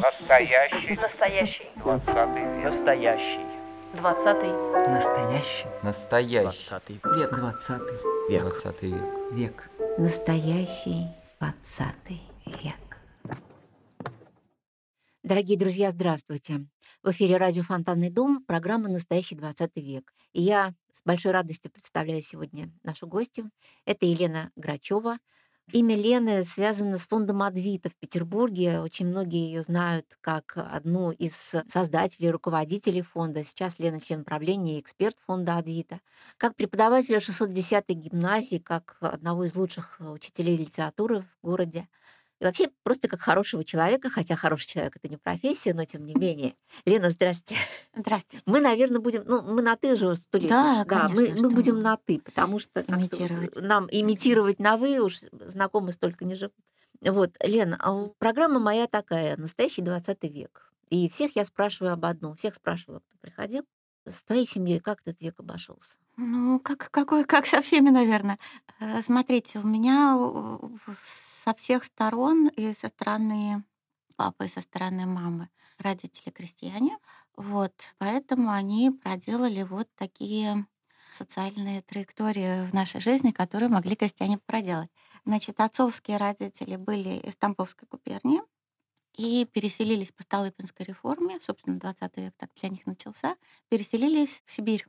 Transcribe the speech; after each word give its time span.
Настоящий. 0.00 0.96
Настоящий. 1.00 1.66
Двадцатый 1.76 2.42
век. 2.42 2.64
Настоящий. 2.64 3.40
Двадцатый. 3.94 4.50
Настоящий. 4.88 5.66
Настоящий. 5.82 6.42
Двадцатый 6.42 7.00
Век. 7.16 7.34
Двадцатый 7.34 7.96
век. 8.28 8.42
Двадцатый 8.42 8.90
век. 8.90 9.04
век. 9.32 9.70
Настоящий 9.98 11.06
двадцатый 11.40 12.22
век. 12.46 12.98
Дорогие 15.24 15.58
друзья, 15.58 15.90
здравствуйте. 15.90 16.66
В 17.02 17.10
эфире 17.10 17.36
радио 17.36 17.62
«Фонтанный 17.64 18.10
дом», 18.10 18.44
программа 18.44 18.88
«Настоящий 18.88 19.34
20 19.34 19.76
век». 19.76 20.14
И 20.32 20.42
я 20.42 20.72
с 20.92 21.02
большой 21.04 21.32
радостью 21.32 21.70
представляю 21.72 22.22
сегодня 22.22 22.70
нашу 22.82 23.06
гостью. 23.08 23.50
Это 23.84 24.06
Елена 24.06 24.50
Грачева. 24.54 25.18
Имя 25.72 25.96
Лены 25.96 26.44
связано 26.44 26.98
с 26.98 27.06
фондом 27.06 27.42
Адвита 27.42 27.88
в 27.88 27.96
Петербурге. 27.96 28.80
Очень 28.80 29.06
многие 29.06 29.46
ее 29.46 29.62
знают 29.62 30.18
как 30.20 30.52
одну 30.56 31.10
из 31.10 31.52
создателей, 31.68 32.30
руководителей 32.30 33.00
фонда. 33.00 33.44
Сейчас 33.44 33.78
Лена 33.78 34.00
член 34.00 34.24
правления 34.24 34.76
и 34.76 34.80
эксперт 34.80 35.16
фонда 35.26 35.56
Адвита. 35.56 36.00
Как 36.36 36.54
преподавателя 36.54 37.18
610-й 37.18 37.94
гимназии, 37.94 38.58
как 38.58 38.98
одного 39.00 39.44
из 39.44 39.54
лучших 39.56 39.96
учителей 40.00 40.56
литературы 40.56 41.22
в 41.22 41.46
городе. 41.46 41.88
И 42.40 42.44
вообще 42.44 42.68
просто 42.82 43.08
как 43.08 43.20
хорошего 43.20 43.64
человека, 43.64 44.10
хотя 44.10 44.36
хороший 44.36 44.66
человек 44.68 44.96
это 44.96 45.08
не 45.08 45.16
профессия, 45.16 45.72
но 45.72 45.84
тем 45.84 46.04
не 46.04 46.14
менее. 46.14 46.54
Лена, 46.84 47.10
здрасте. 47.10 47.56
Здравствуйте. 47.96 48.42
Мы, 48.46 48.60
наверное, 48.60 49.00
будем, 49.00 49.24
ну, 49.26 49.42
мы 49.42 49.62
на 49.62 49.76
ты 49.76 49.96
же 49.96 50.14
сто 50.16 50.38
лет. 50.38 50.50
Да, 50.50 50.80
уж. 50.82 50.86
да, 50.88 51.08
мы, 51.08 51.14
конечно, 51.14 51.34
мы 51.34 51.38
что 51.38 51.50
будем 51.50 51.76
мы. 51.76 51.82
на 51.82 51.96
ты, 51.96 52.20
потому 52.20 52.58
что 52.58 52.82
как-то 52.82 52.94
Имитировать. 52.96 53.56
нам 53.56 53.88
имитировать 53.90 54.58
на 54.58 54.76
вы 54.76 54.98
уж 55.00 55.20
знакомы 55.32 55.92
столько 55.92 56.24
не 56.24 56.34
живут. 56.34 56.54
Вот, 57.00 57.36
Лена, 57.42 57.76
а 57.80 58.08
программа 58.18 58.58
моя 58.58 58.86
такая, 58.86 59.36
настоящий 59.36 59.82
20 59.82 60.22
век. 60.24 60.72
И 60.90 61.08
всех 61.08 61.36
я 61.36 61.44
спрашиваю 61.44 61.92
об 61.92 62.04
одном, 62.04 62.36
всех 62.36 62.54
спрашиваю, 62.54 63.00
кто 63.00 63.18
приходил. 63.20 63.64
С 64.06 64.22
твоей 64.22 64.46
семьей 64.46 64.80
как 64.80 65.00
этот 65.04 65.20
век 65.22 65.40
обошелся? 65.40 65.96
Ну, 66.16 66.60
как, 66.60 66.90
какой, 66.90 67.24
как 67.24 67.46
со 67.46 67.62
всеми, 67.62 67.90
наверное. 67.90 68.38
Э, 68.80 69.02
Смотрите, 69.02 69.58
у 69.58 69.66
меня 69.66 70.16
э, 70.18 70.58
со 71.44 71.54
всех 71.54 71.84
сторон, 71.84 72.48
и 72.48 72.74
со 72.74 72.88
стороны 72.88 73.64
папы, 74.16 74.46
и 74.46 74.48
со 74.48 74.60
стороны 74.62 75.04
мамы, 75.04 75.50
родители 75.78 76.30
крестьяне. 76.30 76.96
Вот, 77.36 77.74
поэтому 77.98 78.50
они 78.50 78.90
проделали 78.90 79.62
вот 79.62 79.88
такие 79.96 80.66
социальные 81.14 81.82
траектории 81.82 82.66
в 82.66 82.72
нашей 82.72 83.00
жизни, 83.00 83.30
которые 83.30 83.68
могли 83.68 83.94
крестьяне 83.94 84.38
проделать. 84.38 84.90
Значит, 85.26 85.60
отцовские 85.60 86.16
родители 86.16 86.76
были 86.76 87.18
из 87.18 87.36
Тамбовской 87.36 87.86
губернии 87.90 88.40
и 89.16 89.44
переселились 89.44 90.12
по 90.12 90.22
Столыпинской 90.22 90.86
реформе, 90.86 91.40
собственно, 91.44 91.78
20 91.78 92.16
век 92.16 92.34
так 92.36 92.50
для 92.60 92.70
них 92.70 92.86
начался, 92.86 93.36
переселились 93.68 94.42
в 94.46 94.50
Сибирь. 94.52 94.86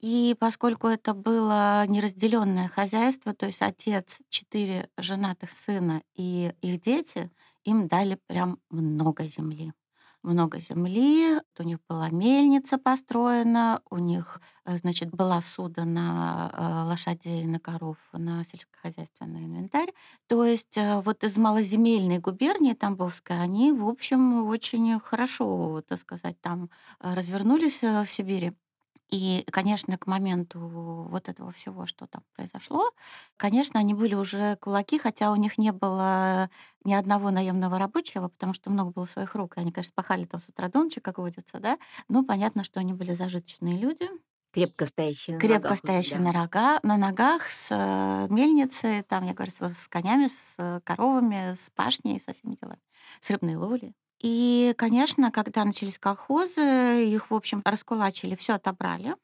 И 0.00 0.36
поскольку 0.38 0.86
это 0.86 1.12
было 1.12 1.84
неразделенное 1.86 2.68
хозяйство, 2.68 3.34
то 3.34 3.46
есть 3.46 3.62
отец, 3.62 4.18
четыре 4.28 4.88
женатых 4.96 5.50
сына 5.50 6.02
и 6.14 6.52
их 6.62 6.80
дети, 6.80 7.30
им 7.64 7.88
дали 7.88 8.18
прям 8.28 8.58
много 8.70 9.24
земли. 9.26 9.72
Много 10.22 10.60
земли, 10.60 11.40
у 11.58 11.62
них 11.62 11.78
была 11.88 12.10
мельница 12.10 12.76
построена, 12.76 13.80
у 13.88 13.98
них, 13.98 14.40
э, 14.64 14.76
значит, 14.78 15.10
была 15.10 15.40
суда 15.42 15.84
на 15.84 16.50
э, 16.52 16.88
лошадей, 16.88 17.46
на 17.46 17.60
коров, 17.60 17.96
на 18.12 18.44
сельскохозяйственный 18.44 19.44
инвентарь. 19.44 19.92
То 20.26 20.44
есть 20.44 20.76
э, 20.76 21.00
вот 21.00 21.22
из 21.22 21.36
малоземельной 21.36 22.18
губернии 22.18 22.74
Тамбовской 22.74 23.40
они, 23.40 23.72
в 23.72 23.86
общем, 23.88 24.44
очень 24.46 24.98
хорошо, 25.00 25.82
так 25.86 26.00
сказать, 26.00 26.40
там 26.40 26.68
развернулись 27.00 27.80
в 27.82 28.06
Сибири. 28.06 28.54
И, 29.10 29.44
конечно, 29.50 29.96
к 29.98 30.06
моменту 30.06 30.60
вот 30.60 31.28
этого 31.28 31.50
всего, 31.52 31.86
что 31.86 32.06
там 32.06 32.22
произошло, 32.36 32.90
конечно, 33.36 33.80
они 33.80 33.94
были 33.94 34.14
уже 34.14 34.56
кулаки, 34.56 34.98
хотя 34.98 35.32
у 35.32 35.36
них 35.36 35.56
не 35.58 35.72
было 35.72 36.50
ни 36.84 36.92
одного 36.92 37.30
наемного 37.30 37.78
рабочего, 37.78 38.28
потому 38.28 38.52
что 38.54 38.70
много 38.70 38.90
было 38.92 39.06
своих 39.06 39.34
рук. 39.34 39.56
И 39.56 39.60
они, 39.60 39.72
конечно, 39.72 39.92
пахали 39.94 40.24
там 40.24 40.42
с 40.42 40.48
утра 40.48 40.68
до 40.68 40.82
ночи, 40.84 41.00
как 41.00 41.18
водится, 41.18 41.58
да. 41.60 41.78
Ну, 42.08 42.24
понятно, 42.24 42.64
что 42.64 42.80
они 42.80 42.92
были 42.92 43.14
зажиточные 43.14 43.78
люди, 43.78 44.08
Крепко 44.50 44.86
стоящие 44.86 45.38
на 45.38 45.44
крепко 45.44 45.74
ногах 45.74 45.76
стоящие 45.76 46.20
на, 46.20 46.32
рога, 46.32 46.80
на 46.82 46.96
ногах, 46.96 47.48
с 47.50 47.68
э, 47.70 48.26
мельницей, 48.32 49.02
там, 49.02 49.24
я 49.26 49.34
говорю, 49.34 49.52
с, 49.52 49.88
конями, 49.88 50.28
с 50.28 50.80
коровами, 50.84 51.54
с 51.54 51.70
пашней, 51.70 52.20
со 52.20 52.32
всеми 52.34 52.56
делами, 52.60 52.80
с 53.20 53.30
рыбной 53.30 53.56
ловлей. 53.56 53.94
И, 54.20 54.74
конечно, 54.76 55.30
когда 55.30 55.64
начались 55.64 55.98
колхозы, 55.98 57.04
их, 57.06 57.30
в 57.30 57.34
общем, 57.34 57.62
раскулачили, 57.64 58.34
все 58.34 58.54
отобрали. 58.54 59.14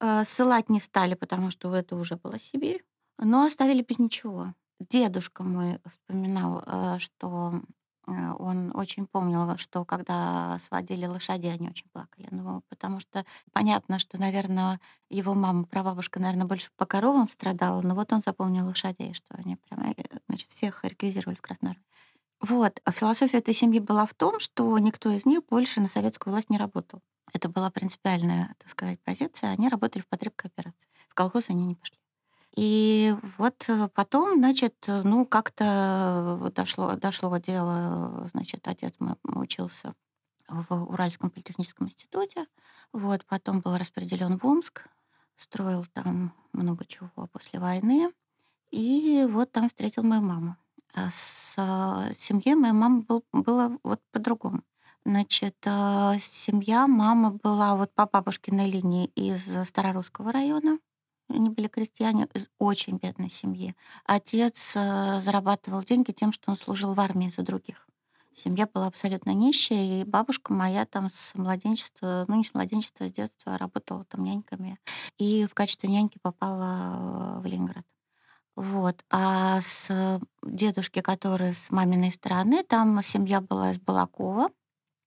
Э, 0.00 0.24
Ссылать 0.26 0.68
не 0.68 0.80
стали, 0.80 1.14
потому 1.14 1.50
что 1.50 1.74
это 1.74 1.96
уже 1.96 2.16
была 2.16 2.38
Сибирь, 2.38 2.84
но 3.18 3.44
оставили 3.46 3.82
без 3.82 3.98
ничего. 3.98 4.54
Дедушка 4.78 5.42
мой 5.42 5.80
вспоминал, 5.90 6.62
э, 6.66 6.98
что 7.00 7.60
э, 8.06 8.12
он 8.38 8.76
очень 8.76 9.06
помнил, 9.06 9.56
что 9.58 9.84
когда 9.84 10.60
сводили 10.68 11.06
лошадей, 11.06 11.52
они 11.52 11.68
очень 11.70 11.88
плакали. 11.92 12.28
Ну, 12.30 12.62
потому 12.68 13.00
что 13.00 13.24
понятно, 13.52 13.98
что, 13.98 14.18
наверное, 14.18 14.80
его 15.10 15.34
мама, 15.34 15.64
прабабушка, 15.64 16.20
наверное, 16.20 16.46
больше 16.46 16.70
по 16.76 16.86
коровам 16.86 17.28
страдала, 17.28 17.80
но 17.82 17.94
вот 17.96 18.12
он 18.12 18.20
запомнил 18.24 18.66
лошадей, 18.66 19.14
что 19.14 19.34
они 19.34 19.56
прямо, 19.56 19.94
значит, 20.28 20.50
всех 20.52 20.84
реквизировали 20.84 21.36
в 21.36 21.40
Красной 21.40 21.70
Армии. 21.70 21.82
Вот. 22.48 22.80
А 22.84 22.92
философия 22.92 23.38
этой 23.38 23.54
семьи 23.54 23.80
была 23.80 24.06
в 24.06 24.14
том, 24.14 24.38
что 24.38 24.78
никто 24.78 25.10
из 25.10 25.26
них 25.26 25.44
больше 25.46 25.80
на 25.80 25.88
советскую 25.88 26.32
власть 26.32 26.48
не 26.48 26.58
работал. 26.58 27.00
Это 27.32 27.48
была 27.48 27.70
принципиальная, 27.70 28.54
так 28.58 28.68
сказать, 28.70 29.00
позиция. 29.02 29.50
Они 29.50 29.68
работали 29.68 30.02
в 30.02 30.08
потреб 30.08 30.36
кооперации. 30.36 30.88
В 31.08 31.14
колхоз 31.14 31.46
они 31.48 31.66
не 31.66 31.74
пошли. 31.74 31.98
И 32.54 33.14
вот 33.36 33.64
э, 33.68 33.88
потом, 33.94 34.38
значит, 34.38 34.76
э, 34.86 35.02
ну, 35.02 35.26
как-то 35.26 36.50
дошло, 36.54 36.94
дошло 36.94 37.36
дело, 37.38 38.26
э, 38.26 38.28
значит, 38.32 38.66
отец 38.68 38.94
мой 38.98 39.16
учился 39.24 39.94
в 40.48 40.72
Уральском 40.72 41.30
политехническом 41.30 41.88
институте, 41.88 42.44
вот, 42.92 43.26
потом 43.26 43.60
был 43.60 43.76
распределен 43.76 44.38
в 44.38 44.46
Омск, 44.46 44.86
строил 45.36 45.84
там 45.92 46.32
много 46.52 46.86
чего 46.86 47.10
после 47.30 47.58
войны, 47.58 48.10
и 48.70 49.26
вот 49.28 49.52
там 49.52 49.68
встретил 49.68 50.02
мою 50.02 50.22
маму. 50.22 50.56
А 50.94 51.10
с 51.10 51.54
э, 51.56 52.14
семьей 52.20 52.54
моей 52.54 52.72
мамы 52.72 53.02
был, 53.02 53.24
было 53.32 53.78
вот 53.82 54.00
по-другому. 54.12 54.62
Значит, 55.04 55.56
э, 55.64 56.14
семья 56.46 56.86
мамы 56.86 57.32
была 57.32 57.76
вот 57.76 57.94
по 57.94 58.06
бабушкиной 58.06 58.70
линии 58.70 59.06
из 59.14 59.42
Старорусского 59.68 60.32
района. 60.32 60.78
Они 61.28 61.50
были 61.50 61.68
крестьяне 61.68 62.28
из 62.34 62.46
очень 62.58 62.98
бедной 62.98 63.30
семьи. 63.30 63.74
Отец 64.04 64.56
э, 64.74 65.20
зарабатывал 65.22 65.82
деньги 65.82 66.12
тем, 66.12 66.32
что 66.32 66.50
он 66.50 66.56
служил 66.56 66.94
в 66.94 67.00
армии 67.00 67.28
за 67.28 67.42
других. 67.42 67.86
Семья 68.36 68.66
была 68.66 68.86
абсолютно 68.86 69.30
нищая, 69.30 70.02
и 70.02 70.04
бабушка 70.04 70.52
моя 70.52 70.84
там 70.84 71.10
с 71.10 71.34
младенчества, 71.34 72.26
ну 72.28 72.36
не 72.36 72.44
с 72.44 72.52
младенчества, 72.52 73.06
а 73.06 73.08
с 73.08 73.12
детства 73.12 73.56
работала 73.56 74.04
там 74.04 74.24
няньками. 74.24 74.78
И 75.18 75.46
в 75.46 75.54
качестве 75.54 75.88
няньки 75.88 76.18
попала 76.20 77.38
э, 77.38 77.40
в 77.40 77.46
Ленинград. 77.46 77.84
Вот. 78.56 79.04
А 79.10 79.60
с 79.60 80.20
дедушки, 80.42 81.00
который 81.00 81.54
с 81.54 81.70
маминой 81.70 82.12
стороны, 82.12 82.64
там 82.64 83.02
семья 83.04 83.40
была 83.40 83.72
из 83.72 83.78
Балакова. 83.78 84.50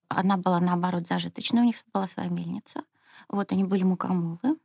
Она 0.08 0.36
была, 0.36 0.60
наоборот, 0.60 1.06
зажиточная, 1.08 1.62
у 1.62 1.66
них 1.66 1.76
была 1.92 2.06
своя 2.06 2.28
мельница. 2.28 2.84
Вот, 3.28 3.52
они 3.52 3.64
были 3.64 3.82
мукомолы. 3.82 4.58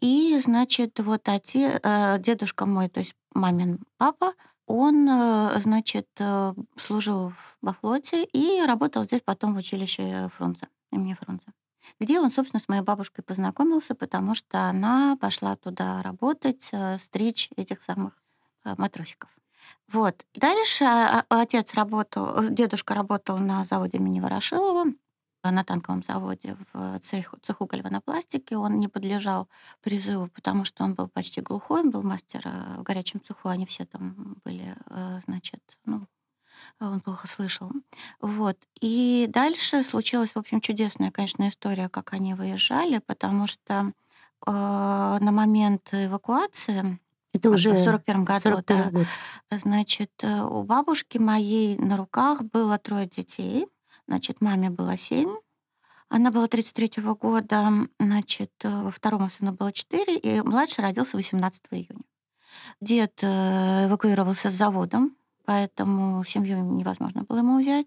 И, 0.00 0.38
значит, 0.42 0.98
вот 1.00 1.28
оте, 1.28 1.78
э, 1.82 2.18
дедушка 2.18 2.66
мой, 2.66 2.88
то 2.88 3.00
есть 3.00 3.14
мамин 3.34 3.80
папа, 3.98 4.34
он, 4.66 5.08
э, 5.08 5.58
значит, 5.62 6.08
э, 6.18 6.54
служил 6.78 7.32
в- 7.62 7.72
флоте 7.80 8.24
и 8.24 8.62
работал 8.66 9.04
здесь 9.04 9.20
потом 9.22 9.54
в 9.54 9.58
училище 9.58 10.30
Фрунзе, 10.36 10.68
имени 10.90 11.14
Фрунзе. 11.14 11.46
Где 11.98 12.20
он, 12.20 12.30
собственно, 12.30 12.60
с 12.60 12.68
моей 12.68 12.82
бабушкой 12.82 13.24
познакомился, 13.24 13.94
потому 13.94 14.34
что 14.34 14.68
она 14.70 15.16
пошла 15.20 15.56
туда 15.56 16.02
работать, 16.02 16.68
э, 16.72 16.98
стричь 16.98 17.50
этих 17.56 17.82
самых 17.82 18.14
э, 18.14 18.19
матросиков. 18.64 19.30
Вот. 19.88 20.24
Дальше 20.34 20.84
а, 20.84 21.24
а, 21.28 21.40
отец 21.42 21.74
работал, 21.74 22.44
э, 22.44 22.50
дедушка 22.50 22.94
работал 22.94 23.38
на 23.38 23.64
заводе 23.64 23.98
имени 23.98 24.20
Ворошилова, 24.20 24.86
э, 25.42 25.50
на 25.50 25.64
танковом 25.64 26.04
заводе 26.04 26.56
в 26.72 26.98
цех, 27.00 27.34
цеху 27.42 27.66
гальванопластики. 27.66 28.54
Он 28.54 28.78
не 28.78 28.88
подлежал 28.88 29.48
призыву, 29.80 30.28
потому 30.28 30.64
что 30.64 30.84
он 30.84 30.94
был 30.94 31.08
почти 31.08 31.40
глухой, 31.40 31.80
он 31.80 31.90
был 31.90 32.02
мастер 32.02 32.42
э, 32.44 32.76
в 32.78 32.82
горячем 32.82 33.20
цеху, 33.20 33.48
они 33.48 33.66
все 33.66 33.84
там 33.84 34.36
были, 34.44 34.76
значит, 35.26 35.60
ну, 35.84 36.06
он 36.78 37.00
плохо 37.00 37.26
слышал. 37.26 37.70
Вот. 38.20 38.56
И 38.80 39.26
дальше 39.28 39.82
случилась, 39.82 40.30
в 40.30 40.38
общем, 40.38 40.60
чудесная, 40.60 41.10
конечно, 41.10 41.48
история, 41.48 41.88
как 41.88 42.12
они 42.12 42.34
выезжали, 42.34 42.98
потому 42.98 43.46
что 43.46 43.92
э, 44.46 44.50
на 44.50 45.32
момент 45.32 45.88
эвакуации 45.92 47.00
Это 47.32 47.50
в 47.50 47.54
уже 47.54 47.76
41 47.76 48.24
году, 48.24 48.40
41 48.40 48.82
да. 48.82 48.90
год. 48.90 49.06
Значит, 49.50 50.10
э, 50.22 50.42
у 50.42 50.62
бабушки 50.62 51.18
моей 51.18 51.76
на 51.76 51.96
руках 51.96 52.42
было 52.42 52.78
трое 52.78 53.06
детей. 53.06 53.66
Значит, 54.08 54.40
маме 54.40 54.70
было 54.70 54.98
семь. 54.98 55.32
Она 56.08 56.32
была 56.32 56.48
33 56.48 57.02
года, 57.14 57.70
значит, 58.00 58.50
э, 58.64 58.90
второму 58.92 59.30
сыну 59.30 59.52
было 59.52 59.72
4, 59.72 60.16
и 60.16 60.40
младший 60.40 60.82
родился 60.82 61.16
18 61.16 61.62
июня. 61.70 62.02
Дед 62.80 63.20
э, 63.22 63.86
эвакуировался 63.86 64.50
с 64.50 64.54
заводом, 64.54 65.16
поэтому 65.44 66.24
семью 66.24 66.58
невозможно 66.64 67.22
было 67.22 67.38
ему 67.38 67.60
взять. 67.60 67.86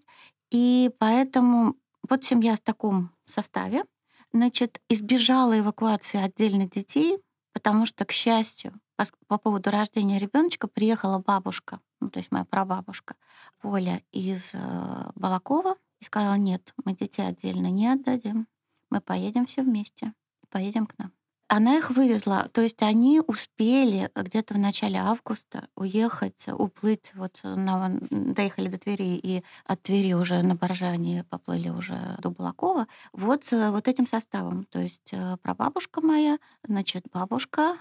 И 0.50 0.90
поэтому 0.98 1.76
вот 2.08 2.24
семья 2.24 2.56
в 2.56 2.60
таком 2.60 3.10
составе, 3.28 3.84
значит, 4.32 4.80
избежала 4.88 5.58
эвакуации 5.58 6.18
отдельных 6.18 6.70
детей, 6.70 7.18
потому 7.52 7.84
что, 7.84 8.06
к 8.06 8.12
счастью, 8.12 8.72
пос- 8.96 9.12
по 9.26 9.38
поводу 9.38 9.70
рождения 9.70 10.18
ребеночка 10.18 10.68
приехала 10.68 11.18
бабушка, 11.18 11.80
ну, 12.00 12.10
то 12.10 12.18
есть 12.18 12.30
моя 12.30 12.44
прабабушка 12.44 13.16
Поля 13.60 14.02
из 14.12 14.42
э, 14.52 15.10
Балакова, 15.14 15.76
и 16.00 16.04
сказала, 16.04 16.34
нет, 16.34 16.74
мы 16.84 16.94
детей 16.94 17.26
отдельно 17.26 17.70
не 17.70 17.88
отдадим, 17.88 18.46
мы 18.90 19.00
поедем 19.00 19.46
все 19.46 19.62
вместе, 19.62 20.12
поедем 20.50 20.86
к 20.86 20.98
нам. 20.98 21.12
Она 21.46 21.76
их 21.76 21.90
вывезла, 21.90 22.48
то 22.52 22.62
есть 22.62 22.82
они 22.82 23.20
успели 23.24 24.10
где-то 24.14 24.54
в 24.54 24.58
начале 24.58 24.98
августа 24.98 25.68
уехать, 25.76 26.46
уплыть, 26.48 27.12
вот 27.14 27.38
на, 27.42 27.98
доехали 28.10 28.68
до 28.68 28.78
Твери 28.78 29.16
и 29.16 29.44
от 29.66 29.82
Твери 29.82 30.14
уже 30.14 30.42
на 30.42 30.56
барже 30.56 30.86
они 30.86 31.22
поплыли 31.28 31.68
уже 31.68 31.98
до 32.18 32.30
Балакова, 32.30 32.86
вот, 33.12 33.52
э, 33.52 33.70
вот 33.70 33.88
этим 33.88 34.06
составом. 34.06 34.64
То 34.64 34.80
есть 34.80 35.10
э, 35.12 35.36
прабабушка 35.42 36.00
моя, 36.00 36.38
значит, 36.66 37.04
бабушка, 37.12 37.76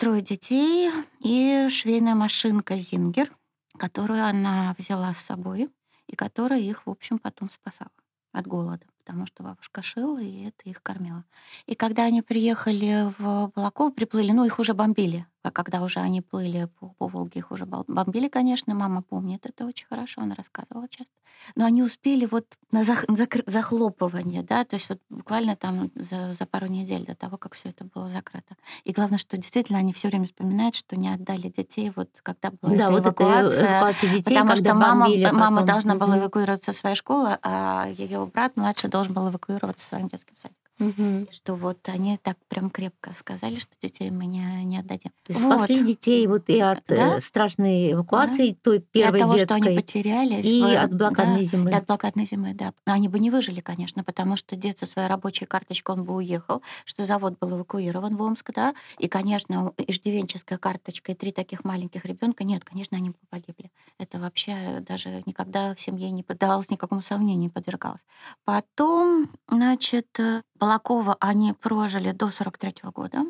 трое 0.00 0.22
детей 0.22 0.90
и 1.20 1.66
швейная 1.68 2.14
машинка 2.14 2.78
«Зингер», 2.78 3.30
которую 3.78 4.24
она 4.24 4.74
взяла 4.78 5.12
с 5.12 5.18
собой 5.18 5.68
и 6.06 6.16
которая 6.16 6.58
их, 6.58 6.86
в 6.86 6.90
общем, 6.90 7.18
потом 7.18 7.50
спасала 7.50 7.90
от 8.32 8.46
голода, 8.46 8.86
потому 9.04 9.26
что 9.26 9.42
бабушка 9.42 9.82
шила, 9.82 10.18
и 10.18 10.44
это 10.44 10.70
их 10.70 10.82
кормила. 10.82 11.24
И 11.66 11.74
когда 11.74 12.04
они 12.04 12.22
приехали 12.22 13.12
в 13.18 13.52
Балаково, 13.54 13.90
приплыли, 13.90 14.32
ну, 14.32 14.46
их 14.46 14.58
уже 14.58 14.72
бомбили. 14.72 15.26
А 15.42 15.50
когда 15.50 15.82
уже 15.82 16.00
они 16.00 16.20
плыли 16.20 16.68
по, 16.78 16.88
по 16.98 17.08
Волге, 17.08 17.40
их 17.40 17.50
уже 17.50 17.64
бомбили, 17.64 18.28
конечно, 18.28 18.74
мама 18.74 19.00
помнит 19.02 19.46
это 19.46 19.64
очень 19.64 19.86
хорошо, 19.86 20.20
она 20.20 20.34
рассказывала 20.34 20.86
часто. 20.88 21.12
Но 21.54 21.64
они 21.64 21.82
успели 21.82 22.26
вот 22.26 22.44
на 22.72 22.82
зах- 22.82 23.06
закр- 23.06 23.44
захлопывание, 23.46 24.42
да, 24.42 24.64
то 24.64 24.76
есть 24.76 24.90
вот 24.90 25.00
буквально 25.08 25.56
там 25.56 25.90
за, 25.94 26.34
за 26.34 26.46
пару 26.46 26.66
недель 26.66 27.06
до 27.06 27.14
того, 27.14 27.38
как 27.38 27.54
все 27.54 27.70
это 27.70 27.84
было 27.84 28.10
закрыто. 28.10 28.56
И 28.84 28.92
главное, 28.92 29.16
что 29.16 29.38
действительно 29.38 29.78
они 29.78 29.94
все 29.94 30.08
время 30.08 30.26
вспоминают, 30.26 30.74
что 30.74 30.96
не 30.96 31.08
отдали 31.08 31.48
детей, 31.48 31.90
вот 31.96 32.10
когда 32.22 32.50
была 32.50 32.74
Да, 32.76 32.84
эта 32.84 32.92
вот 32.92 33.00
это 33.00 33.08
эвакуация. 33.24 33.70
эвакуация 33.70 34.10
детей, 34.10 34.34
Потому 34.34 34.56
что 34.56 34.74
мама, 34.74 35.08
мама 35.32 35.62
должна 35.62 35.94
была 35.94 36.18
эвакуироваться 36.18 36.72
со 36.74 36.78
своей 36.80 36.96
школы, 36.96 37.38
а 37.42 37.88
ее 37.96 38.26
брат 38.26 38.56
младший 38.56 38.90
должен 38.90 39.14
был 39.14 39.30
эвакуироваться 39.30 39.88
своим 39.88 40.08
детским 40.08 40.36
садиком. 40.36 40.59
Мгм. 40.80 41.28
Что 41.30 41.54
вот 41.56 41.78
они 41.88 42.16
так 42.16 42.36
прям 42.48 42.70
крепко 42.70 43.12
сказали, 43.12 43.56
что 43.60 43.74
детей 43.82 44.10
мы 44.10 44.24
не, 44.24 44.64
не 44.64 44.78
отдадим. 44.78 45.12
Спасли 45.30 45.78
Вот. 45.78 45.86
детей 45.86 46.26
вот 46.26 46.48
и 46.48 46.58
от 46.58 46.90
э, 46.90 46.96
Да. 46.96 47.20
страшной 47.20 47.92
эвакуации, 47.92 48.54
той 48.54 48.76
И 48.76 48.78
от 48.80 48.90
первой 48.90 49.20
того, 49.20 49.36
что 49.38 49.54
они 49.54 49.62
детской, 49.68 49.76
потерялись. 49.76 50.44
и 50.46 50.62
в- 50.62 50.82
от 50.84 50.94
блокадной 50.94 51.44
да, 51.44 51.50
зимы. 51.50 51.70
и 51.70 51.74
от 51.74 51.86
блокадной 51.86 52.26
зимы, 52.26 52.54
да. 52.54 52.72
Но 52.86 52.94
они 52.94 53.08
бы 53.08 53.18
не 53.18 53.30
выжили, 53.30 53.60
конечно, 53.60 54.02
потому 54.02 54.36
что 54.36 54.56
дед 54.56 54.78
со 54.78 54.86
своей 54.86 55.06
рабочей 55.06 55.44
карточкой, 55.44 55.96
он 55.96 56.04
бы 56.04 56.14
уехал, 56.14 56.62
что 56.86 57.04
завод 57.04 57.36
был 57.38 57.50
эвакуирован 57.58 58.16
в 58.16 58.22
Омск, 58.22 58.50
да, 58.54 58.74
и, 58.98 59.06
конечно, 59.06 59.72
иждивенческая 59.76 60.56
карточка 60.58 61.12
и 61.12 61.14
три 61.14 61.30
таких 61.30 61.62
маленьких 61.64 62.06
ребенка, 62.06 62.42
нет, 62.42 62.64
конечно, 62.64 62.96
они 62.96 63.10
бы 63.10 63.16
погибли. 63.28 63.70
Это 63.98 64.18
вообще 64.18 64.82
даже 64.88 65.22
никогда 65.26 65.74
в 65.74 65.80
семье 65.80 66.10
не 66.10 66.22
поддавалось 66.22 66.70
никакому 66.70 67.02
сомнению, 67.02 67.38
не 67.38 67.48
подвергалось. 67.50 68.00
Потом, 68.46 69.28
значит, 69.48 70.08
э, 70.18 70.40
Балакова 70.70 71.16
они 71.18 71.52
прожили 71.52 72.12
до 72.12 72.28
43 72.28 72.90
года. 72.94 73.24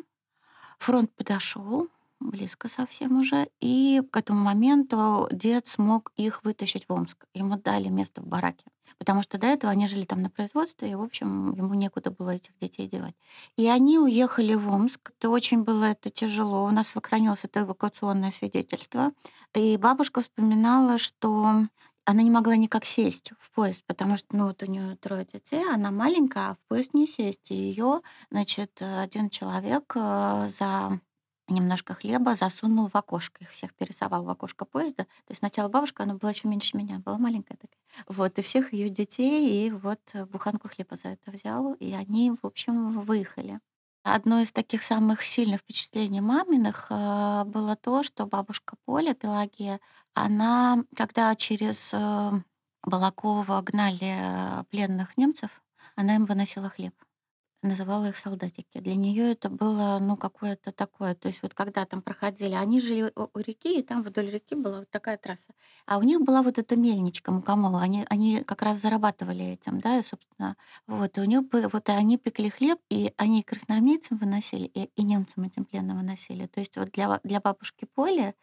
Фронт 0.77 1.11
подошел 1.15 1.87
близко 2.19 2.69
совсем 2.69 3.19
уже, 3.19 3.49
и 3.59 4.03
к 4.11 4.17
этому 4.17 4.43
моменту 4.43 5.27
дед 5.31 5.67
смог 5.67 6.11
их 6.17 6.43
вытащить 6.43 6.87
в 6.87 6.93
Омск. 6.93 7.25
Ему 7.33 7.57
дали 7.57 7.87
место 7.87 8.21
в 8.21 8.27
бараке. 8.27 8.65
Потому 8.99 9.23
что 9.23 9.39
до 9.39 9.47
этого 9.47 9.71
они 9.71 9.87
жили 9.87 10.05
там 10.05 10.21
на 10.21 10.29
производстве, 10.29 10.91
и, 10.91 10.93
в 10.93 11.01
общем, 11.01 11.55
ему 11.55 11.73
некуда 11.73 12.11
было 12.11 12.29
этих 12.29 12.55
детей 12.59 12.87
девать. 12.87 13.15
И 13.57 13.67
они 13.67 13.97
уехали 13.97 14.53
в 14.53 14.71
Омск. 14.71 15.11
Это 15.17 15.31
очень 15.31 15.63
было 15.63 15.85
это 15.85 16.11
тяжело. 16.11 16.65
У 16.65 16.69
нас 16.69 16.89
сохранилось 16.89 17.39
это 17.41 17.61
эвакуационное 17.61 18.31
свидетельство. 18.31 19.13
И 19.55 19.77
бабушка 19.77 20.21
вспоминала, 20.21 20.99
что 20.99 21.65
она 22.05 22.23
не 22.23 22.31
могла 22.31 22.55
никак 22.55 22.85
сесть 22.85 23.31
в 23.39 23.51
поезд, 23.51 23.83
потому 23.85 24.17
что, 24.17 24.35
ну, 24.35 24.47
вот 24.47 24.63
у 24.63 24.65
нее 24.65 24.95
трое 24.97 25.25
детей, 25.25 25.63
она 25.69 25.91
маленькая, 25.91 26.51
а 26.51 26.55
в 26.55 26.59
поезд 26.67 26.93
не 26.93 27.07
сесть. 27.07 27.51
И 27.51 27.55
ее, 27.55 28.01
значит, 28.29 28.81
один 28.81 29.29
человек 29.29 29.93
э, 29.95 30.51
за 30.59 30.99
немножко 31.47 31.93
хлеба 31.93 32.35
засунул 32.35 32.87
в 32.87 32.95
окошко. 32.95 33.43
Их 33.43 33.51
всех 33.51 33.73
пересовал 33.73 34.23
в 34.23 34.29
окошко 34.29 34.65
поезда. 34.65 35.03
То 35.03 35.31
есть 35.31 35.39
сначала 35.39 35.69
бабушка, 35.69 36.03
она 36.03 36.15
была 36.15 36.31
еще 36.31 36.47
меньше 36.47 36.77
меня, 36.77 36.99
была 36.99 37.17
маленькая 37.17 37.57
такая. 37.57 37.81
Вот, 38.07 38.39
и 38.39 38.41
всех 38.41 38.73
ее 38.73 38.89
детей, 38.89 39.67
и 39.67 39.71
вот 39.71 39.99
буханку 40.31 40.69
хлеба 40.69 40.95
за 40.95 41.09
это 41.09 41.31
взял, 41.31 41.73
и 41.73 41.91
они, 41.93 42.31
в 42.31 42.45
общем, 42.45 43.01
выехали. 43.01 43.59
Одно 44.03 44.39
из 44.41 44.51
таких 44.51 44.81
самых 44.83 45.21
сильных 45.21 45.61
впечатлений 45.61 46.21
маминых 46.21 46.87
э, 46.89 47.43
было 47.45 47.75
то, 47.75 48.01
что 48.01 48.25
бабушка 48.25 48.75
Поля, 48.85 49.13
Пелагея, 49.13 49.79
она, 50.15 50.83
когда 50.95 51.35
через 51.35 51.89
э, 51.93 52.31
Балакова 52.83 53.61
гнали 53.61 54.61
э, 54.61 54.63
пленных 54.71 55.17
немцев, 55.17 55.51
она 55.95 56.15
им 56.15 56.25
выносила 56.25 56.69
хлеб 56.69 56.95
называла 57.61 58.09
их 58.09 58.17
солдатики. 58.17 58.79
Для 58.79 58.95
нее 58.95 59.31
это 59.31 59.49
было, 59.49 59.99
ну, 60.01 60.17
какое-то 60.17 60.71
такое. 60.71 61.15
То 61.15 61.27
есть 61.27 61.41
вот 61.43 61.53
когда 61.53 61.85
там 61.85 62.01
проходили, 62.01 62.53
они 62.53 62.79
жили 62.79 63.11
у, 63.15 63.39
реки, 63.39 63.79
и 63.79 63.83
там 63.83 64.03
вдоль 64.03 64.29
реки 64.29 64.55
была 64.55 64.79
вот 64.79 64.89
такая 64.89 65.17
трасса. 65.17 65.53
А 65.85 65.97
у 65.97 66.03
них 66.03 66.21
была 66.21 66.41
вот 66.41 66.57
эта 66.57 66.75
мельничка 66.75 67.31
мукомола. 67.31 67.81
Они, 67.81 68.05
они 68.09 68.43
как 68.43 68.61
раз 68.61 68.79
зарабатывали 68.81 69.45
этим, 69.45 69.79
да, 69.79 69.99
и, 69.99 70.03
собственно, 70.03 70.57
вот. 70.87 71.17
И 71.17 71.21
у 71.21 71.25
них 71.25 71.47
было, 71.49 71.69
вот 71.71 71.89
и 71.89 71.91
они 71.91 72.17
пекли 72.17 72.49
хлеб, 72.49 72.79
и 72.89 73.13
они 73.17 73.43
красноармейцам 73.43 74.17
выносили, 74.17 74.65
и, 74.73 74.89
и 74.95 75.03
немцам 75.03 75.43
этим 75.43 75.65
пленным 75.65 75.97
выносили. 75.97 76.47
То 76.47 76.59
есть 76.59 76.77
вот 76.77 76.91
для, 76.91 77.19
для 77.23 77.39
бабушки 77.39 77.85
Поли 77.93 78.33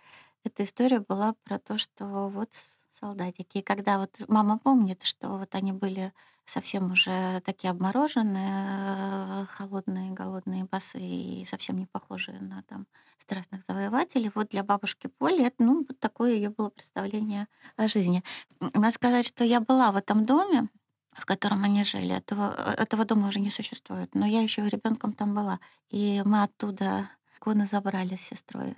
эта 0.45 0.65
история 0.65 1.01
была 1.01 1.35
про 1.45 1.59
то, 1.59 1.79
что 1.79 2.29
вот 2.29 2.51
солдатики. 3.01 3.59
И 3.59 3.63
когда 3.63 3.99
вот 3.99 4.21
мама 4.29 4.59
помнит, 4.59 5.03
что 5.05 5.39
вот 5.39 5.55
они 5.55 5.73
были 5.73 6.13
совсем 6.47 6.93
уже 6.93 7.41
такие 7.45 7.71
обмороженные, 7.71 9.47
холодные, 9.47 10.13
голодные, 10.13 10.65
босые 10.65 11.43
и 11.43 11.47
совсем 11.47 11.77
не 11.79 11.87
похожие 11.87 12.41
на 12.41 12.63
там 12.63 12.87
страстных 13.19 13.63
завоевателей. 13.69 14.31
Вот 14.35 14.49
для 14.49 14.65
бабушки 14.65 15.09
Поли 15.19 15.45
это, 15.45 15.63
ну, 15.63 15.85
вот 15.87 15.99
такое 16.01 16.33
ее 16.33 16.51
было 16.51 16.71
представление 16.71 17.49
о 17.77 17.87
жизни. 17.89 18.25
Надо 18.61 18.93
сказать, 18.93 19.27
что 19.27 19.45
я 19.45 19.61
была 19.61 19.93
в 19.93 19.97
этом 19.97 20.25
доме, 20.25 20.69
в 21.13 21.27
котором 21.27 21.65
они 21.65 21.85
жили. 21.85 22.15
Этого, 22.15 22.55
этого 22.79 23.05
дома 23.05 23.29
уже 23.29 23.41
не 23.41 23.51
существует. 23.51 24.15
Но 24.15 24.27
я 24.27 24.41
еще 24.41 24.67
ребенком 24.67 25.13
там 25.13 25.35
была. 25.35 25.61
И 25.91 26.23
мы 26.25 26.43
оттуда 26.43 27.11
иконы 27.37 27.67
забрали 27.67 28.17
с 28.17 28.23
сестрой. 28.23 28.77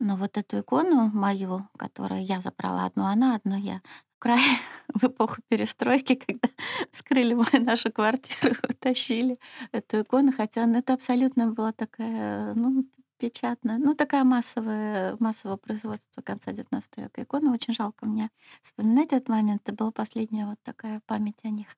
Но 0.00 0.16
вот 0.16 0.36
эту 0.38 0.60
икону 0.60 1.10
мою, 1.12 1.68
которую 1.78 2.24
я 2.24 2.40
забрала, 2.40 2.86
одну 2.86 3.04
она, 3.04 3.34
одну 3.36 3.56
я, 3.56 3.82
край 4.18 4.40
в 4.94 5.04
эпоху 5.04 5.42
перестройки, 5.48 6.14
когда 6.16 6.48
вскрыли 6.92 7.34
нашу 7.58 7.92
квартиру, 7.92 8.56
утащили 8.68 9.38
эту 9.72 10.00
икону, 10.02 10.32
хотя 10.32 10.64
она- 10.64 10.78
это 10.78 10.94
абсолютно 10.94 11.52
была 11.52 11.72
такая, 11.72 12.54
ну, 12.54 12.86
печатная, 13.18 13.76
ну, 13.78 13.94
такая 13.94 14.24
массовая, 14.24 15.16
массового 15.20 15.58
производства 15.58 16.22
конца 16.22 16.52
XIX 16.52 17.02
века 17.02 17.22
икона. 17.22 17.52
Очень 17.52 17.74
жалко 17.74 18.06
мне 18.06 18.30
вспоминать 18.62 19.12
этот 19.12 19.28
момент. 19.28 19.60
Это 19.66 19.74
была 19.74 19.90
последняя 19.92 20.46
вот 20.46 20.58
такая 20.62 21.02
память 21.06 21.36
о 21.44 21.50
них. 21.50 21.68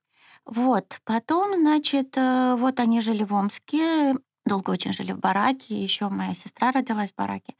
Вот. 0.44 1.00
Потом, 1.04 1.54
значит, 1.60 2.16
э, 2.16 2.54
вот 2.56 2.78
они 2.80 3.00
жили 3.00 3.24
в 3.24 3.34
Омске, 3.34 4.14
долго 4.44 4.70
очень 4.70 4.92
жили 4.92 5.12
в 5.12 5.18
бараке. 5.18 5.82
Еще 5.82 6.08
моя 6.08 6.34
сестра 6.34 6.70
родилась 6.72 7.12
в 7.12 7.16
бараке, 7.16 7.54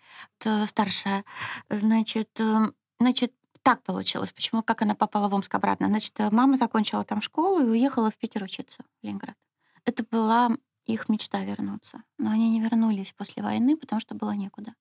старшая. 0.67 1.25
Значит, 1.69 2.31
э, 2.39 2.67
значит, 3.01 3.33
так 3.63 3.83
получилось. 3.83 4.33
Почему, 4.33 4.63
как 4.63 4.83
она 4.83 4.95
попала 4.95 5.29
в 5.29 5.35
Омск 5.35 5.55
обратно? 5.55 5.87
Значит, 5.87 6.19
э, 6.19 6.31
мама 6.31 6.57
закончила 6.57 7.05
там 7.05 7.21
школу 7.21 7.61
и 7.61 7.69
уехала 7.69 8.11
в 8.11 8.17
Питер 8.17 8.43
учиться, 8.43 8.83
в 8.83 9.07
Ленинград. 9.07 9.37
Это 9.85 10.05
была 10.09 10.51
их 10.85 11.09
мечта 11.09 11.45
вернуться. 11.45 12.03
Но 12.19 12.31
они 12.31 12.51
не 12.51 12.61
вернулись 12.61 13.13
после 13.13 13.43
войны, 13.43 13.77
потому 13.77 14.01
что 14.01 14.15
было 14.15 14.33
некуда. 14.33 14.75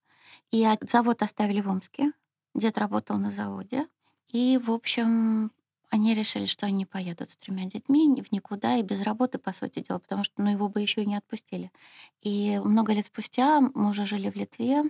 И 0.51 0.67
завод 0.89 1.21
оставили 1.21 1.61
в 1.61 1.69
Омске. 1.69 2.11
Дед 2.55 2.77
работал 2.77 3.17
на 3.17 3.29
заводе. 3.31 3.87
И, 4.27 4.59
в 4.61 4.71
общем, 4.71 5.51
они 5.91 6.15
решили, 6.15 6.45
что 6.45 6.65
они 6.65 6.85
поедут 6.85 7.29
с 7.29 7.35
тремя 7.35 7.65
детьми 7.65 8.21
в 8.21 8.31
никуда 8.31 8.77
и 8.77 8.81
без 8.81 9.03
работы, 9.03 9.37
по 9.37 9.51
сути 9.51 9.85
дела, 9.87 9.99
потому 9.99 10.23
что 10.23 10.41
ну, 10.41 10.49
его 10.49 10.69
бы 10.69 10.81
еще 10.81 11.03
и 11.03 11.05
не 11.05 11.17
отпустили. 11.17 11.69
И 12.21 12.59
много 12.63 12.93
лет 12.93 13.05
спустя 13.07 13.59
мы 13.59 13.89
уже 13.89 14.05
жили 14.05 14.29
в 14.29 14.35
Литве, 14.35 14.83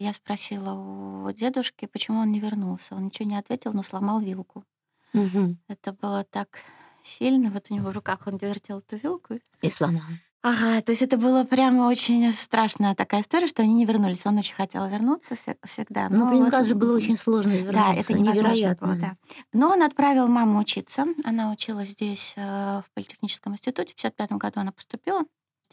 Я 0.00 0.12
спросила 0.12 0.72
у 0.72 1.30
дедушки, 1.32 1.86
почему 1.86 2.20
он 2.20 2.32
не 2.32 2.40
вернулся. 2.40 2.96
Он 2.96 3.04
ничего 3.04 3.28
не 3.28 3.36
ответил, 3.36 3.72
но 3.72 3.82
сломал 3.82 4.20
вилку. 4.20 4.64
Мгм. 5.12 5.58
Это 5.68 5.92
было 5.92 6.24
так 6.24 6.58
сильно. 7.04 7.50
Вот 7.50 7.70
у 7.70 7.74
него 7.74 7.90
в 7.90 7.92
руках 7.92 8.26
он 8.26 8.36
вертел 8.36 8.78
эту 8.78 8.96
вилку. 8.96 9.38
И 9.62 9.70
сломал. 9.70 10.02
Ага, 10.42 10.80
то 10.80 10.92
есть 10.92 11.02
это 11.02 11.18
было 11.18 11.44
прямо 11.44 11.82
очень 11.88 12.32
страшная 12.32 12.94
такая 12.94 13.20
история, 13.20 13.46
что 13.46 13.60
они 13.62 13.74
не 13.74 13.84
вернулись. 13.84 14.24
Он 14.24 14.38
очень 14.38 14.54
хотел 14.54 14.86
вернуться 14.88 15.34
все- 15.36 15.56
всегда. 15.64 16.08
Ну, 16.08 16.20
но 16.24 16.30
блин, 16.30 16.44
вот- 16.44 16.52
раз 16.52 16.66
же 16.66 16.74
было 16.74 16.96
очень 16.96 17.18
сложно 17.18 17.52
Да, 17.52 17.58
вернуться. 17.58 17.92
это 18.00 18.12
невозможно 18.14 18.48
невероятно. 18.48 18.86
было, 18.86 18.96
да. 18.96 19.16
Но 19.52 19.68
он 19.68 19.82
отправил 19.82 20.28
маму 20.28 20.58
учиться. 20.58 21.04
Она 21.24 21.52
училась 21.52 21.90
здесь, 21.90 22.32
э, 22.36 22.42
в 22.80 22.84
политехническом 22.94 23.52
институте. 23.52 23.92
В 23.92 23.96
55 23.96 24.38
году 24.38 24.60
она 24.60 24.72
поступила. 24.72 25.24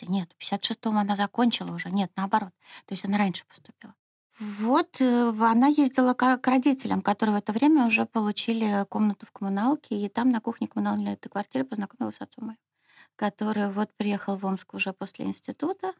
Нет, 0.01 0.29
в 0.37 0.37
56-м 0.37 0.97
она 0.97 1.15
закончила 1.15 1.73
уже. 1.73 1.89
Нет, 1.89 2.11
наоборот. 2.17 2.51
То 2.85 2.93
есть 2.93 3.05
она 3.05 3.17
раньше 3.17 3.45
поступила. 3.47 3.95
Вот 4.39 4.97
э, 4.99 5.33
она 5.39 5.67
ездила 5.67 6.13
к, 6.13 6.37
к 6.37 6.47
родителям, 6.47 7.01
которые 7.01 7.35
в 7.35 7.39
это 7.39 7.53
время 7.53 7.85
уже 7.87 8.05
получили 8.05 8.85
комнату 8.89 9.25
в 9.25 9.31
коммуналке, 9.31 9.95
и 9.95 10.09
там 10.09 10.29
на 10.31 10.41
кухне 10.41 10.67
коммунальной 10.67 11.13
этой 11.13 11.29
квартиры 11.29 11.63
познакомилась 11.65 12.17
с 12.17 12.21
отцом 12.21 12.47
моим, 12.47 12.57
который 13.17 13.69
вот 13.69 13.93
приехал 13.97 14.37
в 14.37 14.45
Омск 14.45 14.73
уже 14.73 14.93
после 14.93 15.25
института, 15.25 15.93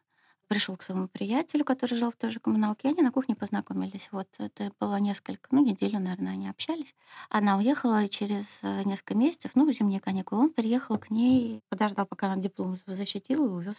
пришел 0.48 0.78
к 0.78 0.84
своему 0.84 1.10
приятелю, 1.10 1.66
который 1.66 1.96
жил 1.96 2.12
в 2.12 2.16
той 2.16 2.30
же 2.30 2.40
коммуналке, 2.40 2.88
и 2.88 2.92
они 2.92 3.02
на 3.02 3.12
кухне 3.12 3.36
познакомились. 3.36 4.08
Вот 4.12 4.30
это 4.38 4.72
было 4.80 4.96
несколько, 4.98 5.50
ну, 5.52 5.64
неделю, 5.66 6.00
наверное, 6.00 6.34
они 6.34 6.48
общались. 6.48 6.96
Она 7.30 7.58
уехала 7.58 8.08
через 8.08 8.46
э, 8.62 8.84
несколько 8.84 9.16
месяцев, 9.16 9.52
ну, 9.56 9.70
в 9.70 9.74
зимние 9.74 10.00
каникулы, 10.00 10.44
он 10.44 10.50
приехал 10.52 10.98
к 10.98 11.10
ней, 11.10 11.62
подождал, 11.70 12.06
пока 12.06 12.32
она 12.32 12.42
диплом 12.42 12.78
защитила 12.86 13.46
и 13.46 13.50
увез. 13.50 13.76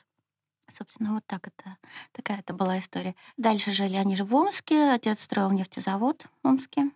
Собственно, 0.77 1.15
вот 1.15 1.25
так 1.27 1.47
это, 1.47 1.79
такая 2.13 2.41
это 2.41 2.53
была 2.53 2.79
история. 2.79 3.15
Дальше 3.39 3.73
жили 3.73 3.97
они 3.97 4.17
же 4.17 4.25
в 4.25 4.35
Омске, 4.35 4.91
отец 4.91 5.23
строил 5.23 5.51
нефтезавод 5.51 6.27
в 6.43 6.47
Омске. 6.47 6.91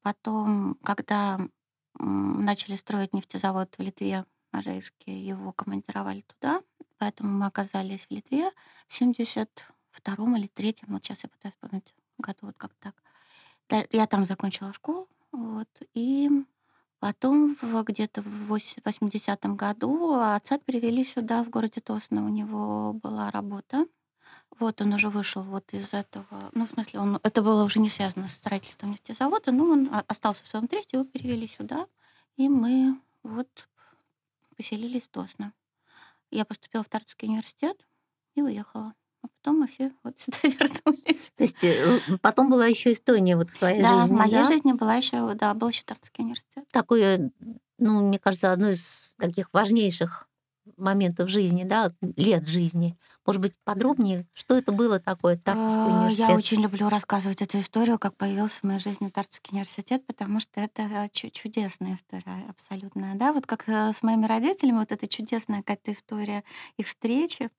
Потом, 0.00 0.76
когда 0.82 1.38
начали 1.98 2.76
строить 2.76 3.12
нефтезавод 3.12 3.74
в 3.76 3.82
Литве, 3.82 4.24
Можайске, 4.52 5.18
его 5.18 5.52
командировали 5.52 6.22
туда, 6.22 6.62
поэтому 6.98 7.30
мы 7.30 7.46
оказались 7.46 8.06
в 8.06 8.10
Литве 8.10 8.50
в 8.86 9.00
72-м 9.00 10.36
или 10.36 10.48
3-м, 10.48 10.92
вот 10.92 11.04
сейчас 11.04 11.18
я 11.22 11.28
пытаюсь 11.28 11.54
вспомнить 11.54 11.94
году, 12.18 12.38
вот 12.42 12.56
как 12.58 12.72
так. 12.74 12.94
Я 13.90 14.06
там 14.06 14.26
закончила 14.26 14.72
школу, 14.72 15.08
вот, 15.32 15.68
и 15.94 16.28
потом 16.98 17.56
в, 17.60 17.82
где-то 17.82 18.22
в 18.22 18.52
вось- 18.52 18.76
80-м 18.84 19.56
году 19.56 20.14
отца 20.20 20.58
перевели 20.58 21.04
сюда, 21.04 21.42
в 21.42 21.50
городе 21.50 21.80
Тосно. 21.80 22.24
У 22.24 22.28
него 22.28 22.92
была 22.92 23.30
работа. 23.30 23.86
Вот 24.60 24.80
он 24.80 24.92
уже 24.92 25.08
вышел 25.08 25.42
вот 25.42 25.72
из 25.72 25.92
этого. 25.94 26.50
Ну, 26.52 26.66
в 26.66 26.70
смысле, 26.70 27.00
он, 27.00 27.18
это 27.22 27.42
было 27.42 27.64
уже 27.64 27.80
не 27.80 27.88
связано 27.88 28.28
с 28.28 28.34
строительством 28.34 28.92
нефтезавода, 28.92 29.50
но 29.50 29.64
он 29.64 29.90
остался 30.06 30.44
в 30.44 30.46
своем 30.46 30.68
тресте, 30.68 30.98
его 30.98 31.04
перевели 31.04 31.48
сюда. 31.48 31.86
И 32.36 32.48
мы 32.48 33.00
вот 33.22 33.48
поселились 34.62 35.08
Тосно. 35.08 35.52
Я 36.30 36.44
поступила 36.44 36.84
в 36.84 36.88
Тартовский 36.88 37.26
университет 37.28 37.76
и 38.36 38.42
уехала. 38.42 38.94
А 39.22 39.26
потом 39.28 39.58
мы 39.60 39.66
все 39.66 39.92
вот 40.04 40.18
сюда 40.20 40.38
вернулись. 40.44 41.32
То 41.36 41.42
есть 41.44 41.64
э, 41.64 41.98
потом 42.20 42.48
была 42.48 42.66
еще 42.66 42.92
Эстония 42.92 43.36
вот 43.36 43.50
в 43.50 43.58
твоей 43.58 43.82
Да, 43.82 44.02
жизни, 44.02 44.14
в 44.14 44.18
моей 44.18 44.32
да? 44.32 44.44
жизни 44.44 44.72
была 44.72 44.94
еще, 44.94 45.34
да, 45.34 45.52
был 45.54 45.68
еще 45.68 45.82
Тартовский 45.84 46.22
университет. 46.22 46.64
Такое, 46.70 47.32
ну, 47.78 48.06
мне 48.06 48.20
кажется, 48.20 48.52
одно 48.52 48.70
из 48.70 48.86
таких 49.18 49.52
важнейших 49.52 50.28
моментов 50.76 51.28
жизни, 51.28 51.64
да, 51.64 51.92
лет 52.16 52.46
жизни. 52.46 52.96
Может 53.26 53.40
быть, 53.40 53.52
подробнее, 53.64 54.26
что 54.32 54.56
это 54.56 54.72
было 54.72 54.98
такое, 54.98 55.36
Тартовский 55.36 55.92
Э, 55.92 55.96
университет? 55.96 56.28
Я 56.28 56.34
очень 56.34 56.60
люблю 56.60 56.88
рассказывать 56.88 57.40
эту 57.40 57.60
историю, 57.60 57.98
как 57.98 58.16
появился 58.16 58.60
в 58.60 58.62
моей 58.64 58.80
жизни 58.80 59.10
Тартовский 59.10 59.52
университет, 59.52 60.04
потому 60.06 60.40
что 60.40 60.60
это 60.60 61.08
чу- 61.12 61.30
чудесная 61.30 61.94
история 61.94 62.44
абсолютная. 62.48 63.14
Да? 63.14 63.32
Вот 63.32 63.46
как 63.46 63.68
э, 63.68 63.92
с 63.92 64.02
моими 64.02 64.26
родителями, 64.26 64.78
вот 64.78 64.90
эта 64.92 65.06
чудесная 65.06 65.58
какая-то 65.58 65.92
история 65.92 66.42
их 66.76 66.88
встречи. 66.88 67.50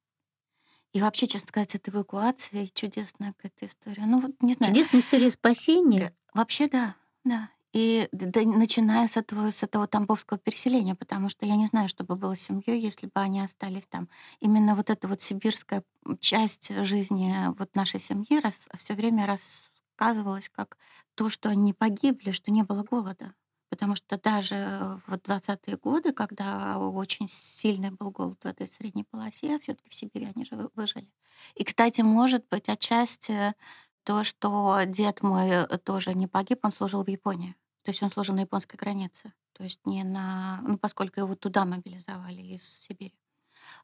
И 0.92 1.02
вообще, 1.02 1.26
честно 1.28 1.48
сказать, 1.48 1.74
это 1.76 1.90
эвакуация, 1.92 2.68
чудесная 2.74 3.34
какая-то 3.34 3.66
история. 3.66 4.04
Ну 4.06 4.22
вот, 4.22 4.32
не 4.42 4.54
знаю. 4.54 4.74
Чудесная 4.74 5.02
история 5.02 5.32
спасения. 5.32 6.14
Вообще, 6.34 6.68
да, 6.68 6.96
да. 7.24 7.50
И 7.74 8.08
да, 8.12 8.42
начиная 8.44 9.08
с 9.08 9.18
этого, 9.18 9.52
с 9.52 9.64
этого 9.64 9.88
тамбовского 9.88 10.38
переселения, 10.40 10.94
потому 10.96 11.28
что 11.30 11.46
я 11.48 11.56
не 11.56 11.66
знаю, 11.66 11.90
что 11.90 12.04
бы 12.04 12.16
было 12.16 12.36
с 12.36 12.42
семьей, 12.42 12.80
если 12.80 13.08
бы 13.08 13.14
они 13.16 13.42
остались 13.42 13.88
там. 13.88 14.10
Именно 14.40 14.76
вот 14.76 14.90
эта 14.92 15.08
вот 15.08 15.22
сибирская 15.24 15.84
часть 16.20 16.70
жизни 16.86 17.34
вот 17.58 17.76
нашей 17.76 18.00
семьи 18.00 18.40
раз, 18.40 18.60
все 18.78 18.94
время 18.94 19.26
рассказывалась 19.26 20.50
как 20.50 20.78
то, 21.16 21.30
что 21.32 21.50
они 21.50 21.74
погибли, 21.74 22.32
что 22.32 22.52
не 22.52 22.62
было 22.64 22.84
голода. 22.84 23.34
Потому 23.70 23.96
что 23.96 24.20
даже 24.20 25.00
вот 25.08 25.24
20-е 25.24 25.78
годы, 25.78 26.14
когда 26.14 26.78
очень 26.78 27.28
сильный 27.30 27.90
был 27.90 28.12
голод 28.12 28.38
в 28.44 28.46
этой 28.48 28.68
средней 28.68 29.04
полосе, 29.04 29.58
все 29.60 29.74
таки 29.74 29.90
в 29.90 29.96
Сибири 29.96 30.32
они 30.36 30.46
же 30.46 30.56
вы- 30.56 30.70
выжили. 30.76 31.10
И, 31.56 31.64
кстати, 31.64 32.02
может 32.02 32.46
быть, 32.52 32.70
отчасти 32.70 33.56
то, 34.04 34.24
что 34.24 34.80
дед 34.86 35.24
мой 35.24 35.50
э, 35.50 35.78
тоже 35.80 36.14
не 36.14 36.28
погиб, 36.28 36.60
он 36.64 36.72
служил 36.74 37.04
в 37.04 37.08
Японии. 37.10 37.56
То 37.84 37.92
есть 37.92 38.02
он 38.02 38.12
служил 38.12 38.36
на 38.36 38.42
японской 38.42 38.78
границе. 38.78 39.34
То 39.54 39.64
есть 39.64 39.80
не 39.86 40.04
на... 40.04 40.62
Ну, 40.64 40.78
поскольку 40.78 41.20
его 41.20 41.36
туда 41.36 41.66
мобилизовали 41.66 42.42
из 42.42 42.64
Сибири. 42.88 43.14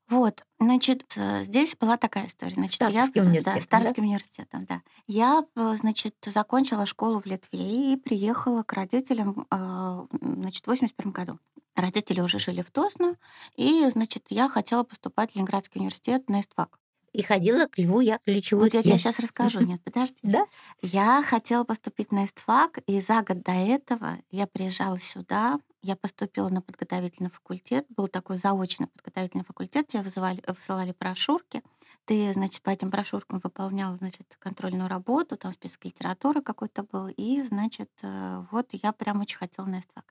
Вот, 0.09 0.43
значит, 0.59 1.13
э, 1.15 1.43
здесь 1.43 1.75
была 1.75 1.97
такая 1.97 2.27
история. 2.27 2.55
Значит, 2.55 2.81
я, 2.81 2.87
Стартовским 3.05 3.23
да, 3.23 3.29
университетом, 3.29 3.83
да? 3.83 4.01
Университетом, 4.01 4.65
да. 4.65 4.81
Я, 5.07 5.45
э, 5.55 5.75
значит, 5.79 6.15
закончила 6.25 6.85
школу 6.85 7.21
в 7.21 7.25
Литве 7.25 7.93
и 7.93 7.97
приехала 7.97 8.63
к 8.63 8.73
родителям, 8.73 9.47
э, 9.51 10.07
значит, 10.11 10.63
в 10.63 10.67
81 10.67 11.11
году. 11.11 11.39
Родители 11.75 12.21
уже 12.21 12.39
жили 12.39 12.61
в 12.61 12.71
Тосно, 12.71 13.15
и, 13.55 13.87
значит, 13.91 14.25
я 14.29 14.49
хотела 14.49 14.83
поступать 14.83 15.31
в 15.31 15.35
Ленинградский 15.35 15.79
университет 15.79 16.29
на 16.29 16.41
ИСТФАК. 16.41 16.78
И 17.13 17.23
ходила 17.23 17.65
к 17.65 17.77
Льву 17.77 18.01
Яковлевичу 18.01 18.57
Вот 18.57 18.73
я 18.73 18.83
тебе 18.83 18.97
сейчас 18.97 19.19
расскажу. 19.19 19.61
Нет, 19.61 19.81
подожди. 19.83 20.17
Да? 20.23 20.45
Я 20.81 21.23
хотела 21.23 21.63
поступить 21.63 22.11
на 22.11 22.25
ИСТФАК, 22.25 22.79
и 22.87 23.01
за 23.01 23.21
год 23.21 23.41
до 23.41 23.51
этого 23.51 24.17
я 24.31 24.47
приезжала 24.47 24.99
сюда, 24.99 25.59
я 25.81 25.95
поступила 25.95 26.49
на 26.49 26.61
подготовительный 26.61 27.29
факультет, 27.29 27.85
был 27.89 28.07
такой 28.07 28.37
заочный 28.37 28.87
подготовительный 28.87 29.45
факультет, 29.45 29.87
тебе 29.87 30.01
вызывали, 30.01 30.43
высылали 30.45 30.93
брошюрки, 30.97 31.63
ты, 32.05 32.33
значит, 32.33 32.61
по 32.63 32.71
этим 32.71 32.89
брошюркам 32.89 33.39
выполняла, 33.43 33.95
значит, 33.97 34.35
контрольную 34.39 34.89
работу, 34.89 35.37
там 35.37 35.53
список 35.53 35.85
литературы 35.85 36.41
какой-то 36.41 36.83
был, 36.83 37.07
и, 37.07 37.41
значит, 37.43 37.91
э, 38.01 38.43
вот 38.51 38.69
я 38.71 38.91
прям 38.93 39.21
очень 39.21 39.37
хотела 39.37 39.67
на 39.67 39.79
ИСТФАК. 39.79 40.05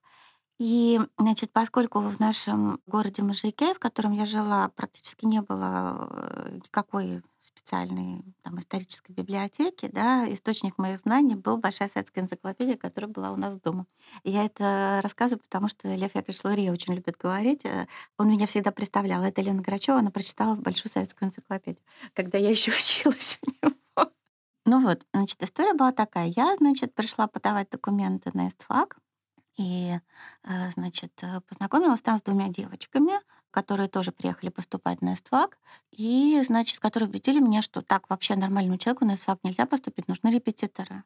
И, 0.59 0.99
значит, 1.19 1.53
поскольку 1.53 2.01
в 2.01 2.19
нашем 2.19 2.81
городе 2.87 3.23
Можайке, 3.23 3.75
в 3.75 3.79
котором 3.79 4.13
я 4.13 4.27
жила, 4.27 4.71
практически 4.71 5.25
не 5.25 5.41
было 5.41 6.09
э, 6.11 6.59
никакой 6.65 7.23
специальной 7.43 8.25
там, 8.43 8.59
исторической 8.59 9.13
библиотеки, 9.13 9.89
да, 9.93 10.25
источник 10.33 10.77
моих 10.79 11.01
знаний 11.01 11.37
был 11.37 11.59
Большая 11.59 11.89
советская 11.89 12.25
энциклопедия, 12.25 12.77
которая 12.77 13.11
была 13.11 13.31
у 13.31 13.37
нас 13.37 13.57
дома. 13.61 13.87
Я 14.25 14.45
это 14.47 15.01
рассказываю, 15.03 15.43
потому 15.43 15.69
что 15.69 15.89
Лев 15.95 16.15
Яковлевич 16.15 16.43
Лурия 16.45 16.73
очень 16.73 16.95
любит 16.95 17.17
говорить. 17.17 17.65
э, 17.65 17.87
Он 18.17 18.29
меня 18.29 18.47
всегда 18.49 18.73
представлял. 18.73 19.23
Это 19.23 19.41
Лена 19.43 19.63
Грачева, 19.63 19.99
она 19.99 20.11
прочитала 20.11 20.57
Большую 20.57 20.91
советскую 20.91 21.29
энциклопедию, 21.29 21.83
когда 22.15 22.37
я 22.39 22.51
еще 22.51 22.73
училась 22.77 23.39
у 23.43 23.51
него. 23.67 23.77
Ну 24.67 24.81
вот, 24.83 25.07
значит, 25.15 25.43
история 25.43 25.75
была 25.75 25.93
такая. 25.93 26.27
Я, 26.37 26.55
значит, 26.57 26.95
пришла 26.95 27.27
подавать 27.27 27.71
документы 27.71 28.31
на 28.35 28.49
ИСТФАК, 28.49 28.99
и, 29.59 29.99
э, 30.45 30.71
значит, 30.71 31.13
э, 31.23 31.41
познакомилась 31.41 32.01
там 32.01 32.19
с 32.19 32.23
двумя 32.23 32.49
девочками, 32.49 33.13
которые 33.51 33.89
тоже 33.89 34.13
приехали 34.13 34.51
поступать 34.51 35.03
на 35.03 35.15
ИСТФАК, 35.15 35.59
и, 35.91 36.41
значит, 36.47 36.79
которые 36.79 37.09
убедили 37.09 37.41
меня, 37.41 37.61
что 37.61 37.83
так 37.83 38.09
вообще 38.09 38.37
нормальному 38.37 38.79
человеку 38.79 39.05
на 39.05 39.17
ИСТФАК 39.17 39.41
нельзя 39.43 39.67
поступить, 39.67 40.07
нужны 40.07 40.29
репетиторы. 40.29 41.03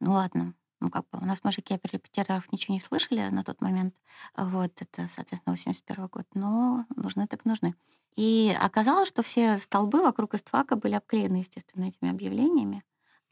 Ну 0.00 0.12
ладно, 0.12 0.54
ну 0.80 0.90
как 0.90 1.08
бы 1.10 1.18
у 1.20 1.24
нас 1.24 1.40
в 1.40 1.44
мужике 1.44 1.78
про 1.78 1.90
репетиторов 1.92 2.52
ничего 2.52 2.74
не 2.74 2.80
слышали 2.80 3.28
на 3.30 3.42
тот 3.42 3.62
момент. 3.62 3.94
Вот, 4.36 4.70
это, 4.82 5.08
соответственно, 5.14 5.56
81 5.56 6.06
год. 6.08 6.26
Но 6.34 6.84
нужны 6.94 7.26
так 7.26 7.44
нужны. 7.46 7.74
И 8.16 8.54
оказалось, 8.60 9.08
что 9.08 9.22
все 9.22 9.58
столбы 9.58 10.02
вокруг 10.02 10.34
ИСТФАКа 10.34 10.76
были 10.76 10.94
обклеены, 10.94 11.38
естественно, 11.38 11.84
этими 11.84 12.10
объявлениями 12.10 12.84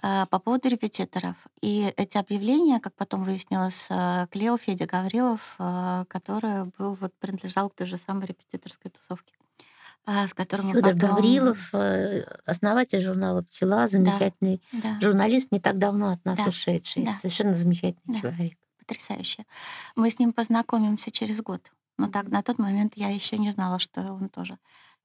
по 0.02 0.38
поводу 0.40 0.68
репетиторов. 0.68 1.36
И 1.60 1.92
эти 1.96 2.16
объявления, 2.18 2.80
как 2.80 2.92
потом 2.94 3.22
выяснилось, 3.22 3.86
э, 3.88 4.26
клеил 4.32 4.58
Федя 4.58 4.86
Гаврилов, 4.86 5.54
э, 5.60 6.04
который 6.08 6.64
был, 6.76 6.94
вот, 6.94 7.14
принадлежал 7.20 7.70
к 7.70 7.76
той 7.76 7.86
же 7.86 7.96
самой 7.96 8.26
репетиторской 8.26 8.90
тусовке, 8.90 9.34
с 10.04 10.34
которым 10.34 10.66
мы 10.66 10.74
Федор 10.74 10.94
потом... 10.94 11.10
Гаврилов, 11.10 11.72
э, 11.72 12.22
основатель 12.44 13.00
журнала 13.00 13.42
«Пчела», 13.42 13.86
замечательный 13.86 14.60
Да, 14.72 14.98
журналист, 15.00 15.52
не 15.52 15.60
так 15.60 15.78
давно 15.78 16.08
от 16.10 16.24
нас 16.24 16.36
Да, 16.38 16.46
ушедший, 16.46 17.04
да. 17.04 17.12
совершенно 17.14 17.54
замечательный 17.54 18.14
Да. 18.14 18.20
человек. 18.20 18.58
потрясающе. 18.78 19.44
Мы 19.94 20.10
с 20.10 20.18
ним 20.18 20.32
познакомимся 20.32 21.12
через 21.12 21.40
год. 21.40 21.70
Но 21.98 22.08
так, 22.08 22.26
на 22.28 22.42
тот 22.42 22.58
момент 22.58 22.94
я 22.96 23.10
еще 23.10 23.38
не 23.38 23.52
знала, 23.52 23.78
что 23.78 24.00
он 24.12 24.28
тоже 24.28 24.58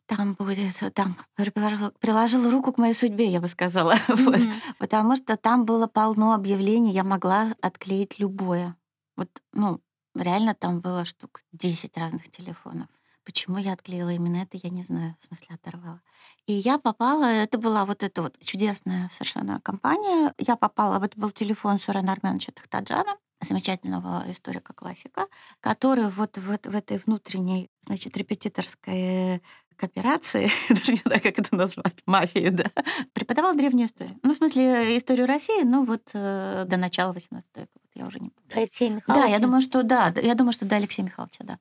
там 0.07 0.33
будет, 0.33 0.75
там 0.93 1.15
приложила, 1.35 1.91
приложила 1.99 2.49
руку 2.49 2.71
к 2.71 2.77
моей 2.77 2.93
судьбе, 2.93 3.29
я 3.29 3.39
бы 3.39 3.47
сказала. 3.47 3.95
Вот. 4.07 4.39
Потому 4.79 5.15
что 5.15 5.37
там 5.37 5.65
было 5.65 5.87
полно 5.87 6.33
объявлений, 6.33 6.91
я 6.91 7.03
могла 7.03 7.55
отклеить 7.61 8.19
любое. 8.19 8.75
Вот, 9.15 9.29
ну, 9.53 9.79
реально 10.15 10.53
там 10.53 10.79
было 10.79 11.05
штук 11.05 11.41
10 11.51 11.97
разных 11.97 12.29
телефонов. 12.29 12.87
Почему 13.23 13.57
я 13.57 13.73
отклеила 13.73 14.09
именно 14.09 14.37
это, 14.37 14.57
я 14.63 14.69
не 14.69 14.83
знаю, 14.83 15.15
в 15.19 15.25
смысле 15.25 15.55
оторвала. 15.55 16.01
И 16.45 16.53
я 16.53 16.77
попала, 16.77 17.25
это 17.25 17.57
была 17.57 17.85
вот 17.85 18.01
эта 18.01 18.21
вот 18.21 18.39
чудесная 18.39 19.09
совершенно 19.09 19.59
компания. 19.59 20.33
Я 20.37 20.55
попала, 20.55 21.03
это 21.03 21.19
был 21.19 21.31
телефон 21.31 21.77
Сурена 21.77 22.13
Арменовича 22.13 22.53
Тахтаджана, 22.53 23.17
замечательного 23.41 24.23
историка-классика, 24.29 25.27
который 25.59 26.09
вот 26.09 26.37
в, 26.37 26.57
в 26.63 26.75
этой 26.75 26.97
внутренней, 26.99 27.69
значит, 27.85 28.15
репетиторской 28.17 29.41
кооперации, 29.77 30.51
даже 30.69 30.91
не 30.91 30.97
знаю, 30.97 31.21
как 31.21 31.39
это 31.39 31.55
назвать, 31.55 31.95
мафии, 32.05 32.49
да, 32.49 32.71
преподавал 33.13 33.55
древнюю 33.55 33.87
историю. 33.87 34.19
Ну, 34.23 34.33
в 34.33 34.37
смысле, 34.37 34.97
историю 34.97 35.27
России, 35.27 35.63
ну, 35.63 35.85
вот 35.85 36.09
э, 36.13 36.65
до 36.67 36.77
начала 36.77 37.13
18 37.13 37.49
века, 37.55 37.69
вот 37.75 37.91
я 37.93 38.05
уже 38.05 38.19
не 38.19 38.29
помню. 38.29 38.51
Алексей 38.55 38.89
Михайлович? 38.89 39.25
Да, 39.25 39.31
я 39.31 39.39
думаю, 39.39 39.61
что 39.61 39.83
да, 39.83 40.13
я 40.21 40.35
думаю, 40.35 40.53
что 40.53 40.65
до 40.65 40.75
Алексея 40.75 41.05
Михайловича, 41.05 41.43
да. 41.43 41.59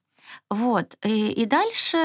Вот. 0.50 0.96
И, 1.04 1.30
и 1.30 1.46
дальше 1.46 1.96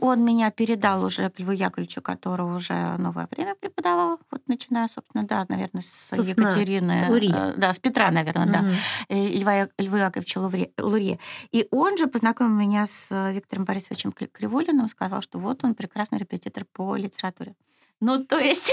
он 0.00 0.24
меня 0.24 0.50
передал 0.50 1.04
уже 1.04 1.30
к 1.30 1.38
Льву 1.38 1.52
Яковлевичу, 1.52 2.02
который 2.02 2.46
уже 2.46 2.96
новое 2.98 3.28
время 3.30 3.54
преподавал, 3.54 4.18
вот 4.30 4.42
начиная, 4.46 4.88
собственно, 4.94 5.24
да, 5.24 5.46
наверное, 5.48 5.82
с 5.82 6.16
Собственно, 6.16 6.48
Екатерины. 6.48 7.06
Лурье. 7.08 7.34
э, 7.34 7.54
Да, 7.56 7.72
с 7.74 7.78
Петра, 7.78 8.10
наверное, 8.10 8.46
да. 8.46 8.62
Мгм. 8.62 8.72
э, 9.08 9.26
Льва, 9.38 9.68
Льва 9.78 9.98
Яковлевича 9.98 10.38
Лурье, 10.38 10.70
Лурье. 10.78 11.18
И 11.52 11.66
он 11.70 11.96
же 11.98 12.06
познакомил 12.06 12.54
меня 12.54 12.86
с 12.86 13.32
Виктором 13.32 13.64
Борисовичем 13.64 14.12
Кривулиным, 14.12 14.88
сказал, 14.88 15.22
что 15.22 15.38
вот 15.38 15.64
он 15.64 15.74
прекрасный 15.74 16.18
репетитор 16.18 16.64
по 16.72 16.96
литературе. 16.96 17.54
Ну, 18.00 18.24
то 18.24 18.38
есть 18.38 18.72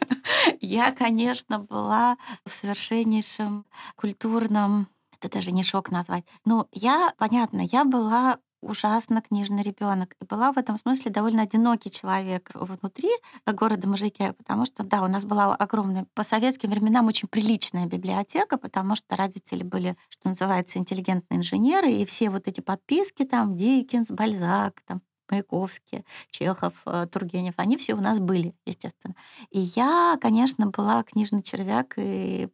я, 0.60 0.92
конечно, 0.92 1.58
была 1.60 2.16
в 2.44 2.52
совершеннейшем 2.52 3.64
культурном, 3.96 4.88
это 5.20 5.32
даже 5.32 5.52
не 5.52 5.62
шок 5.62 5.90
назвать. 5.90 6.24
Ну, 6.44 6.66
я, 6.72 7.12
понятно, 7.18 7.60
я 7.60 7.84
была 7.84 8.38
ужасно 8.62 9.22
книжный 9.22 9.62
ребенок 9.62 10.14
и 10.20 10.24
была 10.24 10.52
в 10.52 10.58
этом 10.58 10.78
смысле 10.78 11.10
довольно 11.10 11.42
одинокий 11.42 11.90
человек 11.90 12.50
внутри 12.54 13.10
города 13.46 13.86
Мужики, 13.88 14.32
потому 14.36 14.66
что, 14.66 14.82
да, 14.82 15.02
у 15.02 15.08
нас 15.08 15.24
была 15.24 15.54
огромная 15.54 16.06
по 16.14 16.24
советским 16.24 16.70
временам 16.70 17.06
очень 17.06 17.28
приличная 17.28 17.86
библиотека, 17.86 18.58
потому 18.58 18.96
что 18.96 19.16
родители 19.16 19.62
были, 19.62 19.96
что 20.08 20.28
называется, 20.28 20.78
интеллигентные 20.78 21.38
инженеры, 21.38 21.90
и 21.90 22.04
все 22.04 22.30
вот 22.30 22.48
эти 22.48 22.60
подписки 22.60 23.24
там 23.24 23.56
Диккенс, 23.56 24.08
Бальзак, 24.10 24.80
там 24.86 25.02
Маяковский, 25.30 26.04
Чехов, 26.30 26.74
э, 26.86 27.06
Тургенев, 27.10 27.54
они 27.56 27.76
все 27.76 27.94
у 27.94 28.00
нас 28.00 28.20
были, 28.20 28.54
естественно. 28.64 29.14
И 29.50 29.60
я, 29.60 30.16
конечно, 30.20 30.68
была 30.68 31.02
книжный 31.02 31.42
червяк, 31.42 31.94
и 31.96 32.48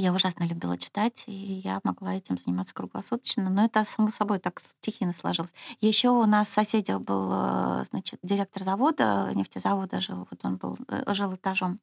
я 0.00 0.12
ужасно 0.12 0.44
любила 0.44 0.76
читать, 0.78 1.24
и 1.26 1.32
я 1.32 1.80
могла 1.84 2.14
этим 2.14 2.38
заниматься 2.38 2.74
круглосуточно, 2.74 3.48
но 3.50 3.64
это 3.64 3.84
само 3.84 4.10
собой 4.10 4.38
так 4.38 4.60
стихийно 4.80 5.12
сложилось. 5.12 5.52
Еще 5.80 6.10
у 6.10 6.26
нас 6.26 6.48
в 6.48 6.52
соседях 6.52 7.00
был, 7.00 7.30
э, 7.32 7.84
значит, 7.90 8.20
директор 8.22 8.62
завода, 8.62 9.30
нефтезавода 9.34 10.00
жил, 10.00 10.26
вот 10.30 10.44
он 10.44 10.56
был, 10.56 10.78
э, 10.88 11.14
жил 11.14 11.34
этажом 11.34 11.80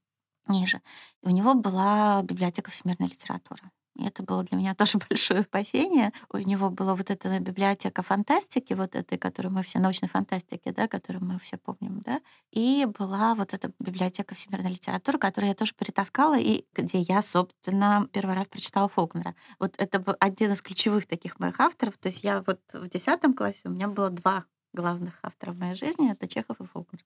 ниже. 0.48 0.82
И 1.22 1.27
у 1.27 1.32
него 1.32 1.53
была 1.55 2.22
библиотека 2.24 2.72
всемирной 2.72 3.10
литературы. 3.10 3.63
И 3.95 4.05
это 4.05 4.23
было 4.23 4.43
для 4.43 4.57
меня 4.57 4.75
тоже 4.75 4.97
большое 4.97 5.43
спасение. 5.43 6.12
У 6.31 6.38
него 6.38 6.69
была 6.69 6.95
вот 6.95 7.09
эта 7.09 7.39
библиотека 7.39 8.01
фантастики, 8.01 8.73
вот 8.73 8.95
этой, 8.95 9.17
которую 9.17 9.53
мы 9.53 9.63
все, 9.63 9.79
научной 9.79 10.07
фантастики, 10.07 10.71
да, 10.71 10.88
которую 10.88 11.23
мы 11.23 11.39
все 11.39 11.57
помним, 11.57 12.01
да. 12.01 12.21
И 12.51 12.88
была 13.00 13.35
вот 13.35 13.53
эта 13.53 13.71
библиотека 13.79 14.35
всемирной 14.35 14.71
литературы, 14.71 15.17
которую 15.17 15.50
я 15.50 15.55
тоже 15.55 15.73
перетаскала, 15.73 16.38
и 16.39 16.65
где 16.73 17.00
я, 17.00 17.21
собственно, 17.21 18.07
первый 18.12 18.35
раз 18.35 18.47
прочитала 18.47 18.88
Фолкнера. 18.89 19.35
Вот 19.59 19.75
это 19.77 20.00
был 20.00 20.15
один 20.19 20.51
из 20.51 20.62
ключевых 20.62 21.05
таких 21.07 21.39
моих 21.39 21.59
авторов. 21.59 21.97
То 21.97 22.09
есть 22.09 22.23
я 22.23 22.43
вот 22.45 22.59
в 22.73 22.88
десятом 22.89 23.33
классе 23.33 23.59
у 23.65 23.70
меня 23.70 23.87
было 23.87 24.09
два 24.09 24.46
главных 24.74 25.20
автора 25.22 25.51
в 25.51 25.59
моей 25.59 25.75
жизни, 25.75 26.11
это 26.11 26.27
Чехов 26.27 26.59
и 26.59 26.65
Фолкнер. 26.65 27.01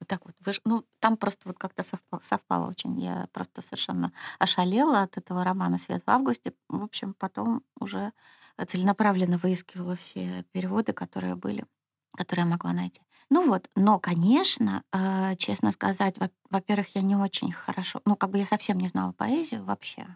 Вот 0.00 0.08
так 0.08 0.24
вот. 0.26 0.34
Выш- 0.44 0.60
Ну, 0.64 0.84
там 1.00 1.16
просто 1.16 1.48
вот 1.48 1.58
как-то 1.58 1.82
совпало, 1.84 2.20
совпало 2.24 2.68
очень. 2.68 2.98
Я 3.00 3.28
просто 3.32 3.62
совершенно 3.62 4.12
ошалела 4.38 5.02
от 5.02 5.16
этого 5.16 5.44
романа 5.44 5.78
«Свет 5.78 6.02
в 6.06 6.10
августе». 6.10 6.52
В 6.68 6.82
общем, 6.82 7.14
потом 7.14 7.62
уже 7.80 8.12
целенаправленно 8.66 9.36
выискивала 9.38 9.96
все 9.96 10.44
переводы, 10.52 10.92
которые 10.92 11.34
были, 11.34 11.64
которые 12.16 12.44
я 12.44 12.50
могла 12.50 12.72
найти. 12.72 13.00
Ну 13.30 13.46
вот, 13.48 13.68
но, 13.74 13.98
конечно, 13.98 14.84
э, 14.92 15.34
честно 15.36 15.72
сказать, 15.72 16.18
во- 16.18 16.30
во-первых, 16.50 16.94
я 16.94 17.02
не 17.02 17.16
очень 17.16 17.52
хорошо, 17.52 18.00
ну, 18.04 18.16
как 18.16 18.30
бы 18.30 18.38
я 18.38 18.46
совсем 18.46 18.78
не 18.78 18.88
знала 18.88 19.12
поэзию 19.12 19.64
вообще. 19.64 20.06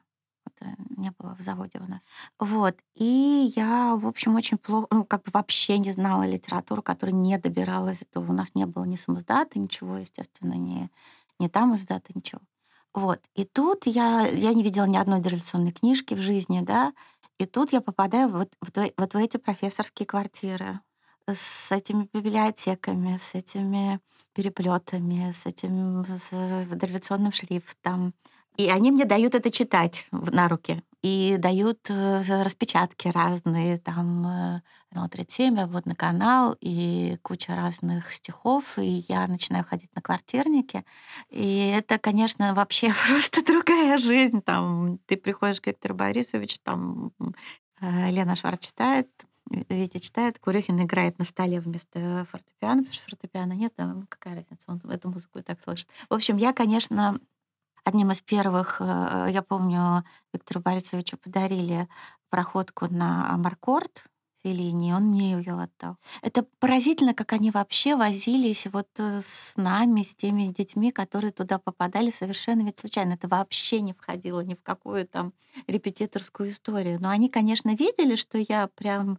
Это 0.49 0.75
не 0.97 1.13
было 1.19 1.35
в 1.35 1.41
заводе 1.41 1.79
у 1.79 1.89
нас. 1.89 2.01
Вот. 2.39 2.77
И 2.95 3.53
я, 3.57 3.97
в 3.97 4.07
общем, 4.07 4.35
очень 4.35 4.59
плохо, 4.59 4.87
ну, 4.91 5.05
как 5.05 5.25
бы 5.25 5.31
вообще 5.33 5.79
не 5.79 5.93
знала 5.93 6.27
литературу, 6.27 6.83
которая 6.83 7.15
не 7.15 7.39
добиралась. 7.39 8.03
Это 8.03 8.21
у 8.21 8.33
нас 8.33 8.55
не 8.55 8.67
было 8.67 8.85
ни 8.85 8.97
самоздата, 8.97 9.59
ничего, 9.59 9.99
естественно, 9.99 10.55
ни, 10.55 10.91
ни 11.39 11.49
там 11.49 11.77
издата, 11.77 12.11
ничего. 12.15 12.41
Вот. 12.95 13.21
И 13.35 13.45
тут 13.45 13.87
я, 13.87 14.27
я 14.27 14.55
не 14.55 14.63
видела 14.63 14.87
ни 14.87 14.97
одной 14.97 15.21
дореволюционной 15.21 15.73
книжки 15.73 16.15
в 16.15 16.21
жизни, 16.21 16.61
да, 16.63 16.93
и 17.39 17.47
тут 17.47 17.73
я 17.73 17.81
попадаю 17.81 18.29
вот, 18.29 18.49
в 18.61 18.71
тво- 18.71 18.93
вот 18.97 19.15
в 19.15 19.17
эти 19.17 19.37
профессорские 19.37 20.07
квартиры 20.07 20.81
с 21.27 21.71
этими 21.71 22.09
библиотеками, 22.13 23.19
с 23.19 23.35
этими 23.35 24.01
переплетами, 24.33 25.33
с 25.33 25.47
этим 25.47 26.05
с 26.05 26.31
дореволюционным 26.31 27.33
шрифтом. 27.33 28.15
И 28.59 28.69
они 28.69 28.91
мне 28.91 29.05
дают 29.05 29.37
это 29.37 29.51
читать 29.51 30.07
на 30.11 30.49
руки. 30.49 30.83
И 31.01 31.37
дают 31.39 31.79
э, 31.91 32.23
распечатки 32.43 33.07
разные, 33.07 33.79
там 33.79 34.27
э, 34.27 34.63
канал 34.91 35.09
37, 35.09 35.67
водный 35.67 35.95
канал 35.95 36.57
и 36.61 37.19
куча 37.23 37.55
разных 37.55 38.13
стихов. 38.13 38.77
И 38.79 39.05
я 39.09 39.29
начинаю 39.29 39.65
ходить 39.65 39.95
на 39.95 40.03
квартирники. 40.03 40.85
И 41.31 41.73
это, 41.73 41.99
конечно, 41.99 42.53
вообще 42.53 42.93
просто 43.07 43.45
другая 43.45 43.97
жизнь. 43.97 44.43
Там 44.43 44.99
ты 45.07 45.17
приходишь 45.17 45.61
к 45.61 45.69
Виктору 45.69 45.95
Борисовичу, 45.95 46.57
там 46.65 47.13
э, 47.81 48.11
Лена 48.11 48.35
Шварц 48.35 48.67
читает, 48.67 49.09
Витя 49.69 49.99
читает, 49.99 50.41
Курехин 50.41 50.83
играет 50.83 51.19
на 51.21 51.25
столе 51.25 51.61
вместо 51.61 52.27
фортепиано, 52.31 52.83
потому 52.83 52.93
что 52.93 53.05
фортепиано 53.05 53.53
нет, 53.53 53.73
а 53.79 54.03
какая 54.09 54.35
разница, 54.35 54.65
он 54.67 54.81
эту 54.91 55.09
музыку 55.11 55.39
и 55.39 55.43
так 55.43 55.63
слышит. 55.63 55.89
В 56.11 56.15
общем, 56.15 56.37
я, 56.37 56.53
конечно, 56.53 57.19
одним 57.89 58.11
из 58.13 58.21
первых, 58.21 58.81
э, 58.81 59.29
я 59.31 59.43
помню, 59.43 60.05
Виктору 60.33 60.61
Борисовичу 60.61 61.17
подарили 61.17 61.89
проходку 62.31 62.87
на 62.87 63.33
Амаркорд 63.35 64.05
Феллини, 64.45 64.93
он 64.93 65.07
мне 65.09 65.33
ее 65.33 65.55
отдал. 65.55 65.97
Это 66.23 66.45
поразительно, 66.61 67.13
как 67.15 67.33
они 67.33 67.51
вообще 67.51 67.97
возились 67.97 68.67
вот 68.73 68.89
э, 68.99 69.23
с 69.27 69.57
нами, 69.57 70.03
с 70.05 70.15
теми 70.15 70.53
детьми, 70.53 70.93
которые 70.93 71.33
туда 71.33 71.59
попадали 71.59 72.11
совершенно 72.11 72.63
ведь 72.63 72.79
случайно. 72.79 73.15
Это 73.15 73.27
вообще 73.29 73.81
не 73.81 73.93
входило 73.93 74.41
ни 74.41 74.55
в 74.55 74.63
какую 74.63 75.07
там 75.09 75.33
репетиторскую 75.67 76.51
историю. 76.51 76.99
Но 77.01 77.09
они, 77.11 77.29
конечно, 77.29 77.75
видели, 77.75 78.15
что 78.15 78.39
я 78.39 78.69
прям 78.69 79.19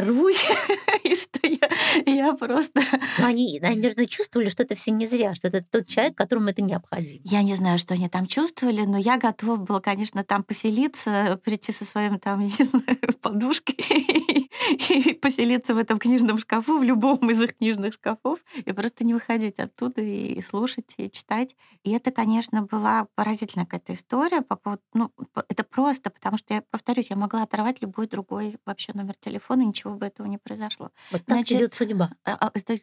рвусь, 0.00 0.44
и 1.04 1.14
что 1.14 1.40
я, 1.42 1.68
я 2.06 2.32
просто... 2.34 2.82
Но 3.18 3.26
они, 3.26 3.58
наверное, 3.60 4.06
чувствовали, 4.06 4.48
что 4.48 4.62
это 4.62 4.74
все 4.74 4.90
не 4.90 5.06
зря, 5.06 5.34
что 5.34 5.48
это 5.48 5.62
тот 5.62 5.86
человек, 5.86 6.16
которому 6.16 6.48
это 6.48 6.62
необходимо. 6.62 7.20
Я 7.24 7.42
не 7.42 7.54
знаю, 7.54 7.78
что 7.78 7.94
они 7.94 8.08
там 8.08 8.26
чувствовали, 8.26 8.82
но 8.82 8.98
я 8.98 9.18
готова 9.18 9.56
была, 9.56 9.80
конечно, 9.80 10.24
там 10.24 10.42
поселиться, 10.42 11.40
прийти 11.44 11.72
со 11.72 11.84
своим 11.84 12.18
там, 12.18 12.40
я 12.40 12.46
не 12.58 12.64
знаю, 12.64 12.98
подушкой 13.20 13.76
и 14.88 15.14
поселиться 15.14 15.74
в 15.74 15.78
этом 15.78 15.98
книжном 15.98 16.38
шкафу, 16.38 16.78
в 16.78 16.82
любом 16.82 17.30
из 17.30 17.40
их 17.40 17.56
книжных 17.56 17.94
шкафов, 17.94 18.40
и 18.56 18.72
просто 18.72 19.04
не 19.04 19.14
выходить 19.14 19.58
оттуда 19.58 20.00
и 20.00 20.40
слушать, 20.42 20.94
и 20.98 21.10
читать. 21.10 21.56
И 21.82 21.92
это, 21.92 22.10
конечно, 22.10 22.62
была 22.62 23.06
поразительная 23.14 23.66
какая-то 23.66 23.94
история 23.94 24.42
по 24.42 24.56
поводу... 24.56 24.82
Ну, 24.94 25.10
это 25.48 25.64
просто, 25.64 26.10
потому 26.10 26.38
что, 26.38 26.54
я 26.54 26.62
повторюсь, 26.70 27.10
я 27.10 27.16
могла 27.16 27.42
оторвать 27.42 27.80
любой 27.80 28.06
другой 28.06 28.56
вообще 28.64 28.92
номер 28.94 29.14
телефона, 29.14 29.62
и 29.62 29.66
ничего 29.86 29.96
бы 29.98 30.06
этого 30.06 30.26
не 30.26 30.38
произошло. 30.38 30.90
Вот 31.10 31.24
так 31.24 31.36
Значит, 31.36 31.58
идет 31.58 31.74
судьба. 31.74 32.10
А, 32.24 32.36
а, 32.40 32.50
это, 32.54 32.78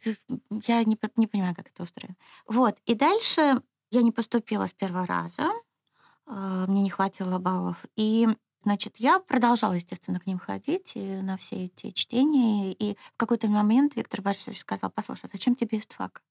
я 0.68 0.84
не, 0.84 0.98
не 1.16 1.28
понимаю, 1.28 1.56
как 1.56 1.68
это 1.68 1.84
устроено. 1.84 2.16
Вот. 2.48 2.78
И 2.86 2.96
дальше 2.96 3.62
я 3.92 4.02
не 4.02 4.12
поступила 4.12 4.68
с 4.68 4.72
первого 4.72 5.06
раза. 5.06 5.50
э, 6.28 6.66
Мне 6.68 6.84
не 6.84 6.90
хватило 6.90 7.40
баллов. 7.40 7.84
И, 7.96 8.28
значит, 8.64 8.98
я 8.98 9.20
продолжала, 9.20 9.74
естественно, 9.74 10.20
к 10.20 10.26
ним 10.26 10.40
ходить 10.40 10.94
на 10.96 11.38
все 11.38 11.66
эти 11.66 11.92
чтения. 11.92 12.74
И 12.74 12.96
в 13.14 13.18
какой-то 13.18 13.48
момент 13.48 13.96
Виктор 13.96 14.22
Борисович 14.22 14.60
сказал, 14.60 14.92
послушай, 14.92 15.30
зачем 15.32 15.56
тебе 15.56 15.78
истфак? 15.78 16.24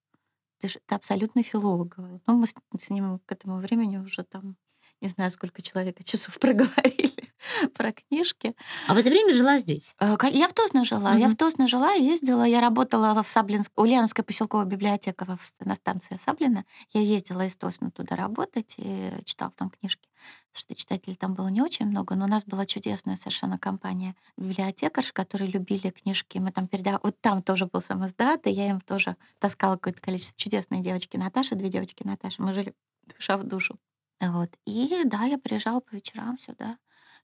Ты 0.61 0.69
же 0.69 0.81
ты 0.87 0.95
абсолютный 0.95 1.43
филолог. 1.43 1.97
Ну, 1.99 2.37
мы 2.37 2.47
с, 2.47 2.55
с 2.81 2.91
ним 2.91 3.19
к 3.27 3.33
этому 3.33 3.59
времени 3.59 3.99
уже 3.99 4.23
там 4.25 4.57
не 5.03 5.09
знаю, 5.09 5.33
сколько 5.33 5.61
человека 5.61 6.05
часов 6.05 6.39
проговорили. 6.41 7.32
про 7.75 7.93
книжки. 7.93 8.55
А 8.89 8.95
в 8.95 8.97
это 8.97 9.11
время 9.11 9.35
жила 9.35 9.59
здесь? 9.59 9.95
Э, 10.01 10.17
Я 10.33 10.49
в 10.49 10.53
Тосно 10.53 10.85
жила. 10.85 11.13
Я 11.15 11.27
Мгм. 11.27 11.35
в 11.35 11.37
Тосно 11.37 11.69
жила, 11.69 11.93
ездила. 11.93 12.45
Я 12.45 12.61
работала 12.61 13.23
в 13.23 13.29
Саблинск... 13.29 13.73
Ульяновская 13.77 14.25
поселковая 14.25 14.67
библиотека 14.67 15.39
на 15.61 15.75
станции 15.75 16.19
Саблина. 16.25 16.65
Я 16.93 17.01
ездила 17.01 17.47
из 17.47 17.57
Тосна 17.57 17.91
туда 17.91 18.17
работать 18.17 18.75
и 18.77 19.13
читала 19.25 19.53
там 19.57 19.71
книжки. 19.71 20.09
Потому 20.53 20.61
что 20.61 20.75
читателей 20.75 21.17
там 21.17 21.35
было 21.35 21.49
не 21.49 21.63
очень 21.63 21.87
много, 21.87 22.15
но 22.15 22.27
у 22.27 22.29
нас 22.29 22.45
была 22.45 22.67
чудесная 22.67 23.17
совершенно 23.17 23.59
компания 23.59 24.15
библиотекарш, 24.37 25.13
которые 25.13 25.51
любили 25.51 25.91
книжки. 25.91 26.39
Мы 26.39 26.53
там 26.53 26.69
передавали... 26.69 27.01
Вот 27.03 27.21
там 27.21 27.43
тоже 27.43 27.67
был 27.67 27.81
сам 27.83 28.05
издат, 28.07 28.47
и 28.47 28.51
я 28.51 28.69
им 28.71 28.81
тоже 28.81 29.17
таскала 29.39 29.75
какое-то 29.77 30.01
количество. 30.01 30.35
Чудесные 30.39 30.83
девочки 30.83 31.17
Наташа, 31.17 31.55
две 31.55 31.69
девочки 31.71 32.03
Наташи. 32.05 32.43
Мы 32.43 32.53
жили 32.53 32.75
душа 33.07 33.37
в 33.39 33.45
душу. 33.45 33.79
Вот. 34.21 34.51
И 34.67 35.01
да, 35.07 35.25
я 35.25 35.39
приезжала 35.39 35.81
по 35.81 35.95
вечерам 35.97 36.39
сюда. 36.39 36.77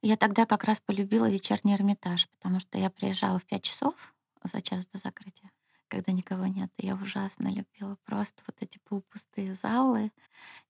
Я 0.02 0.16
тогда 0.16 0.46
как 0.46 0.64
раз 0.64 0.80
полюбила 0.84 1.28
вечерний 1.28 1.74
Эрмитаж, 1.74 2.28
потому 2.28 2.61
что 2.61 2.78
я 2.78 2.88
приезжала 2.88 3.38
в 3.38 3.44
5 3.46 3.62
часов 3.62 4.14
за 4.44 4.61
час 4.61 4.87
до 4.87 4.98
закрытия, 4.98 5.50
когда 5.88 6.12
никого 6.12 6.46
нет. 6.46 6.70
И 6.78 6.87
я 6.87 6.94
ужасно 6.94 7.48
любила 7.48 7.96
просто 8.04 8.42
вот 8.46 8.56
эти 8.61 8.78
полупустые 8.84 9.56
залы 9.61 10.12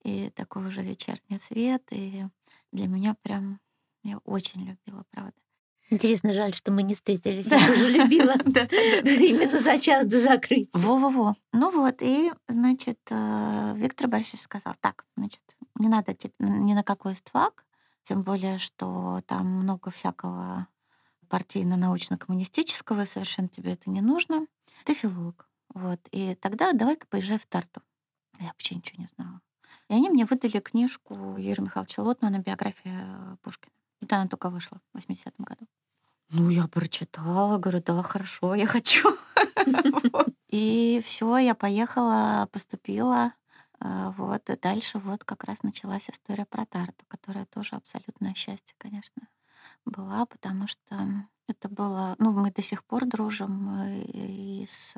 и 0.02 0.30
такой 0.30 0.66
уже 0.66 0.82
вечерний 0.82 1.40
свет. 1.40 1.82
И 1.90 2.24
для 2.72 2.86
меня 2.86 3.14
прям... 3.22 3.60
Я 4.04 4.18
очень 4.18 4.60
любила, 4.60 5.04
правда. 5.10 5.34
Интересно, 5.90 6.32
жаль, 6.32 6.54
что 6.54 6.70
мы 6.70 6.82
не 6.82 6.94
встретились. 6.94 7.46
Да. 7.46 7.56
Я 7.56 7.66
тоже 7.66 7.90
любила 7.90 8.32
именно 9.04 9.60
за 9.60 9.78
час 9.78 10.06
до 10.06 10.20
закрытия. 10.20 10.68
Во-во-во. 10.72 11.34
Ну 11.52 11.70
вот, 11.70 11.96
и, 12.00 12.32
значит, 12.46 12.98
э, 13.10 13.74
Виктор 13.76 14.06
Борисович 14.06 14.42
сказал, 14.42 14.74
так, 14.80 15.04
значит, 15.16 15.40
не 15.78 15.88
надо 15.88 16.16
ни 16.38 16.74
на 16.74 16.82
какой 16.82 17.16
ствак, 17.16 17.64
тем 18.08 18.22
более, 18.22 18.56
что 18.56 19.20
там 19.26 19.46
много 19.46 19.90
всякого 19.90 20.66
партийно-научно-коммунистического, 21.28 23.04
совершенно 23.04 23.48
тебе 23.48 23.74
это 23.74 23.90
не 23.90 24.00
нужно. 24.00 24.46
Ты 24.86 24.94
филолог. 24.94 25.46
Вот. 25.74 26.00
И 26.10 26.34
тогда 26.36 26.72
давай-ка 26.72 27.06
поезжай 27.06 27.38
в 27.38 27.44
Тарту. 27.44 27.82
Я 28.40 28.46
вообще 28.46 28.76
ничего 28.76 29.02
не 29.02 29.10
знала. 29.14 29.42
И 29.90 29.94
они 29.94 30.08
мне 30.08 30.24
выдали 30.24 30.58
книжку 30.58 31.36
Юрия 31.36 31.62
Михайловича 31.62 32.02
Лотмана 32.02 32.38
«Биография 32.38 33.36
Пушкина». 33.42 33.74
Вот 34.00 34.10
она 34.10 34.26
только 34.26 34.48
вышла 34.48 34.80
в 34.94 34.98
80-м 34.98 35.44
году. 35.44 35.66
Ну, 36.30 36.48
я 36.48 36.66
прочитала, 36.66 37.58
говорю, 37.58 37.82
да, 37.84 38.02
хорошо, 38.02 38.54
я 38.54 38.66
хочу. 38.66 39.06
И 40.48 41.02
все, 41.04 41.36
я 41.36 41.54
поехала, 41.54 42.48
поступила. 42.52 43.34
А, 43.80 44.10
Вот, 44.12 44.50
и 44.50 44.56
дальше 44.56 44.98
вот 44.98 45.24
как 45.24 45.44
раз 45.44 45.62
началась 45.62 46.08
история 46.10 46.46
про 46.46 46.66
Тарту, 46.66 47.04
которая 47.08 47.46
тоже 47.46 47.76
абсолютное 47.76 48.34
счастье, 48.34 48.74
конечно, 48.78 49.28
была, 49.84 50.26
потому 50.26 50.66
что 50.66 51.26
это 51.48 51.68
было... 51.68 52.16
Ну, 52.18 52.32
мы 52.32 52.50
до 52.50 52.62
сих 52.62 52.84
пор 52.84 53.06
дружим 53.06 53.70
э, 53.80 54.02
и 54.02 54.66
с, 54.68 54.94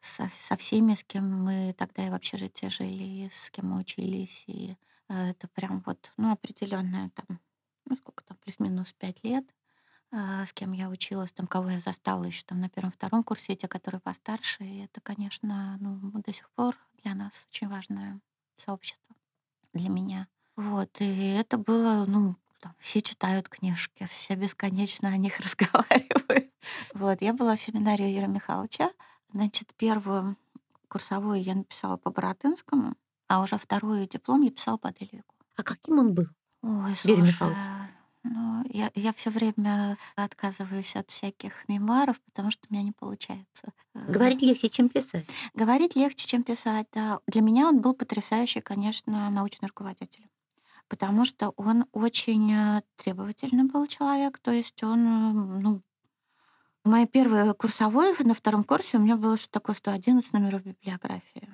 со, 0.00 0.28
со 0.28 0.56
всеми, 0.56 0.94
с 0.94 1.04
кем 1.04 1.44
мы 1.44 1.74
тогда 1.78 2.06
и 2.06 2.10
в 2.10 2.14
общежитии 2.14 2.66
жили, 2.66 3.04
и 3.26 3.30
с 3.30 3.50
кем 3.50 3.70
мы 3.70 3.80
учились. 3.80 4.44
И 4.46 4.76
э, 5.08 5.30
это 5.30 5.48
прям 5.48 5.82
вот, 5.86 6.12
ну, 6.16 6.32
определенная 6.32 7.10
там, 7.10 7.40
ну, 7.86 7.96
сколько 7.96 8.24
там, 8.24 8.36
плюс-минус 8.38 8.92
пять 8.98 9.22
лет 9.24 9.46
а, 10.12 10.46
с 10.46 10.52
кем 10.52 10.72
я 10.72 10.88
училась, 10.88 11.32
там, 11.32 11.46
кого 11.46 11.70
я 11.70 11.80
застала 11.80 12.24
еще 12.24 12.42
там 12.46 12.60
на 12.60 12.68
первом-втором 12.68 13.24
курсе, 13.24 13.56
те, 13.56 13.68
которые 13.68 14.00
постарше. 14.00 14.64
И 14.64 14.84
это, 14.84 15.00
конечно, 15.00 15.76
ну, 15.80 15.98
до 16.22 16.32
сих 16.32 16.48
пор 16.50 16.76
для 17.02 17.14
нас 17.14 17.32
очень 17.50 17.68
важное 17.68 18.20
сообщество, 18.56 19.14
для 19.72 19.88
меня. 19.88 20.28
Вот, 20.56 21.00
и 21.00 21.32
это 21.32 21.58
было, 21.58 22.06
ну, 22.06 22.36
там, 22.60 22.74
все 22.78 23.02
читают 23.02 23.48
книжки, 23.48 24.08
все 24.10 24.34
бесконечно 24.34 25.08
о 25.08 25.16
них 25.16 25.38
разговаривают. 25.40 26.50
Вот, 26.94 27.20
я 27.20 27.32
была 27.32 27.56
в 27.56 27.60
семинаре 27.60 28.12
Юрия 28.12 28.28
Михайловича. 28.28 28.90
Значит, 29.32 29.74
первую 29.76 30.36
курсовую 30.88 31.42
я 31.42 31.54
написала 31.54 31.96
по 31.96 32.10
Боротынскому, 32.10 32.94
а 33.28 33.42
уже 33.42 33.58
вторую 33.58 34.08
диплом 34.08 34.42
я 34.42 34.50
писала 34.50 34.76
по 34.76 34.92
Дельвику. 34.92 35.34
А 35.56 35.62
каким 35.62 35.98
он 35.98 36.14
был? 36.14 36.26
Ой, 36.62 36.96
слушай, 36.96 37.56
Ну, 38.28 38.64
я, 38.70 38.90
я 38.94 39.12
все 39.12 39.30
время 39.30 39.96
отказываюсь 40.16 40.96
от 40.96 41.10
всяких 41.10 41.68
мемуаров, 41.68 42.20
потому 42.22 42.50
что 42.50 42.66
у 42.68 42.72
меня 42.74 42.82
не 42.82 42.92
получается. 42.92 43.72
Э, 43.94 44.10
Говорить 44.10 44.42
легче, 44.42 44.68
чем 44.68 44.88
писать. 44.88 45.26
Говорить 45.54 45.94
легче, 45.94 46.26
чем 46.26 46.42
писать, 46.42 46.86
да. 46.92 47.20
Для 47.26 47.40
меня 47.40 47.68
он 47.68 47.80
был 47.80 47.94
потрясающий, 47.94 48.60
конечно, 48.60 49.30
научный 49.30 49.66
руководитель. 49.66 50.26
Потому 50.88 51.24
что 51.24 51.50
он 51.56 51.86
очень 51.92 52.52
э, 52.52 52.82
требовательный 52.96 53.64
был 53.64 53.86
человек. 53.86 54.38
То 54.38 54.50
есть 54.50 54.82
он, 54.82 55.06
э, 55.06 55.60
ну, 55.60 55.82
мои 56.84 57.06
первые 57.06 57.54
курсовые 57.54 58.14
на 58.20 58.34
втором 58.34 58.64
курсе 58.64 58.96
у 58.96 59.00
меня 59.00 59.16
было 59.16 59.36
что 59.36 59.50
такое 59.50 59.76
111 59.76 60.32
номеров 60.32 60.62
библиографии. 60.62 61.48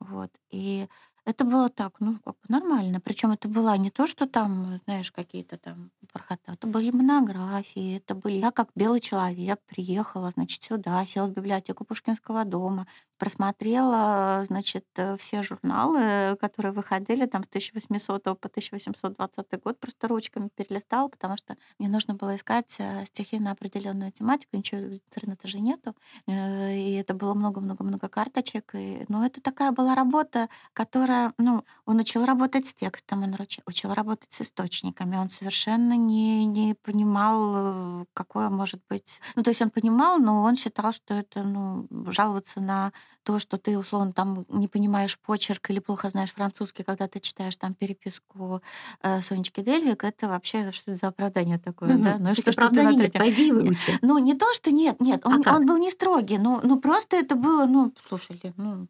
Вот. 0.00 0.30
И 0.50 0.88
это 1.30 1.44
было 1.44 1.70
так, 1.70 2.00
ну, 2.00 2.18
как 2.24 2.34
бы 2.34 2.44
нормально. 2.48 3.00
Причем 3.00 3.30
это 3.32 3.48
было 3.48 3.76
не 3.76 3.90
то, 3.90 4.06
что 4.06 4.26
там, 4.26 4.78
знаешь, 4.84 5.10
какие-то 5.12 5.56
там 5.56 5.90
пархота. 6.12 6.52
Это 6.52 6.66
были 6.66 6.90
монографии, 6.90 7.96
это 7.96 8.14
были... 8.14 8.38
Я 8.38 8.50
как 8.50 8.68
белый 8.74 9.00
человек 9.00 9.60
приехала, 9.66 10.30
значит, 10.30 10.62
сюда, 10.62 11.06
села 11.06 11.26
в 11.26 11.32
библиотеку 11.32 11.84
Пушкинского 11.84 12.44
дома, 12.44 12.86
просмотрела, 13.20 14.44
значит, 14.46 14.86
э, 14.96 15.16
все 15.18 15.42
журналы, 15.44 16.36
которые 16.40 16.72
выходили 16.72 17.26
там 17.26 17.44
с 17.44 17.48
1800 17.48 18.24
по 18.40 18.48
1820 18.48 19.62
год, 19.62 19.78
просто 19.78 20.08
ручками 20.08 20.50
перелистала, 20.54 21.08
потому 21.08 21.36
что 21.36 21.56
мне 21.78 21.88
нужно 21.88 22.14
было 22.14 22.34
искать 22.34 22.74
э, 22.78 23.04
стихи 23.06 23.38
на 23.38 23.52
определенную 23.52 24.10
тематику, 24.10 24.56
ничего 24.56 24.80
интернета 24.80 25.46
же 25.48 25.60
нету, 25.60 25.94
Э, 26.26 26.76
и 26.76 26.94
это 26.94 27.14
было 27.14 27.34
много-много-много 27.34 28.08
карточек, 28.08 28.74
и, 28.74 29.04
ну, 29.08 29.24
это 29.24 29.40
такая 29.40 29.72
была 29.72 29.94
работа, 29.94 30.48
которая, 30.72 31.32
ну, 31.38 31.64
он 31.86 31.98
учил 31.98 32.24
работать 32.24 32.66
с 32.66 32.74
текстом, 32.74 33.22
он 33.24 33.36
учил 33.66 33.94
работать 33.94 34.32
с 34.32 34.42
источниками, 34.42 35.16
он 35.16 35.30
совершенно 35.30 35.96
не, 35.96 36.46
не 36.46 36.74
понимал, 36.74 38.06
какое 38.14 38.48
может 38.50 38.80
быть... 38.88 39.20
Ну, 39.36 39.42
то 39.42 39.50
есть 39.50 39.62
он 39.62 39.70
понимал, 39.70 40.18
но 40.18 40.42
он 40.42 40.56
считал, 40.56 40.92
что 40.92 41.14
это, 41.14 41.42
ну, 41.42 41.86
жаловаться 42.10 42.60
на 42.60 42.92
то, 43.22 43.38
что 43.38 43.58
ты, 43.58 43.78
условно, 43.78 44.12
там 44.12 44.46
не 44.48 44.68
понимаешь 44.68 45.18
почерк 45.18 45.70
или 45.70 45.78
плохо 45.78 46.10
знаешь 46.10 46.32
французский, 46.32 46.82
когда 46.82 47.06
ты 47.06 47.20
читаешь 47.20 47.56
там 47.56 47.74
переписку 47.74 48.62
э, 49.02 49.20
Сонечки 49.20 49.60
Дельвик, 49.60 50.04
это 50.04 50.28
вообще 50.28 50.72
что 50.72 50.94
за 50.96 51.08
оправдание 51.08 51.58
такое, 51.58 51.96
да? 51.98 52.16
Ну 52.18 52.34
что, 52.34 52.52
что 52.52 52.68
ты 52.70 52.84
нет, 52.84 53.12
пойди 53.12 53.52
выучи. 53.52 53.98
Ну, 54.02 54.18
не 54.18 54.34
то, 54.34 54.46
что 54.54 54.70
нет, 54.70 55.00
нет, 55.00 55.24
он, 55.24 55.42
А 55.46 55.56
он 55.56 55.66
был 55.66 55.76
не 55.76 55.90
строгий, 55.90 56.38
ну, 56.38 56.60
ну 56.62 56.80
просто 56.80 57.16
это 57.16 57.34
было, 57.34 57.66
ну, 57.66 57.92
слушай, 58.08 58.40
ну, 58.56 58.88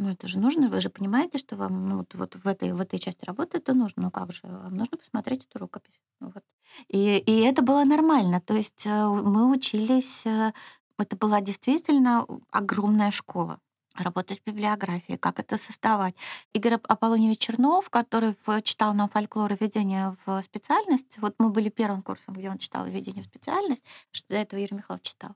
ну 0.00 0.10
это 0.10 0.26
же 0.26 0.38
нужно, 0.38 0.68
вы 0.68 0.80
же 0.80 0.88
понимаете, 0.88 1.38
что 1.38 1.56
вам 1.56 1.88
ну, 1.88 1.98
вот, 1.98 2.14
вот 2.14 2.34
в, 2.34 2.46
этой, 2.46 2.72
в 2.72 2.80
этой 2.80 2.98
части 2.98 3.24
работы 3.24 3.58
это 3.58 3.74
нужно, 3.74 4.04
ну 4.04 4.10
как 4.10 4.32
же, 4.32 4.40
вам 4.44 4.74
нужно 4.74 4.96
посмотреть 4.96 5.46
эту 5.48 5.58
рукопись. 5.58 6.00
Вот. 6.20 6.42
И, 6.88 7.18
и 7.18 7.40
это 7.40 7.62
было 7.62 7.84
нормально, 7.84 8.40
то 8.40 8.54
есть 8.54 8.86
э, 8.86 9.06
мы 9.08 9.50
учились, 9.50 10.22
э, 10.24 10.52
это 11.00 11.16
была 11.16 11.40
действительно 11.40 12.26
огромная 12.50 13.10
школа 13.10 13.58
работать 13.94 14.38
с 14.38 14.40
библиографией, 14.40 15.18
как 15.18 15.40
это 15.40 15.58
создавать. 15.58 16.14
Игорь 16.52 16.74
Ап- 16.74 16.86
Аполлоньевич 16.88 17.38
Чернов, 17.38 17.90
который 17.90 18.36
читал 18.62 18.94
нам 18.94 19.08
фольклор 19.08 19.52
и 19.52 19.56
введение 19.60 20.16
в 20.24 20.42
специальность, 20.42 21.18
вот 21.18 21.34
мы 21.38 21.50
были 21.50 21.68
первым 21.68 22.02
курсом, 22.02 22.34
где 22.34 22.50
он 22.50 22.58
читал 22.58 22.86
введение 22.86 23.22
в 23.22 23.26
специальность, 23.26 23.84
что 24.12 24.28
до 24.28 24.36
этого 24.36 24.60
Юрий 24.60 24.76
Михайлович 24.76 25.08
читал. 25.08 25.32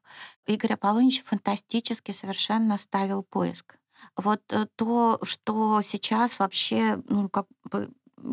Игорь 0.46 0.74
Аполлоньевич 0.74 1.24
фантастически 1.24 2.12
совершенно 2.12 2.78
ставил 2.78 3.22
поиск. 3.22 3.76
Вот 4.16 4.40
э, 4.50 4.66
то, 4.76 5.18
что 5.22 5.82
сейчас 5.82 6.38
вообще, 6.38 7.02
ну, 7.08 7.28
как 7.28 7.46
бы 7.64 7.90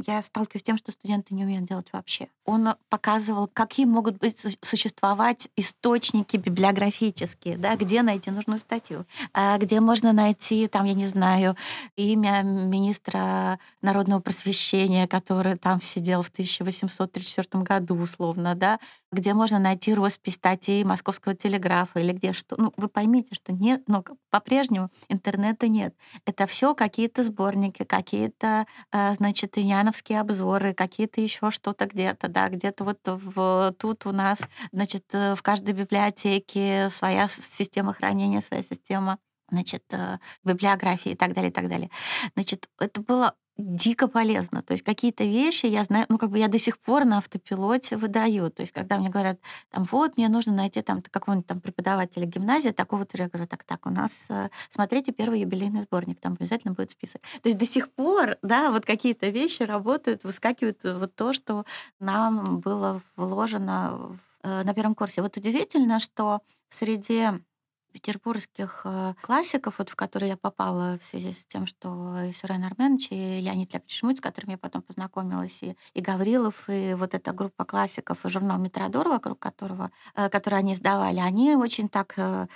я 0.07 0.21
сталкиваюсь 0.21 0.61
с 0.61 0.65
тем, 0.65 0.77
что 0.77 0.91
студенты 0.91 1.33
не 1.33 1.43
умеют 1.43 1.65
делать 1.65 1.87
вообще. 1.91 2.27
Он 2.45 2.75
показывал, 2.89 3.49
какие 3.51 3.85
могут 3.85 4.17
быть 4.17 4.39
су- 4.39 4.57
существовать 4.61 5.49
источники 5.55 6.37
библиографические, 6.37 7.57
да, 7.57 7.75
где 7.75 8.01
найти 8.01 8.31
нужную 8.31 8.59
статью, 8.59 9.05
а, 9.33 9.57
где 9.57 9.79
можно 9.79 10.13
найти, 10.13 10.67
там, 10.67 10.85
я 10.85 10.93
не 10.93 11.07
знаю, 11.07 11.55
имя 11.95 12.41
министра 12.43 13.59
народного 13.81 14.21
просвещения, 14.21 15.07
который 15.07 15.57
там 15.57 15.81
сидел 15.81 16.21
в 16.21 16.29
1834 16.29 17.63
году, 17.63 17.95
условно, 17.95 18.55
да, 18.55 18.79
где 19.11 19.33
можно 19.33 19.59
найти 19.59 19.93
роспись 19.93 20.35
статей 20.35 20.83
Московского 20.83 21.35
телеграфа 21.35 21.99
или 21.99 22.13
где 22.13 22.33
что. 22.33 22.55
Ну, 22.57 22.73
вы 22.77 22.87
поймите, 22.87 23.35
что 23.35 23.51
нет, 23.51 23.83
но 23.87 24.03
по-прежнему 24.29 24.89
интернета 25.09 25.67
нет. 25.67 25.95
Это 26.25 26.47
все 26.47 26.73
какие-то 26.73 27.23
сборники, 27.23 27.83
какие-то, 27.83 28.65
э, 28.91 29.13
значит, 29.15 29.57
иняновские 29.57 30.21
обзоры, 30.21 30.73
какие-то 30.73 31.21
еще 31.21 31.51
что-то 31.51 31.85
где-то, 31.87 32.29
да, 32.29 32.49
где-то 32.49 32.83
вот 32.85 32.99
в, 33.05 33.75
тут 33.77 34.05
у 34.05 34.11
нас, 34.11 34.39
значит, 34.71 35.05
э, 35.11 35.35
в 35.35 35.41
каждой 35.41 35.73
библиотеке 35.73 36.89
своя 36.91 37.27
система 37.27 37.93
хранения, 37.93 38.41
своя 38.41 38.63
система 38.63 39.19
значит, 39.49 39.83
э, 39.91 40.17
библиографии 40.43 41.11
и 41.11 41.15
так 41.15 41.33
далее, 41.33 41.51
и 41.51 41.53
так 41.53 41.67
далее. 41.67 41.89
Значит, 42.35 42.69
это 42.79 43.01
было 43.01 43.35
дико 43.57 44.07
полезно. 44.07 44.63
То 44.63 44.73
есть 44.73 44.83
какие-то 44.83 45.23
вещи 45.23 45.65
я 45.65 45.83
знаю, 45.83 46.05
ну, 46.09 46.17
как 46.17 46.31
бы 46.31 46.39
я 46.39 46.47
до 46.47 46.57
сих 46.57 46.79
пор 46.79 47.05
на 47.05 47.17
автопилоте 47.17 47.97
выдаю. 47.97 48.49
То 48.49 48.61
есть 48.61 48.71
когда 48.73 48.97
мне 48.97 49.09
говорят, 49.09 49.39
там, 49.69 49.87
вот, 49.91 50.17
мне 50.17 50.29
нужно 50.29 50.53
найти 50.53 50.81
там 50.81 51.01
какого-нибудь 51.01 51.47
там 51.47 51.61
преподавателя 51.61 52.25
гимназии, 52.25 52.69
такого-то, 52.69 53.17
я 53.17 53.29
говорю, 53.29 53.47
так, 53.47 53.63
так, 53.63 53.85
у 53.85 53.89
нас, 53.89 54.21
э, 54.29 54.49
смотрите, 54.69 55.11
первый 55.11 55.41
юбилейный 55.41 55.83
сборник, 55.83 56.19
там 56.19 56.33
обязательно 56.39 56.73
будет 56.73 56.91
список. 56.91 57.21
То 57.41 57.49
есть 57.49 57.57
до 57.57 57.65
сих 57.65 57.91
пор, 57.91 58.37
да, 58.41 58.71
вот 58.71 58.85
какие-то 58.85 59.29
вещи 59.29 59.63
работают, 59.63 60.23
выскакивают 60.23 60.83
вот 60.83 61.15
то, 61.15 61.33
что 61.33 61.65
нам 61.99 62.59
было 62.59 63.01
вложено 63.15 63.97
в, 63.97 64.19
э, 64.43 64.63
на 64.63 64.73
первом 64.73 64.95
курсе. 64.95 65.21
Вот 65.21 65.37
удивительно, 65.37 65.99
что 65.99 66.41
в 66.69 66.75
среде 66.75 67.41
петербургских 67.91 68.81
э, 68.85 69.13
классиков, 69.21 69.75
вот 69.77 69.89
в 69.89 69.95
которые 69.95 70.29
я 70.29 70.37
попала 70.37 70.97
в 70.99 71.03
связи 71.03 71.33
с 71.33 71.45
тем, 71.45 71.67
что 71.67 72.21
и 72.21 72.33
Сурен 72.33 72.63
Арменович, 72.63 73.07
и 73.11 73.41
Леонид 73.41 73.73
Ляпич 73.73 73.99
Шмыц, 73.99 74.17
с 74.17 74.21
которыми 74.21 74.51
я 74.51 74.57
потом 74.57 74.81
познакомилась, 74.81 75.59
и, 75.61 75.75
и 75.93 76.01
Гаврилов, 76.01 76.69
и 76.69 76.93
вот 76.93 77.13
эта 77.13 77.33
группа 77.33 77.65
классиков, 77.65 78.25
и 78.25 78.29
журнал 78.29 78.57
«Метродор», 78.57 79.07
вокруг 79.09 79.39
которого, 79.39 79.91
э, 80.15 80.29
который 80.29 80.59
они 80.59 80.75
сдавали, 80.75 81.19
они 81.19 81.55
очень 81.55 81.89
так 81.89 82.13
э, 82.17 82.47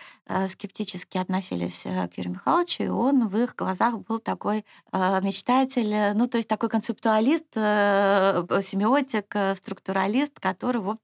скептически 0.50 1.18
относились 1.18 1.84
к 1.84 2.18
Юрию 2.18 2.34
Михайловичу, 2.34 2.84
и 2.84 2.88
он 2.88 3.28
в 3.28 3.38
их 3.38 3.56
глазах 3.56 4.00
был 4.00 4.20
такой 4.20 4.66
мечтатель, 4.92 6.14
ну, 6.16 6.28
то 6.28 6.38
есть 6.38 6.50
такой 6.50 6.70
концептуалист, 6.70 7.54
семиотик, 7.54 9.36
структуралист, 9.58 10.40
который, 10.40 10.82
вот, 10.82 11.00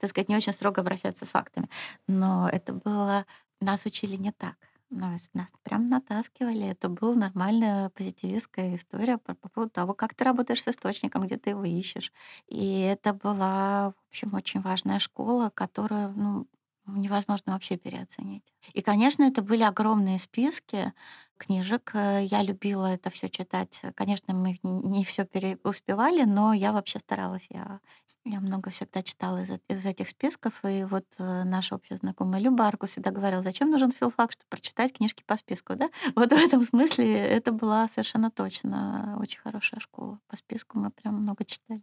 так 0.00 0.10
сказать, 0.10 0.28
не 0.28 0.36
очень 0.36 0.52
строго 0.52 0.80
обращается 0.80 1.24
с 1.24 1.30
фактами. 1.30 1.68
Но 2.06 2.48
это 2.48 2.72
было 2.72 3.26
нас 3.60 3.86
учили 3.86 4.16
не 4.16 4.32
так. 4.32 4.56
Ну, 4.90 5.06
нас 5.34 5.50
прям 5.62 5.88
натаскивали. 5.88 6.66
Это 6.66 6.88
была 6.88 7.14
нормальная 7.14 7.90
позитивистская 7.90 8.74
история 8.76 9.18
по, 9.18 9.34
по 9.34 9.48
поводу 9.50 9.70
того, 9.70 9.94
как 9.94 10.14
ты 10.14 10.24
работаешь 10.24 10.62
с 10.62 10.68
источником, 10.68 11.24
где 11.26 11.36
ты 11.36 11.50
его 11.50 11.64
ищешь. 11.64 12.12
И 12.48 12.80
это 12.80 13.12
была, 13.12 13.90
в 13.92 14.08
общем, 14.08 14.34
очень 14.34 14.62
важная 14.62 14.98
школа, 14.98 15.50
которую 15.54 16.12
ну, 16.16 16.46
невозможно 16.86 17.52
вообще 17.52 17.76
переоценить. 17.76 18.44
И, 18.72 18.80
конечно, 18.80 19.24
это 19.24 19.42
были 19.42 19.62
огромные 19.62 20.18
списки 20.18 20.94
книжек. 21.36 21.92
Я 21.94 22.42
любила 22.42 22.86
это 22.86 23.10
все 23.10 23.28
читать. 23.28 23.82
Конечно, 23.94 24.32
мы 24.34 24.58
не 24.62 25.04
все 25.04 25.28
успевали, 25.64 26.22
но 26.24 26.54
я 26.54 26.72
вообще 26.72 26.98
старалась. 26.98 27.46
Я 27.50 27.80
я 28.28 28.40
много 28.40 28.70
всегда 28.70 29.02
читала 29.02 29.42
из, 29.42 29.50
из 29.68 29.84
этих 29.84 30.08
списков, 30.08 30.60
и 30.64 30.84
вот 30.84 31.04
э, 31.18 31.44
наша 31.44 31.74
общая 31.74 31.96
знакомая 31.96 32.40
Люба 32.40 32.66
Арку 32.66 32.86
всегда 32.86 33.10
говорила, 33.10 33.42
зачем 33.42 33.70
нужен 33.70 33.92
филфак, 33.92 34.32
чтобы 34.32 34.48
прочитать 34.50 34.92
книжки 34.92 35.22
по 35.26 35.36
списку, 35.36 35.74
да? 35.76 35.88
Вот 36.14 36.30
в 36.30 36.36
этом 36.36 36.62
смысле 36.64 37.18
это 37.18 37.52
была 37.52 37.88
совершенно 37.88 38.30
точно 38.30 39.16
очень 39.20 39.40
хорошая 39.40 39.80
школа. 39.80 40.18
По 40.28 40.36
списку 40.36 40.78
мы 40.78 40.90
прям 40.90 41.14
много 41.22 41.44
читали. 41.44 41.82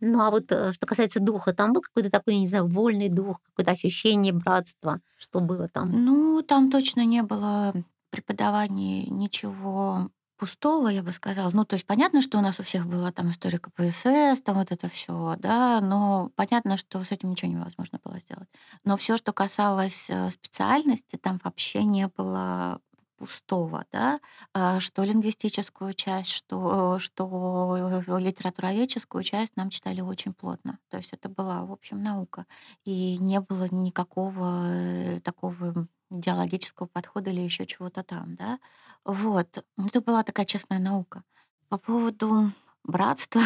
Ну 0.00 0.20
а 0.20 0.30
вот 0.30 0.50
э, 0.50 0.72
что 0.72 0.86
касается 0.86 1.20
духа, 1.20 1.54
там 1.54 1.72
был 1.72 1.82
какой-то 1.82 2.10
такой, 2.10 2.36
не 2.36 2.48
знаю, 2.48 2.66
вольный 2.66 3.08
дух, 3.08 3.40
какое-то 3.44 3.72
ощущение 3.72 4.32
братства, 4.32 5.00
что 5.16 5.40
было 5.40 5.68
там? 5.68 5.90
Ну, 5.92 6.42
там 6.42 6.70
точно 6.70 7.04
не 7.04 7.22
было 7.22 7.72
преподавания 8.10 9.06
ничего 9.06 10.10
пустого, 10.36 10.88
я 10.88 11.02
бы 11.02 11.12
сказала. 11.12 11.50
Ну, 11.52 11.64
то 11.64 11.74
есть 11.74 11.86
понятно, 11.86 12.22
что 12.22 12.38
у 12.38 12.40
нас 12.40 12.60
у 12.60 12.62
всех 12.62 12.86
была 12.86 13.12
там 13.12 13.30
история 13.30 13.58
КПСС, 13.58 14.42
там 14.42 14.56
вот 14.56 14.72
это 14.72 14.88
все, 14.88 15.36
да, 15.38 15.80
но 15.80 16.30
понятно, 16.36 16.76
что 16.76 17.02
с 17.02 17.10
этим 17.10 17.30
ничего 17.30 17.50
невозможно 17.50 18.00
было 18.04 18.18
сделать. 18.20 18.48
Но 18.84 18.96
все, 18.96 19.16
что 19.16 19.32
касалось 19.32 20.06
э, 20.08 20.30
специальности, 20.30 21.16
там 21.16 21.40
вообще 21.42 21.84
не 21.84 22.08
было 22.08 22.80
пустого, 23.16 23.86
да, 23.92 24.20
а, 24.52 24.80
что 24.80 25.02
лингвистическую 25.04 25.94
часть, 25.94 26.30
что, 26.30 26.98
что 26.98 27.94
литературоведческую 28.18 29.24
часть 29.24 29.56
нам 29.56 29.70
читали 29.70 30.00
очень 30.00 30.34
плотно. 30.34 30.78
То 30.90 30.98
есть 30.98 31.12
это 31.12 31.28
была, 31.28 31.64
в 31.64 31.72
общем, 31.72 32.02
наука. 32.02 32.46
И 32.84 33.18
не 33.18 33.40
было 33.40 33.68
никакого 33.70 34.66
э, 34.70 35.20
такого 35.20 35.88
идеологического 36.10 36.86
подхода 36.86 37.30
или 37.30 37.40
еще 37.40 37.66
чего-то 37.66 38.02
там, 38.02 38.36
да. 38.36 38.58
Вот. 39.04 39.64
Это 39.76 40.00
была 40.00 40.22
такая 40.22 40.46
честная 40.46 40.78
наука. 40.78 41.22
По 41.68 41.78
поводу 41.78 42.52
братства, 42.84 43.42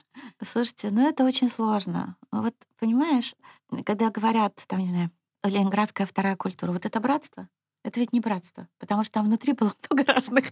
слушайте, 0.42 0.90
ну 0.90 1.06
это 1.06 1.24
очень 1.24 1.50
сложно. 1.50 2.16
Вот 2.30 2.54
понимаешь, 2.78 3.34
когда 3.84 4.10
говорят, 4.10 4.62
там, 4.66 4.80
не 4.80 4.88
знаю, 4.88 5.10
ленинградская 5.42 6.06
вторая 6.06 6.36
культура, 6.36 6.72
вот 6.72 6.86
это 6.86 7.00
братство, 7.00 7.48
это 7.84 8.00
ведь 8.00 8.12
не 8.12 8.20
братство, 8.20 8.68
потому 8.78 9.04
что 9.04 9.14
там 9.14 9.26
внутри 9.26 9.52
было 9.52 9.72
много 9.90 10.12
разных 10.12 10.46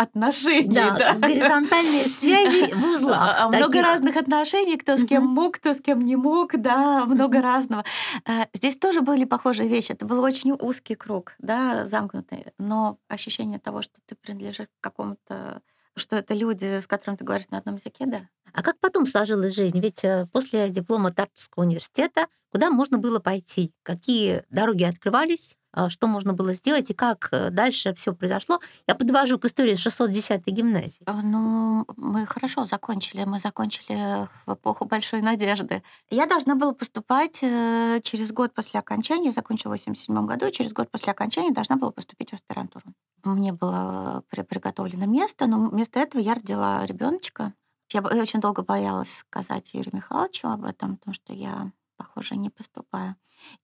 отношений. 0.00 0.74
Да, 0.74 0.96
да. 0.96 1.14
горизонтальные 1.14 2.04
связи 2.06 2.72
в 2.74 2.84
узлах. 2.84 3.36
А, 3.38 3.48
много 3.48 3.82
разных 3.82 4.16
отношений, 4.16 4.76
кто 4.76 4.96
с 4.96 5.04
кем 5.04 5.26
мог, 5.26 5.56
кто 5.56 5.74
с 5.74 5.80
кем 5.80 6.00
не 6.00 6.16
мог, 6.16 6.58
да, 6.58 7.04
много 7.04 7.42
разного. 7.42 7.84
Э, 8.26 8.44
здесь 8.54 8.76
тоже 8.76 9.02
были 9.02 9.24
похожие 9.24 9.68
вещи. 9.68 9.92
Это 9.92 10.06
был 10.06 10.22
очень 10.22 10.52
узкий 10.52 10.94
круг, 10.94 11.34
да, 11.38 11.86
замкнутый, 11.86 12.46
но 12.58 12.98
ощущение 13.08 13.58
того, 13.58 13.82
что 13.82 13.94
ты 14.06 14.14
принадлежишь 14.14 14.68
к 14.68 14.80
какому-то 14.80 15.60
что 15.96 16.16
это 16.16 16.34
люди, 16.34 16.80
с 16.80 16.86
которыми 16.86 17.16
ты 17.16 17.24
говоришь 17.24 17.48
на 17.50 17.58
одном 17.58 17.74
языке, 17.74 18.06
да. 18.06 18.28
А 18.54 18.62
как 18.62 18.78
потом 18.78 19.06
сложилась 19.06 19.54
жизнь? 19.54 19.78
Ведь 19.80 20.02
э, 20.02 20.26
после 20.32 20.70
диплома 20.70 21.12
Тартовского 21.12 21.64
университета 21.64 22.26
куда 22.50 22.70
можно 22.70 22.96
было 22.96 23.18
пойти? 23.18 23.74
Какие 23.82 24.44
дороги 24.50 24.84
открывались? 24.84 25.56
А, 25.72 25.88
что 25.88 26.08
можно 26.08 26.32
было 26.32 26.54
сделать 26.54 26.90
и 26.90 26.94
как 26.94 27.28
э, 27.30 27.50
дальше 27.50 27.94
все 27.94 28.12
произошло. 28.12 28.58
Я 28.88 28.96
подвожу 28.96 29.38
к 29.38 29.44
истории 29.44 29.74
610-й 29.74 30.50
гимназии. 30.50 31.02
А, 31.06 31.22
ну, 31.22 31.86
мы 31.96 32.26
хорошо 32.26 32.66
закончили. 32.66 33.24
Мы 33.24 33.38
закончили 33.38 34.28
в 34.46 34.54
эпоху 34.54 34.84
большой 34.84 35.22
надежды. 35.22 35.82
Я 36.10 36.26
должна 36.26 36.56
была 36.56 36.72
поступать 36.72 37.38
э, 37.42 38.00
через 38.02 38.32
год 38.32 38.52
после 38.52 38.80
окончания, 38.80 39.26
я 39.26 39.32
закончила 39.32 39.76
в 39.76 39.78
87 39.78 40.26
году, 40.26 40.50
через 40.50 40.72
год 40.72 40.90
после 40.90 41.12
окончания 41.12 41.52
должна 41.52 41.76
была 41.76 41.92
поступить 41.92 42.30
в 42.30 42.34
аспирантуру. 42.34 42.86
Мне 43.22 43.52
было 43.52 44.24
приготовлено 44.28 45.06
место, 45.06 45.46
но 45.46 45.68
вместо 45.68 46.00
этого 46.00 46.20
я 46.20 46.34
родила 46.34 46.84
ребеночка. 46.84 47.52
Я 47.92 48.00
очень 48.00 48.40
долго 48.40 48.62
боялась 48.62 49.18
сказать 49.18 49.70
Юрию 49.72 49.96
Михайловичу 49.96 50.48
об 50.48 50.64
этом, 50.64 50.96
потому 50.96 51.14
что 51.14 51.32
я 51.32 51.72
похоже, 52.00 52.36
не 52.36 52.48
поступаю. 52.48 53.14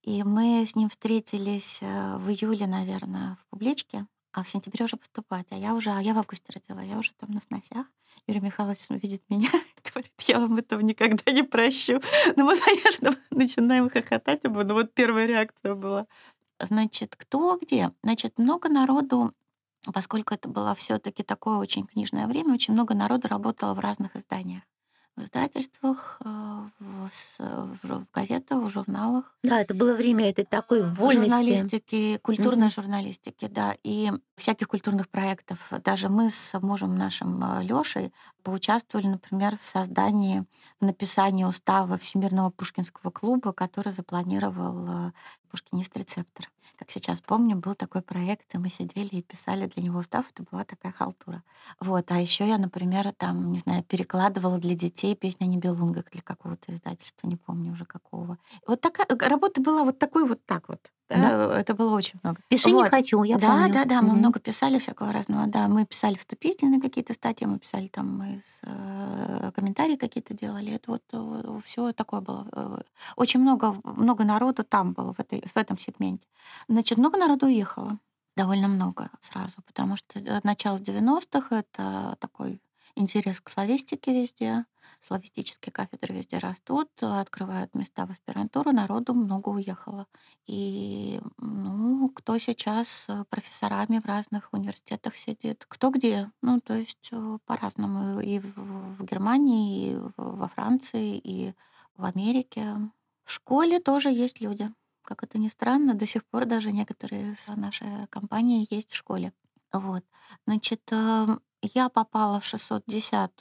И 0.03 0.21
мы 0.21 0.63
с 0.63 0.75
ним 0.75 0.89
встретились 0.89 1.79
э, 1.81 2.17
в 2.17 2.29
июле, 2.29 2.67
наверное, 2.67 3.35
в 3.41 3.49
публичке, 3.49 4.05
а 4.31 4.43
в 4.43 4.47
сентябре 4.49 4.85
уже 4.85 4.95
поступать. 4.95 5.47
А 5.49 5.55
я 5.55 5.73
уже, 5.73 5.89
а 5.89 5.99
я 5.99 6.13
в 6.13 6.19
августе 6.19 6.53
родила, 6.53 6.83
я 6.83 6.99
уже 6.99 7.13
там 7.13 7.31
на 7.31 7.41
сносях. 7.41 7.87
Юрий 8.27 8.41
Михайлович 8.41 8.85
видит 8.89 9.23
меня, 9.27 9.49
говорит, 9.91 10.13
я 10.27 10.39
вам 10.39 10.55
этого 10.57 10.81
никогда 10.81 11.31
не 11.31 11.41
прощу. 11.41 11.99
Ну, 12.35 12.45
мы, 12.45 12.57
конечно, 12.65 13.15
начинаем 13.31 13.89
хохотать 13.89 14.45
об 14.45 14.59
этом. 14.59 14.77
Вот 14.77 14.93
первая 14.93 15.25
реакция 15.25 15.73
была. 15.73 16.05
Значит, 16.59 17.15
кто 17.15 17.57
где? 17.57 17.91
Значит, 18.03 18.37
много 18.37 18.69
народу 18.69 19.33
поскольку 19.93 20.33
это 20.33 20.49
было 20.49 20.75
все 20.75 20.99
таки 20.99 21.23
такое 21.23 21.57
очень 21.57 21.87
книжное 21.87 22.27
время, 22.27 22.53
очень 22.53 22.73
много 22.73 22.93
народу 22.93 23.29
работало 23.29 23.73
в 23.73 23.79
разных 23.79 24.15
изданиях 24.17 24.63
в 25.17 25.23
издательствах, 25.23 26.19
э, 26.23 26.61
в, 26.79 27.09
в 27.83 28.05
газетах, 28.13 28.63
в 28.63 28.69
журналах. 28.69 29.35
Да, 29.43 29.59
это 29.59 29.73
было 29.73 29.93
время 29.93 30.29
этой 30.29 30.45
такой 30.45 30.83
вольности. 30.83 31.29
Журналистики, 31.29 32.17
культурной 32.17 32.67
mm-hmm. 32.67 32.75
журналистики, 32.75 33.47
да, 33.47 33.75
и 33.83 34.11
всяких 34.35 34.67
культурных 34.67 35.09
проектов. 35.09 35.57
Даже 35.83 36.09
мы 36.09 36.29
с 36.29 36.57
мужем 36.61 36.95
нашим 36.97 37.43
э, 37.43 37.63
Лёшей 37.63 38.13
поучаствовали, 38.47 39.07
например, 39.07 39.57
в 39.61 39.69
создании, 39.69 40.45
в 40.79 40.85
написании 40.85 41.43
устава 41.43 41.97
Всемирного 41.97 42.49
Пушкинского 42.49 43.11
клуба, 43.11 43.51
который 43.51 43.91
запланировал 43.91 44.87
э, 44.87 45.11
Пушкинист 45.51 45.97
рецептор. 45.97 46.49
Как 46.77 46.89
сейчас 46.89 47.19
помню, 47.19 47.57
был 47.57 47.75
такой 47.75 48.01
проект, 48.01 48.55
и 48.55 48.57
мы 48.57 48.69
сидели 48.69 49.09
и 49.09 49.21
писали 49.21 49.67
для 49.67 49.83
него 49.83 49.99
устав. 49.99 50.29
Это 50.31 50.43
была 50.49 50.63
такая 50.63 50.93
халтура. 50.93 51.43
Вот. 51.81 52.09
А 52.09 52.21
еще 52.21 52.47
я, 52.47 52.57
например, 52.57 53.11
там, 53.17 53.51
не 53.51 53.59
знаю, 53.59 53.83
перекладывала 53.83 54.59
для 54.59 54.75
детей 54.75 55.13
песню 55.13 55.47
о 55.47 55.49
Нибелунгах 55.49 56.05
для 56.09 56.21
какого-то 56.21 56.71
издательства, 56.71 57.27
не 57.27 57.35
помню 57.35 57.73
уже 57.73 57.83
какого. 57.83 58.37
Вот 58.65 58.79
такая 58.79 59.07
работа 59.29 59.59
была 59.59 59.83
вот 59.83 59.99
такой 59.99 60.25
вот 60.25 60.45
так 60.45 60.69
вот. 60.69 60.89
Да, 61.09 61.59
это 61.59 61.73
было 61.73 61.95
очень 61.95 62.19
много. 62.21 62.41
Пиши 62.49 62.69
вот. 62.69 62.83
не 62.83 62.89
хочу, 62.89 63.23
я 63.23 63.37
да, 63.37 63.47
помню. 63.47 63.73
Да, 63.73 63.83
да, 63.83 63.85
да, 63.85 64.01
мы 64.01 64.13
много 64.13 64.39
писали 64.39 64.77
всякого 64.77 65.13
разного. 65.13 65.47
Да, 65.47 65.67
мы 65.67 65.85
писали 65.85 66.15
вступительные 66.15 66.81
какие-то 66.81 67.13
статьи, 67.13 67.47
мы 67.47 67.59
писали 67.59 67.87
там 67.87 68.21
из 68.23 68.43
э, 68.63 69.51
комментарии 69.55 69.95
какие-то 69.95 70.33
делали. 70.33 70.73
Это 70.73 70.91
вот, 70.91 71.03
вот 71.11 71.65
все 71.65 71.93
такое 71.93 72.19
было. 72.19 72.47
Э, 72.51 72.81
очень 73.15 73.39
много, 73.39 73.79
много 73.83 74.25
народу 74.25 74.65
там 74.65 74.91
было 74.93 75.13
в, 75.13 75.19
этой, 75.19 75.41
в 75.41 75.55
этом 75.55 75.77
сегменте. 75.77 76.27
Значит, 76.67 76.97
много 76.97 77.17
народу 77.17 77.45
уехало. 77.45 77.99
Довольно 78.35 78.67
много 78.67 79.09
сразу, 79.31 79.53
потому 79.65 79.95
что 79.95 80.19
от 80.19 80.43
начала 80.43 80.77
90-х 80.77 81.55
это 81.55 82.17
такой 82.19 82.61
интерес 82.95 83.39
к 83.39 83.49
славистике 83.49 84.21
везде. 84.21 84.65
Славистические 85.05 85.71
кафедры 85.71 86.15
везде 86.15 86.37
растут, 86.37 86.89
открывают 86.99 87.73
места 87.75 88.05
в 88.05 88.11
аспирантуру, 88.11 88.71
народу 88.71 89.13
много 89.13 89.49
уехало. 89.49 90.07
И 90.45 91.21
ну, 91.37 92.09
кто 92.09 92.37
сейчас 92.39 92.87
э, 93.07 93.23
профессорами 93.29 93.99
в 93.99 94.05
разных 94.05 94.49
университетах 94.51 95.15
сидит, 95.15 95.65
кто 95.67 95.89
где. 95.89 96.31
Ну, 96.41 96.59
то 96.59 96.73
есть 96.73 97.09
э, 97.11 97.37
по-разному. 97.45 98.19
И 98.19 98.39
в, 98.39 99.03
Германии, 99.03 99.93
и 99.93 99.99
во 100.17 100.47
Франции, 100.47 101.17
и 101.17 101.53
в 101.95 102.05
Америке. 102.05 102.75
В 103.23 103.31
школе 103.31 103.79
тоже 103.79 104.09
есть 104.09 104.41
люди. 104.41 104.71
Как 105.03 105.23
это 105.23 105.37
ни 105.37 105.47
странно, 105.47 105.93
до 105.93 106.05
сих 106.05 106.25
пор 106.25 106.45
даже 106.45 106.71
некоторые 106.71 107.31
из 107.33 107.47
нашей 107.47 108.07
компании 108.09 108.67
есть 108.69 108.91
в 108.91 108.95
школе. 108.95 109.33
Вот. 109.71 110.03
Значит, 110.45 110.81
эм, 110.91 111.41
я 111.61 111.89
попала 111.89 112.39
в 112.39 112.45
610 112.45 113.31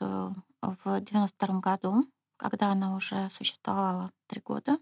в 0.85 1.01
92 1.01 1.61
году, 1.61 2.05
когда 2.37 2.71
она 2.73 2.95
уже 2.95 3.31
существовала 3.37 4.11
три 4.27 4.41
года. 4.45 4.79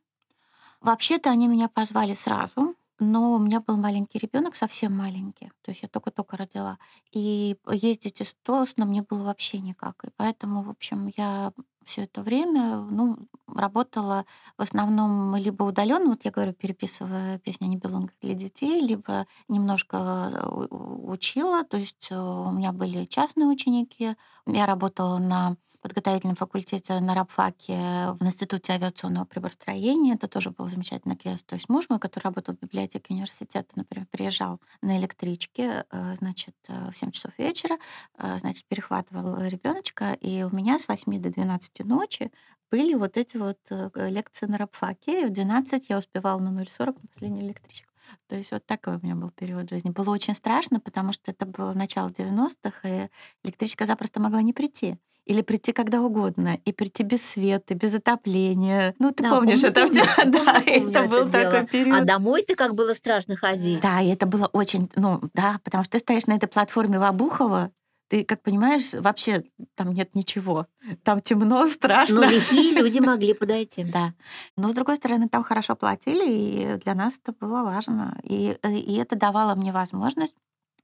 Вообще-то 0.81 1.31
они 1.31 1.49
меня 1.49 1.69
позвали 1.69 2.15
сразу, 2.15 2.75
но 2.99 3.33
у 3.33 3.39
меня 3.39 3.61
был 3.61 3.77
маленький 3.77 4.19
ребенок, 4.19 4.55
совсем 4.55 4.97
маленький. 4.97 5.51
То 5.63 5.71
есть 5.71 5.83
я 5.83 5.89
только-только 5.89 6.37
родила. 6.37 6.79
И 7.11 7.57
ездить 7.71 8.21
из 8.21 8.35
Тосна 8.43 8.85
мне 8.85 9.03
было 9.03 9.25
вообще 9.25 9.59
никак. 9.59 10.05
И 10.05 10.09
поэтому, 10.17 10.63
в 10.63 10.71
общем, 10.71 11.11
я 11.17 11.53
все 11.85 12.05
это 12.05 12.23
время 12.23 12.77
ну, 12.77 13.19
работала 13.47 14.25
в 14.57 14.63
основном 14.63 15.37
либо 15.37 15.65
удаленно, 15.65 16.11
вот 16.11 16.25
я 16.25 16.31
говорю, 16.31 16.53
переписывая 16.53 17.39
песни 17.39 17.67
Нибелунга 17.67 18.13
для 18.23 18.35
детей, 18.35 18.81
либо 18.81 19.27
немножко 19.49 19.97
э, 19.97 20.67
учила. 20.71 21.65
То 21.65 21.77
есть 21.77 22.09
э, 22.11 22.17
у 22.17 22.51
меня 22.53 22.73
были 22.73 23.05
частные 23.05 23.47
ученики. 23.47 24.17
Я 24.47 24.67
работала 24.67 25.19
на 25.19 25.57
подготовительном 25.85 26.35
факультете 26.35 26.99
на 26.99 27.15
рабфаке 27.15 27.77
в 28.19 28.25
Институте 28.25 28.73
авиационного 28.73 29.27
приборостроения. 29.27 30.15
Это 30.15 30.29
тоже 30.29 30.51
был 30.51 30.67
замечательный 30.71 31.15
квест. 31.15 31.45
То 31.45 31.57
есть 31.57 31.69
муж 31.69 31.91
мой, 31.91 31.99
который 31.99 32.25
работал 32.25 32.55
в 32.55 32.59
библиотеке 32.59 33.13
университета, 33.13 33.69
например, 33.77 34.07
приезжал 34.11 34.61
на 34.81 34.97
электричке, 34.97 35.85
э, 35.91 36.15
значит, 36.17 36.57
э, 36.69 36.91
в 36.91 36.97
7 36.97 37.11
часов 37.11 37.33
вечера, 37.37 37.77
э, 38.17 38.39
значит, 38.39 38.65
перехватывал 38.65 39.43
ребеночка, 39.43 40.15
и 40.15 40.43
у 40.43 40.57
меня 40.57 40.79
с 40.79 40.89
8 40.89 41.21
до 41.21 41.31
12 41.31 41.85
ночи 41.85 42.33
были 42.71 42.95
вот 42.95 43.19
эти 43.19 43.37
вот 43.37 43.59
лекции 43.95 44.47
на 44.47 44.57
рабфаке. 44.57 45.23
И 45.23 45.27
в 45.27 45.33
12 45.35 45.91
я 45.91 45.99
успевала 45.99 46.41
на 46.41 46.49
0,40 46.49 47.03
на 47.03 47.09
последнюю 47.09 47.47
электричку. 47.49 47.93
То 48.27 48.37
есть 48.37 48.53
вот 48.53 48.65
такой 48.65 48.97
у 48.97 49.01
меня 49.03 49.17
был 49.17 49.31
период 49.31 49.69
жизни. 49.69 49.91
Было 49.91 50.11
очень 50.11 50.35
страшно, 50.35 50.81
потому 50.81 51.13
что 51.13 51.31
это 51.31 51.45
было 51.45 51.75
начало 51.75 52.09
90-х, 52.09 52.89
и 52.89 53.09
электричка 53.43 53.85
запросто 53.85 54.19
могла 54.19 54.41
не 54.41 54.55
прийти 54.55 54.97
или 55.25 55.43
прийти 55.43 55.73
когда 55.73 56.01
угодно, 56.01 56.59
и 56.65 56.73
прийти 56.73 57.03
без 57.03 57.25
света, 57.25 57.75
без 57.75 57.95
отопления. 57.95 58.95
Ну, 58.99 59.11
ты 59.11 59.23
да, 59.23 59.31
помнишь 59.31 59.63
помню, 59.63 59.77
это 59.77 59.87
все? 59.87 60.25
Да, 60.27 60.63
это 60.67 61.09
был 61.09 61.29
это 61.29 61.31
такой 61.31 61.67
период. 61.67 62.01
А 62.01 62.05
домой 62.05 62.45
ты 62.47 62.55
как 62.55 62.75
было 62.75 62.95
страшно 62.95 63.37
ходить? 63.37 63.81
Да, 63.81 64.01
и 64.01 64.09
это 64.09 64.27
было 64.27 64.47
очень, 64.53 64.91
ну, 64.97 65.21
да, 65.33 65.61
потому 65.65 65.85
что 65.85 65.93
ты 65.93 65.99
стоишь 66.01 66.27
на 66.27 66.35
этой 66.35 66.47
платформе 66.47 66.99
в 66.99 67.03
Обухово, 67.03 67.71
ты, 68.09 68.25
как 68.25 68.43
понимаешь, 68.43 68.93
вообще 68.93 69.45
там 69.75 69.93
нет 69.93 70.15
ничего. 70.15 70.67
Там 71.03 71.21
темно, 71.21 71.67
страшно. 71.69 72.21
Но 72.21 72.27
лихие 72.27 72.73
люди 72.73 72.99
могли 73.05 73.35
подойти. 73.35 73.85
Да. 73.85 74.13
Но, 74.57 74.69
с 74.69 74.75
другой 74.75 74.97
стороны, 74.97 75.29
там 75.29 75.43
хорошо 75.43 75.75
платили, 75.75 76.25
и 76.29 76.77
для 76.85 76.95
нас 76.95 77.15
это 77.23 77.35
было 77.39 77.63
важно. 77.63 78.17
И, 78.23 78.57
э, 78.63 78.73
и 78.75 78.97
это 78.97 79.17
давало 79.17 79.55
мне 79.55 79.73
возможность 79.73 80.35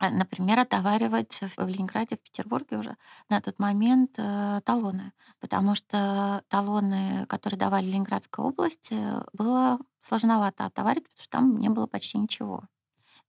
например, 0.00 0.58
отоваривать 0.60 1.40
в 1.56 1.66
Ленинграде, 1.66 2.16
в 2.16 2.20
Петербурге 2.20 2.78
уже 2.78 2.96
на 3.28 3.40
тот 3.40 3.58
момент 3.58 4.12
э, 4.16 4.60
талоны. 4.64 5.12
Потому 5.40 5.74
что 5.74 6.42
талоны, 6.48 7.26
которые 7.26 7.58
давали 7.58 7.86
Ленинградской 7.86 8.44
области, 8.44 8.96
было 9.34 9.78
сложновато 10.08 10.64
отоваривать, 10.64 11.08
потому 11.10 11.22
что 11.22 11.30
там 11.30 11.58
не 11.58 11.68
было 11.68 11.86
почти 11.86 12.18
ничего. 12.18 12.64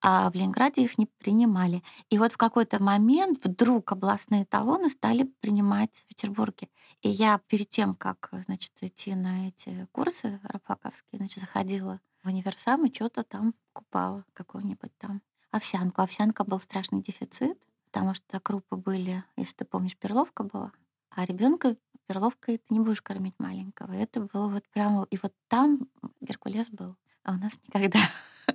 А 0.03 0.31
в 0.31 0.33
Ленинграде 0.35 0.83
их 0.83 0.97
не 0.97 1.05
принимали. 1.05 1.83
И 2.09 2.17
вот 2.17 2.31
в 2.31 2.37
какой-то 2.37 2.81
момент 2.81 3.43
вдруг 3.43 3.91
областные 3.91 4.45
талоны 4.45 4.89
стали 4.89 5.23
принимать 5.41 5.95
в 5.97 6.05
Петербурге. 6.07 6.69
И 7.01 7.09
я 7.09 7.39
перед 7.47 7.69
тем, 7.69 7.95
как 7.95 8.29
значит, 8.45 8.71
идти 8.81 9.13
на 9.13 9.49
эти 9.49 9.87
курсы 9.91 10.39
рабфаковские, 10.43 11.17
значит, 11.19 11.41
заходила 11.41 11.99
в 12.23 12.27
универсам 12.27 12.85
и 12.85 12.93
что-то 12.93 13.23
там 13.23 13.53
купала, 13.73 14.25
какой-нибудь 14.33 14.91
там 14.97 15.21
овсянку. 15.51 16.01
Овсянка 16.01 16.43
был 16.43 16.59
страшный 16.59 17.01
дефицит, 17.01 17.59
потому 17.85 18.13
что 18.13 18.39
крупы 18.39 18.75
были, 18.75 19.23
если 19.37 19.57
ты 19.57 19.65
помнишь, 19.65 19.97
перловка 19.97 20.43
была, 20.43 20.71
а 21.09 21.25
ребенка 21.25 21.75
перловкой 22.07 22.57
ты 22.57 22.73
не 22.73 22.79
будешь 22.79 23.01
кормить 23.01 23.35
маленького. 23.37 23.93
Это 23.93 24.21
было 24.21 24.47
вот 24.47 24.63
прямо... 24.69 25.05
И 25.11 25.17
вот 25.21 25.33
там 25.47 25.87
Геркулес 26.21 26.69
был, 26.69 26.95
а 27.23 27.33
у 27.33 27.37
нас 27.37 27.53
никогда. 27.67 27.99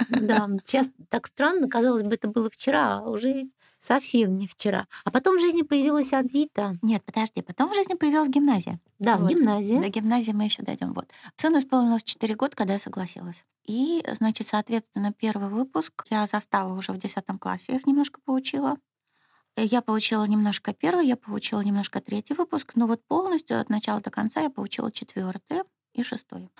Да, 0.09 0.49
сейчас 0.65 0.91
так 1.09 1.27
странно, 1.27 1.69
казалось 1.69 2.03
бы, 2.03 2.15
это 2.15 2.29
было 2.29 2.51
вчера, 2.51 2.99
а 2.99 3.09
уже 3.09 3.49
совсем 3.81 4.37
не 4.37 4.47
вчера. 4.47 4.87
А 5.05 5.11
потом 5.11 5.37
в 5.37 5.41
жизни 5.41 5.63
появилась 5.63 6.13
Адвита. 6.13 6.77
Нет, 6.83 7.05
подожди, 7.05 7.43
потом 7.43 7.71
в 7.71 7.75
жизни 7.75 7.95
появилась 7.95 8.29
гимназия. 8.29 8.81
Да, 8.99 9.17
вот. 9.17 9.31
гимназия. 9.31 9.81
До 9.81 9.89
гимназии 9.89 10.33
мы 10.33 10.45
еще 10.45 10.63
дойдем. 10.63 10.93
Вот. 10.93 11.07
Сыну 11.37 11.61
исполнилось 11.61 12.03
4 12.03 12.35
года, 12.35 12.57
когда 12.57 12.75
я 12.75 12.81
согласилась. 12.81 13.45
И, 13.65 14.05
значит, 14.19 14.49
соответственно, 14.49 15.13
первый 15.13 15.49
выпуск 15.49 16.05
я 16.11 16.27
застала 16.27 16.73
уже 16.73 16.93
в 16.93 16.99
10 16.99 17.25
классе, 17.41 17.65
я 17.69 17.77
их 17.77 17.87
немножко 17.87 18.21
поучила. 18.25 18.77
Я 19.57 19.81
получила 19.81 20.25
немножко 20.25 20.75
первый, 20.75 21.07
я 21.07 21.17
получила 21.17 21.63
немножко 21.63 22.01
третий 22.01 22.35
выпуск, 22.35 22.73
но 22.75 22.87
вот 22.87 23.03
полностью 23.07 23.59
от 23.59 23.71
начала 23.71 24.01
до 24.01 24.11
конца 24.11 24.43
я 24.43 24.51
получила 24.51 24.93
четвертый 24.93 25.63
и 25.95 26.03
шестой. 26.03 26.51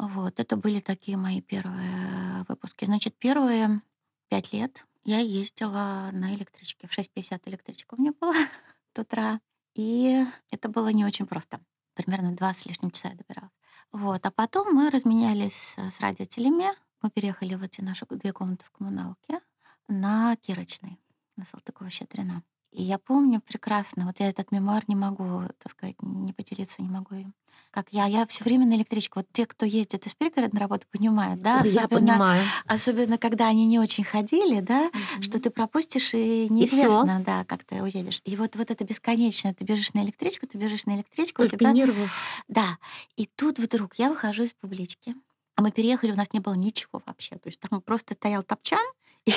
Вот, 0.00 0.40
это 0.40 0.56
были 0.56 0.80
такие 0.80 1.18
мои 1.18 1.42
первые 1.42 2.46
выпуски. 2.48 2.86
Значит, 2.86 3.18
первые 3.18 3.82
пять 4.28 4.50
лет 4.50 4.86
я 5.04 5.18
ездила 5.18 6.08
на 6.12 6.34
электричке. 6.34 6.86
В 6.86 6.98
6.50 6.98 7.42
электричка 7.44 7.96
у 7.96 8.00
меня 8.00 8.12
была 8.18 8.32
с 8.94 8.98
утра. 8.98 9.40
И 9.74 10.24
это 10.50 10.70
было 10.70 10.88
не 10.88 11.04
очень 11.04 11.26
просто. 11.26 11.60
Примерно 11.92 12.34
два 12.34 12.54
с 12.54 12.64
лишним 12.64 12.90
часа 12.92 13.10
я 13.10 13.14
добиралась. 13.14 13.52
Вот. 13.92 14.24
А 14.24 14.30
потом 14.30 14.74
мы 14.74 14.88
разменялись 14.88 15.74
с 15.76 16.00
родителями. 16.00 16.64
Мы 17.02 17.10
переехали 17.10 17.54
в 17.54 17.62
эти 17.62 17.82
наши 17.82 18.06
две 18.08 18.32
комнаты 18.32 18.64
в 18.64 18.70
коммуналке 18.70 19.40
на 19.86 20.34
Кирочной, 20.36 20.98
на 21.36 21.44
Салтыкова-Щедрина. 21.44 22.42
И 22.72 22.82
я 22.82 22.98
помню 22.98 23.40
прекрасно, 23.40 24.06
вот 24.06 24.20
я 24.20 24.28
этот 24.28 24.52
мемуар 24.52 24.84
не 24.86 24.94
могу, 24.94 25.42
так 25.62 25.72
сказать, 25.72 25.96
не 26.02 26.32
поделиться, 26.32 26.82
не 26.82 26.88
могу 26.88 27.14
им. 27.16 27.34
Как 27.70 27.86
я, 27.92 28.06
я 28.06 28.26
все 28.26 28.42
время 28.42 28.66
на 28.66 28.74
электричку. 28.74 29.20
Вот 29.20 29.28
те, 29.32 29.46
кто 29.46 29.64
ездит 29.64 30.04
из 30.04 30.14
пригорода 30.14 30.52
на 30.52 30.60
работу, 30.60 30.86
понимают, 30.90 31.40
да? 31.40 31.60
Особенно, 31.60 31.80
я 31.80 31.88
понимаю. 31.88 32.44
Особенно, 32.66 33.16
когда 33.16 33.46
они 33.46 33.66
не 33.66 33.78
очень 33.78 34.02
ходили, 34.02 34.60
да, 34.60 34.88
mm-hmm. 34.88 35.22
что 35.22 35.40
ты 35.40 35.50
пропустишь 35.50 36.12
и 36.14 36.48
неизвестно, 36.50 37.20
и 37.20 37.24
да, 37.24 37.44
как 37.44 37.62
ты 37.62 37.80
уедешь. 37.80 38.22
И 38.24 38.34
вот, 38.34 38.56
вот 38.56 38.72
это 38.72 38.84
бесконечно. 38.84 39.54
Ты 39.54 39.64
бежишь 39.64 39.94
на 39.94 40.02
электричку, 40.02 40.48
ты 40.48 40.58
бежишь 40.58 40.86
на 40.86 40.96
электричку. 40.96 41.42
Только 41.42 41.58
тебя... 41.58 41.70
нервов. 41.70 42.10
Да. 42.48 42.78
И 43.14 43.26
тут 43.26 43.60
вдруг 43.60 43.94
я 43.98 44.10
выхожу 44.10 44.44
из 44.44 44.52
публички. 44.52 45.14
А 45.54 45.62
мы 45.62 45.70
переехали, 45.70 46.10
у 46.10 46.16
нас 46.16 46.32
не 46.32 46.40
было 46.40 46.54
ничего 46.54 47.00
вообще. 47.06 47.36
То 47.36 47.48
есть 47.48 47.60
там 47.60 47.80
просто 47.82 48.14
стоял 48.14 48.42
топчан, 48.42 48.84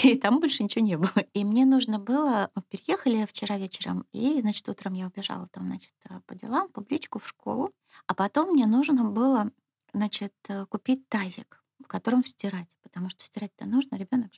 и 0.04 0.18
там 0.18 0.40
больше 0.40 0.64
ничего 0.64 0.84
не 0.86 0.98
было. 0.98 1.26
И 1.34 1.44
мне 1.44 1.66
нужно 1.66 2.00
было... 2.00 2.52
Мы 2.56 2.62
переехали 2.64 3.26
вчера 3.26 3.58
вечером, 3.58 4.06
и, 4.12 4.40
значит, 4.42 4.68
утром 4.70 4.94
я 4.94 5.08
убежала 5.08 5.48
там, 5.48 5.68
значит, 5.68 5.94
э, 6.10 6.20
по 6.26 6.36
делам, 6.36 6.70
публичку, 6.70 7.20
в 7.20 7.28
школу. 7.28 7.72
А 8.08 8.14
потом 8.14 8.54
мне 8.54 8.66
нужно 8.66 9.06
было, 9.06 9.52
значит, 9.94 10.34
э, 10.48 10.66
купить 10.66 11.08
тазик, 11.10 11.64
в 11.84 11.88
котором 11.88 12.26
стирать, 12.26 12.70
потому 12.82 13.10
что 13.10 13.24
стирать-то 13.24 13.66
нужно, 13.66 13.96
ребенок. 13.96 14.32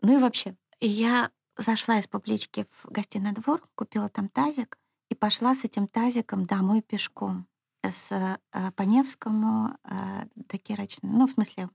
Ну 0.00 0.16
и 0.16 0.20
вообще. 0.20 0.56
И 0.80 0.88
я 0.88 1.30
зашла 1.56 1.98
из 1.98 2.06
публички 2.06 2.66
в 2.70 2.90
гостиный 2.90 3.32
двор, 3.32 3.62
купила 3.74 4.08
там 4.08 4.28
тазик 4.28 4.78
и 5.08 5.14
пошла 5.14 5.54
с 5.54 5.64
этим 5.64 5.86
тазиком 5.86 6.44
домой 6.44 6.82
пешком 6.82 7.46
с 7.82 8.10
э, 8.10 8.70
по 8.72 8.82
Невскому 8.82 9.76
э, 9.84 10.24
до 10.34 10.58
Кирочной. 10.58 11.10
Ну, 11.10 11.26
в 11.26 11.32
смысле, 11.32 11.70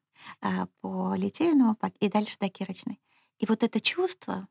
по 0.81 1.15
Литейному 1.15 1.77
и 1.99 2.09
дальше 2.09 2.37
до 2.39 2.47
Кирочной. 2.47 2.99
И 3.43 3.45
вот 3.45 3.61
это 3.61 3.81
чувство, 3.81 4.47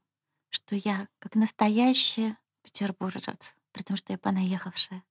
что 0.50 0.76
я 0.76 1.08
как 1.18 1.34
настоящий 1.34 2.36
петербуржец, 2.62 3.54
при 3.72 3.82
том, 3.82 3.96
что 3.96 4.12
я 4.12 4.18
понаехавшая, 4.18 5.02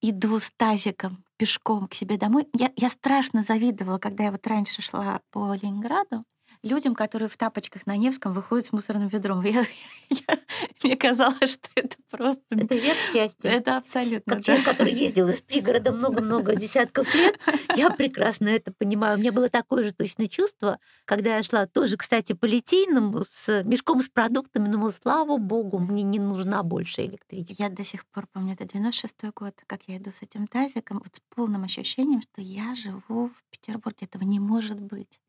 иду 0.00 0.38
с 0.38 0.52
тазиком 0.52 1.24
пешком 1.36 1.88
к 1.88 1.94
себе 1.94 2.16
домой. 2.16 2.46
Я, 2.52 2.70
я 2.76 2.88
страшно 2.88 3.42
завидовала, 3.42 3.98
когда 3.98 4.22
я 4.22 4.30
вот 4.30 4.46
раньше 4.46 4.82
шла 4.82 5.20
по 5.32 5.52
Ленинграду, 5.52 6.22
людям, 6.64 6.94
которые 6.94 7.28
в 7.28 7.36
тапочках 7.36 7.86
на 7.86 7.96
Невском 7.96 8.32
выходят 8.32 8.66
с 8.66 8.72
мусорным 8.72 9.08
ведром. 9.08 9.40
Я, 9.44 9.64
я, 10.10 10.38
мне 10.82 10.96
казалось, 10.96 11.52
что 11.52 11.68
это 11.74 11.96
просто... 12.10 12.42
Это 12.50 12.74
верх 12.74 12.98
счастья. 13.12 13.50
Это 13.50 13.76
абсолютно. 13.76 14.34
Как 14.34 14.38
да. 14.38 14.42
человек, 14.42 14.64
который 14.64 14.92
ездил 14.92 15.28
из 15.28 15.40
пригорода 15.42 15.92
много-много 15.92 16.56
десятков 16.56 17.14
лет, 17.14 17.38
я 17.76 17.90
прекрасно 17.90 18.48
это 18.48 18.72
понимаю. 18.72 19.16
У 19.16 19.20
меня 19.20 19.32
было 19.32 19.48
такое 19.48 19.84
же 19.84 19.92
точное 19.92 20.28
чувство, 20.28 20.78
когда 21.04 21.36
я 21.36 21.42
шла 21.42 21.66
тоже, 21.66 21.96
кстати, 21.96 22.32
по 22.32 22.46
Литейному 22.46 23.24
с 23.30 23.62
мешком 23.64 24.02
с 24.02 24.08
продуктами, 24.08 24.68
думала, 24.68 24.90
слава 24.90 25.36
богу, 25.36 25.78
мне 25.78 26.02
не 26.02 26.18
нужна 26.18 26.62
больше 26.62 27.02
электричество. 27.02 27.62
Я 27.62 27.68
до 27.68 27.84
сих 27.84 28.06
пор 28.06 28.26
помню, 28.32 28.54
это 28.54 28.64
96-й 28.64 29.30
год, 29.34 29.54
как 29.66 29.82
я 29.86 29.98
иду 29.98 30.10
с 30.10 30.22
этим 30.22 30.46
тазиком, 30.46 30.98
вот 30.98 31.14
с 31.14 31.20
полным 31.34 31.64
ощущением, 31.64 32.22
что 32.22 32.40
я 32.40 32.74
живу 32.74 33.28
в 33.28 33.50
Петербурге. 33.50 33.98
Этого 34.02 34.24
не 34.24 34.40
может 34.40 34.80
быть. 34.80 35.20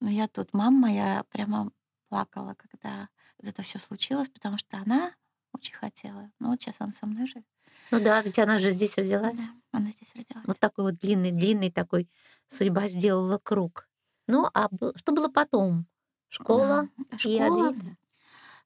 Но 0.00 0.10
я 0.10 0.28
тут, 0.28 0.52
мама 0.52 0.88
моя 0.88 1.24
прямо 1.30 1.70
плакала, 2.08 2.54
когда 2.54 3.08
это 3.42 3.62
все 3.62 3.78
случилось, 3.78 4.28
потому 4.28 4.58
что 4.58 4.76
она 4.78 5.14
очень 5.52 5.74
хотела. 5.74 6.30
Ну 6.38 6.50
вот 6.50 6.60
сейчас 6.60 6.76
она 6.78 6.92
со 6.92 7.06
мной 7.06 7.26
живет. 7.26 7.46
Ну 7.90 8.00
да, 8.02 8.20
ведь 8.22 8.38
она 8.38 8.58
же 8.58 8.70
здесь 8.70 8.96
родилась. 8.96 9.38
Да, 9.38 9.78
она 9.78 9.90
здесь 9.90 10.12
родилась. 10.14 10.46
Вот 10.46 10.58
такой 10.58 10.84
вот 10.84 10.98
длинный-длинный 11.00 11.70
такой 11.70 12.08
судьба 12.48 12.88
сделала 12.88 13.38
круг. 13.38 13.88
Ну, 14.26 14.48
а 14.54 14.68
что 14.96 15.12
было 15.12 15.28
потом? 15.28 15.86
Школа? 16.28 16.88
Да, 16.96 17.16
и 17.16 17.18
школа. 17.18 17.68
Адвент? 17.68 17.98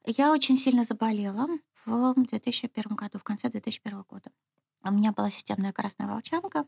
Я 0.04 0.32
очень 0.32 0.58
сильно 0.58 0.84
заболела 0.84 1.48
в 1.86 2.14
2001 2.14 2.94
году, 2.96 3.18
в 3.18 3.24
конце 3.24 3.48
2001 3.48 4.02
года. 4.02 4.30
У 4.82 4.90
меня 4.90 5.12
была 5.12 5.30
системная 5.30 5.72
красная 5.72 6.06
волчанка. 6.06 6.66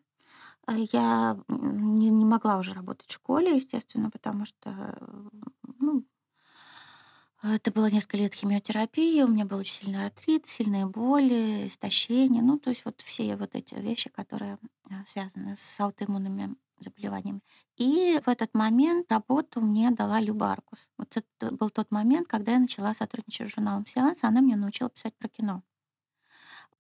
А 0.67 0.75
Я 0.77 1.39
не, 1.49 2.11
не 2.11 2.25
могла 2.25 2.59
уже 2.59 2.75
работать 2.75 3.09
в 3.09 3.15
школе, 3.15 3.57
естественно, 3.57 4.11
потому 4.11 4.45
что 4.45 4.99
ну, 5.79 6.05
это 7.43 7.71
было 7.71 7.89
несколько 7.89 8.17
лет 8.17 8.35
химиотерапии, 8.35 9.23
у 9.23 9.29
меня 9.29 9.45
был 9.45 9.59
очень 9.59 9.75
сильный 9.75 10.07
артрит, 10.07 10.47
сильные 10.47 10.87
боли, 10.87 11.69
истощение, 11.69 12.43
ну, 12.43 12.59
то 12.59 12.71
есть 12.71 12.85
вот 12.85 13.01
все 13.03 13.37
вот 13.37 13.55
эти 13.55 13.75
вещи, 13.75 14.11
которые 14.11 14.59
э, 14.91 14.95
связаны 15.13 15.57
с 15.57 15.81
аутоиммунными 15.81 16.57
заболеваниями. 16.81 17.41
И 17.77 18.21
в 18.25 18.29
этот 18.29 18.53
момент 18.55 19.11
работу 19.13 19.61
мне 19.61 19.91
дала 19.93 20.21
Люба 20.21 20.51
Аркус. 20.51 20.79
Вот 20.99 21.17
это 21.17 21.55
был 21.55 21.71
тот 21.71 21.91
момент, 21.91 22.27
когда 22.27 22.53
я 22.53 22.59
начала 22.59 22.95
сотрудничать 22.95 23.51
с 23.51 23.55
журналом 23.55 23.87
«Сеанс», 23.87 24.19
она 24.23 24.41
меня 24.41 24.57
научила 24.57 24.91
писать 24.91 25.15
про 25.17 25.29
кино. 25.29 25.63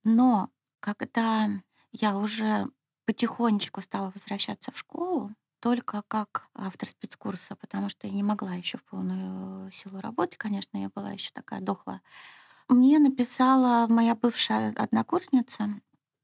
Но 0.04 0.50
когда 0.80 1.48
я 1.92 2.16
уже 2.16 2.68
потихонечку 3.06 3.80
стала 3.80 4.10
возвращаться 4.10 4.72
в 4.72 4.78
школу, 4.78 5.32
только 5.60 6.02
как 6.08 6.48
автор 6.54 6.88
спецкурса, 6.88 7.56
потому 7.56 7.88
что 7.88 8.06
я 8.06 8.12
не 8.12 8.22
могла 8.22 8.54
еще 8.54 8.78
в 8.78 8.84
полную 8.84 9.70
силу 9.72 10.00
работать, 10.00 10.36
конечно, 10.36 10.76
я 10.76 10.90
была 10.94 11.12
еще 11.12 11.30
такая 11.32 11.60
дохлая. 11.60 12.02
Мне 12.68 12.98
написала 12.98 13.86
моя 13.88 14.14
бывшая 14.14 14.74
однокурсница 14.76 15.80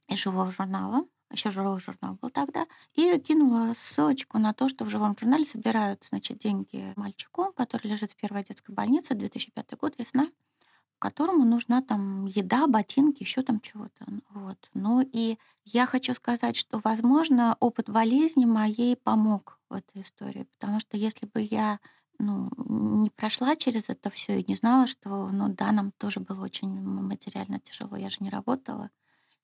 из 0.08 0.18
живого 0.18 0.50
журнала, 0.50 1.06
еще 1.30 1.50
живой 1.50 1.80
журнал 1.80 2.18
был 2.20 2.30
тогда, 2.30 2.66
и 2.94 3.18
кинула 3.18 3.74
ссылочку 3.90 4.38
на 4.38 4.52
то, 4.52 4.68
что 4.68 4.84
в 4.84 4.90
живом 4.90 5.16
журнале 5.18 5.46
собирают, 5.46 6.04
значит, 6.08 6.38
деньги 6.38 6.92
мальчику, 6.96 7.52
который 7.52 7.88
лежит 7.88 8.12
в 8.12 8.16
первой 8.16 8.44
детской 8.44 8.72
больнице, 8.72 9.14
2005 9.14 9.78
год, 9.78 9.94
весна, 9.98 10.28
которому 11.03 11.44
нужна 11.44 11.82
там 11.82 12.26
еда, 12.26 12.68
ботинки, 12.68 13.24
еще 13.24 13.42
там 13.42 13.61
чего-то. 13.61 14.07
Вот. 14.30 14.70
Ну 14.72 15.00
и 15.00 15.36
я 15.64 15.84
хочу 15.86 16.14
сказать, 16.14 16.55
что, 16.57 16.80
возможно, 16.84 17.57
опыт 17.59 17.90
болезни 17.90 18.44
моей 18.44 18.94
помог 18.94 19.59
в 19.68 19.74
этой 19.74 20.03
истории, 20.03 20.46
потому 20.59 20.78
что 20.78 20.96
если 20.96 21.26
бы 21.26 21.40
я 21.40 21.80
ну, 22.20 22.50
не 23.03 23.11
прошла 23.11 23.57
через 23.57 23.88
это 23.88 24.11
все 24.11 24.38
и 24.40 24.44
не 24.46 24.55
знала, 24.55 24.86
что, 24.86 25.28
ну 25.32 25.48
да, 25.48 25.72
нам 25.72 25.90
тоже 25.98 26.20
было 26.20 26.44
очень 26.44 26.70
материально 26.70 27.59
тяжело, 27.59 27.96
я 27.96 28.09
же 28.09 28.18
не 28.20 28.30
работала. 28.30 28.90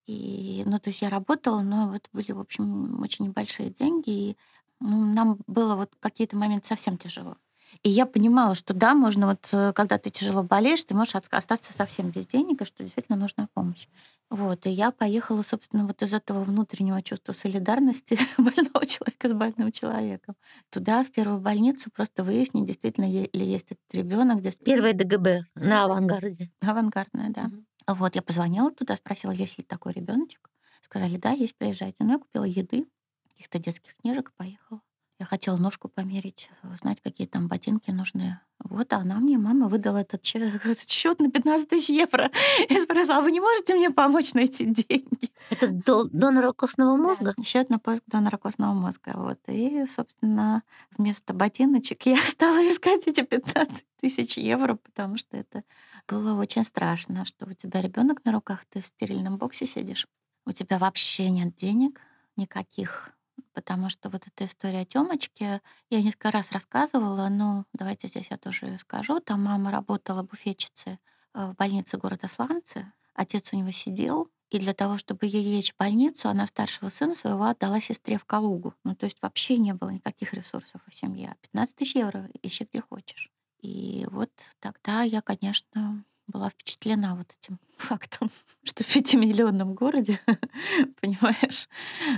И, 0.07 0.63
ну, 0.65 0.79
то 0.79 0.91
есть 0.91 1.03
я 1.03 1.11
работала, 1.11 1.61
но 1.63 1.97
это 1.97 2.09
были, 2.13 2.31
в 2.31 2.39
общем, 2.39 3.03
очень 3.03 3.27
небольшие 3.27 3.71
деньги, 3.71 4.11
и 4.11 4.37
ну, 4.79 5.13
нам 5.13 5.39
было 5.49 5.75
вот 5.75 5.91
какие-то 5.99 6.37
моменты 6.37 6.69
совсем 6.69 6.99
тяжело. 6.99 7.37
И 7.83 7.91
я 7.91 8.07
понимала, 8.07 8.55
что 8.55 8.75
да, 8.75 8.95
можно 8.95 9.29
вот, 9.29 9.49
э, 9.53 9.73
когда 9.73 9.99
ты 9.99 10.11
тяжело 10.11 10.43
болеешь, 10.43 10.83
ты 10.85 10.95
можешь 10.95 11.15
остаться 11.15 11.73
совсем 11.73 12.11
без 12.11 12.27
денег, 12.27 12.63
и 12.63 12.65
что 12.65 12.83
действительно 12.83 13.19
нужна 13.19 13.49
помощь. 13.55 13.87
Вот, 14.31 14.67
и 14.67 14.71
я 14.71 14.91
поехала, 14.91 15.43
собственно, 15.43 15.87
вот 15.87 16.03
из 16.03 16.13
этого 16.13 16.45
внутреннего 16.45 17.03
чувства 17.03 17.33
солидарности 17.33 18.19
больного 18.39 18.85
человека 18.85 19.29
с 19.29 19.33
больным 19.33 19.73
человеком 19.73 20.37
туда, 20.71 21.03
в 21.03 21.11
первую 21.11 21.41
больницу, 21.41 21.91
просто 21.91 22.25
выяснить, 22.25 22.67
действительно 22.67 23.07
ли 23.07 23.29
есть 23.33 23.71
этот 23.71 23.95
ребенок, 23.95 24.41
здесь 24.41 24.57
Первое 24.57 24.93
ДГБ 24.93 25.45
на 25.55 25.85
авангарде. 25.85 26.51
авангардная, 26.61 27.31
да. 27.31 27.51
Вот, 27.87 28.17
я 28.17 28.23
позвонила 28.23 28.71
туда, 28.71 28.97
спросила, 28.97 29.31
есть 29.31 29.57
ли 29.57 29.65
такой 29.65 29.95
ребеночек. 29.95 30.51
Сказали, 30.83 31.17
да, 31.17 31.31
есть, 31.31 31.57
приезжайте. 31.57 31.97
Ну, 32.01 32.13
я 32.13 32.19
купила 32.19 32.45
еды, 32.45 32.87
каких-то 33.31 33.59
детских 33.59 33.97
книжек 33.97 34.31
и 34.31 34.37
поехала. 34.37 34.83
Я 35.19 35.27
хотела 35.27 35.57
ножку 35.57 35.89
померить, 35.89 36.49
узнать, 36.63 37.01
какие 37.03 37.27
там 37.27 37.49
ботинки 37.49 37.91
нужны. 37.91 38.39
Вот, 38.61 38.93
а 38.93 38.99
она 38.99 39.19
мне, 39.19 39.37
мама, 39.37 39.69
выдала 39.69 39.99
этот 39.99 40.25
счет 40.89 41.19
на 41.19 41.31
15 41.31 41.69
тысяч 41.69 41.89
евро. 41.89 42.31
И 42.69 42.81
спросила, 42.81 43.17
а 43.17 43.21
вы 43.21 43.33
не 43.33 43.41
можете 43.41 43.75
мне 43.75 43.91
помочь 43.91 44.35
найти 44.35 44.65
деньги? 44.65 45.33
Это 45.51 45.69
до- 45.69 46.09
донор 46.09 46.55
костного 46.55 46.97
мозга? 46.97 47.35
Счет 47.45 47.69
на 47.69 47.81
поиск 47.81 48.05
донора 48.07 48.37
костного 48.37 48.75
мозга. 48.75 49.13
Вот. 49.15 49.41
И, 49.49 49.87
собственно, 49.87 50.63
вместо 50.97 51.35
ботиночек 51.35 52.07
я 52.07 52.17
стала 52.25 52.59
искать 52.71 53.09
эти 53.09 53.23
15 53.23 53.85
тысяч 54.01 54.39
евро, 54.39 54.77
потому 54.77 55.17
что 55.17 55.37
это 55.37 55.65
было 56.07 56.39
очень 56.39 56.63
страшно, 56.65 57.25
что 57.25 57.47
у 57.47 57.53
тебя 57.55 57.81
ребенок 57.81 58.25
на 58.25 58.31
руках, 58.31 58.65
ты 58.67 58.81
в 58.81 58.87
стерильном 58.87 59.37
боксе 59.37 59.67
сидишь, 59.67 60.07
у 60.47 60.53
тебя 60.53 60.79
вообще 60.79 61.29
нет 61.29 61.57
денег 61.57 62.01
никаких, 62.37 63.11
потому 63.59 63.91
что 63.91 64.09
вот 64.09 64.23
эта 64.25 64.45
история 64.45 64.85
Тёмочки, 64.85 65.61
я 65.91 66.01
несколько 66.01 66.31
раз 66.31 66.53
рассказывала, 66.53 67.29
но 67.29 67.65
давайте 67.73 68.07
здесь 68.07 68.29
я 68.31 68.39
тоже 68.39 68.79
скажу. 68.81 69.19
Там 69.19 69.43
мама 69.43 69.73
работала 69.73 70.23
буфетчицей 70.23 71.01
э, 71.35 71.47
в 71.47 71.57
больнице 71.57 71.99
города 71.99 72.29
Сланцы, 72.29 72.93
отец 73.15 73.49
у 73.53 73.57
него 73.57 73.73
сидел, 73.73 74.31
и 74.51 74.61
для 74.61 74.75
того, 74.75 74.97
чтобы 74.97 75.27
ей 75.27 75.43
лечь 75.43 75.73
в 75.73 75.77
больницу, 75.77 76.29
она 76.29 76.47
старшего 76.47 76.89
сына 76.89 77.17
своего 77.17 77.47
отдала 77.47 77.81
сестре 77.81 78.17
в 78.17 78.25
Калугу. 78.25 78.75
Ну, 78.85 78.95
то 78.95 79.07
есть 79.07 79.19
вообще 79.23 79.59
не 79.59 79.75
было 79.75 79.89
никаких 79.89 80.35
ресурсов 80.35 80.81
у 80.87 80.93
семьи. 80.93 81.35
15 81.43 81.75
тысяч 81.75 81.97
евро 81.97 82.31
ищи 82.41 82.65
где 82.73 82.81
хочешь. 82.81 83.29
И 83.61 84.07
вот 84.09 84.31
тогда 84.61 85.03
я, 85.03 85.21
конечно, 85.21 86.05
была 86.29 86.51
впечатлена 86.51 87.17
вот 87.17 87.35
этим 87.41 87.59
фактом, 87.77 88.31
что 88.63 88.85
в 88.85 88.93
пятимиллионном 88.93 89.75
городе, 89.75 90.21
понимаешь, 91.01 91.69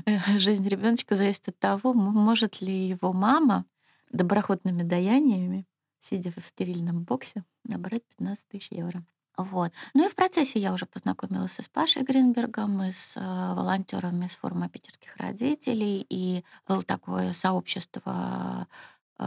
э, 0.04 0.38
жизнь 0.38 0.68
ребеночка 0.68 1.16
зависит 1.16 1.48
от 1.48 1.58
того, 1.58 1.94
может 1.94 2.60
ли 2.60 2.88
его 2.88 3.12
мама 3.12 3.64
доброходными 4.10 4.82
daяниями, 4.82 5.66
сидя 6.00 6.30
в 6.30 6.46
стерильном 6.46 7.04
боксе, 7.04 7.44
набрать 7.64 8.02
15 8.04 8.48
тысяч 8.48 8.68
евро. 8.70 9.04
Вот. 9.36 9.72
Ну 9.94 10.06
и 10.06 10.10
в 10.10 10.14
процессе 10.14 10.58
я 10.58 10.72
уже 10.72 10.86
познакомилась 10.86 11.52
с 11.52 11.68
Пашей 11.68 12.02
Гринбергом, 12.02 12.82
и 12.82 12.92
с 12.92 13.16
э, 13.16 13.20
волонтерами 13.20 14.26
с 14.26 14.36
форума 14.36 14.68
питерских 14.68 15.16
родителей, 15.16 16.04
и 16.08 16.44
было 16.66 16.82
такое 16.82 17.32
сообщество 17.32 18.66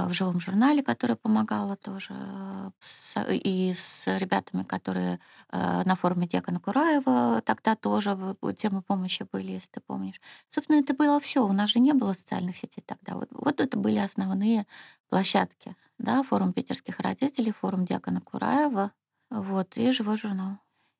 в 0.07 0.13
живом 0.13 0.39
журнале, 0.39 0.83
которое 0.83 1.15
помогало 1.15 1.75
тоже, 1.77 2.13
э, 2.17 2.71
с- 3.13 3.31
и 3.31 3.73
с 3.73 4.03
ребятами, 4.19 4.63
которые 4.63 5.19
э, 5.51 5.83
на 5.85 5.95
форуме 5.95 6.27
Дьякона 6.27 6.59
Кураева 6.59 7.41
тогда 7.45 7.75
тоже 7.75 8.17
темы 8.57 8.81
помощи 8.81 9.25
были, 9.31 9.51
если 9.51 9.69
ты 9.71 9.81
помнишь. 9.81 10.19
Собственно, 10.49 10.79
это 10.79 10.93
было 10.93 11.19
все. 11.19 11.45
У 11.45 11.53
нас 11.53 11.69
же 11.71 11.79
не 11.79 11.93
было 11.93 12.13
социальных 12.13 12.57
сетей 12.57 12.83
тогда. 12.85 13.15
Вот, 13.15 13.29
вот 13.31 13.59
это 13.61 13.77
были 13.77 13.99
основные 13.99 14.65
площадки. 15.09 15.75
Да, 15.99 16.23
форум 16.23 16.53
питерских 16.53 16.99
родителей, 16.99 17.51
форум 17.51 17.85
Дьякона 17.85 18.21
Кураева, 18.21 18.91
вот, 19.29 19.77
и 19.77 19.91
живой 19.91 20.17
журнал. 20.17 20.57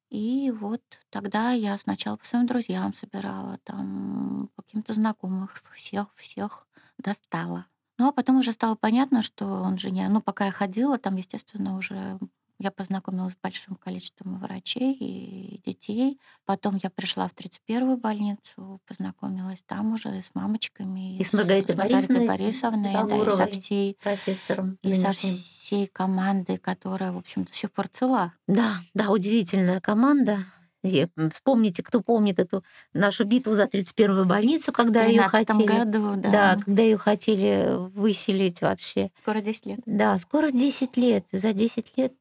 И 0.09 0.51
вот 0.51 0.81
тогда 1.09 1.51
я 1.51 1.77
сначала 1.77 2.17
по 2.17 2.25
своим 2.25 2.45
друзьям 2.45 2.93
собирала, 2.93 3.57
там, 3.63 4.49
каким-то 4.55 4.93
знакомых, 4.93 5.61
всех-всех 5.73 6.67
достала. 6.99 7.65
Ну, 7.97 8.07
а 8.07 8.11
потом 8.11 8.37
уже 8.37 8.53
стало 8.53 8.75
понятно, 8.75 9.21
что 9.21 9.45
он 9.45 9.77
же 9.77 9.91
не... 9.91 10.07
Ну, 10.07 10.21
пока 10.21 10.45
я 10.45 10.51
ходила, 10.51 10.97
там, 10.97 11.15
естественно, 11.15 11.77
уже 11.77 12.19
я 12.59 12.71
познакомилась 12.71 13.33
с 13.33 13.37
большим 13.41 13.75
количеством 13.75 14.39
врачей 14.39 14.93
и 14.93 15.61
детей. 15.65 16.19
Потом 16.45 16.79
я 16.81 16.89
пришла 16.89 17.27
в 17.27 17.33
31-ю 17.33 17.97
больницу, 17.97 18.79
познакомилась 18.87 19.61
там 19.65 19.93
уже 19.93 20.09
с 20.09 20.33
мамочками. 20.33 21.17
И 21.17 21.23
с 21.23 21.33
Маргаритой 21.33 21.75
Маргаритой 21.75 22.25
Борисовной 22.25 22.93
Борисовной, 22.93 22.93
да, 22.93 23.33
и 23.33 23.35
со 23.35 23.47
всей, 23.47 23.97
Профессором. 24.01 24.77
и 24.81 24.93
со 24.93 25.11
всей 25.11 25.87
командой, 25.87 26.57
которая, 26.57 27.11
в 27.11 27.17
общем, 27.17 27.43
до 27.43 27.53
сих 27.53 27.71
пор 27.71 27.87
цела. 27.89 28.33
Да, 28.47 28.75
да, 28.93 29.09
удивительная 29.09 29.81
команда. 29.81 30.39
И, 30.84 31.07
Вспомните, 31.31 31.81
кто 31.81 32.01
помнит 32.01 32.39
эту 32.39 32.63
нашу 32.93 33.23
битву 33.23 33.55
за 33.55 33.63
31-ю 33.63 34.25
больницу, 34.25 34.73
когда 34.73 35.03
ее 35.05 35.21
13 35.29 35.47
хотели... 35.47 35.65
году, 35.65 36.15
да. 36.17 36.31
Да, 36.31 36.61
когда 36.63 36.81
ее 36.81 36.97
хотели 36.97 37.69
выселить 37.95 38.61
вообще. 38.61 39.09
Скоро 39.21 39.39
10 39.39 39.65
лет. 39.65 39.79
Да, 39.86 40.19
скоро 40.19 40.51
10 40.51 40.97
лет. 40.97 41.25
За 41.31 41.53
10 41.53 41.97
лет, 41.97 42.13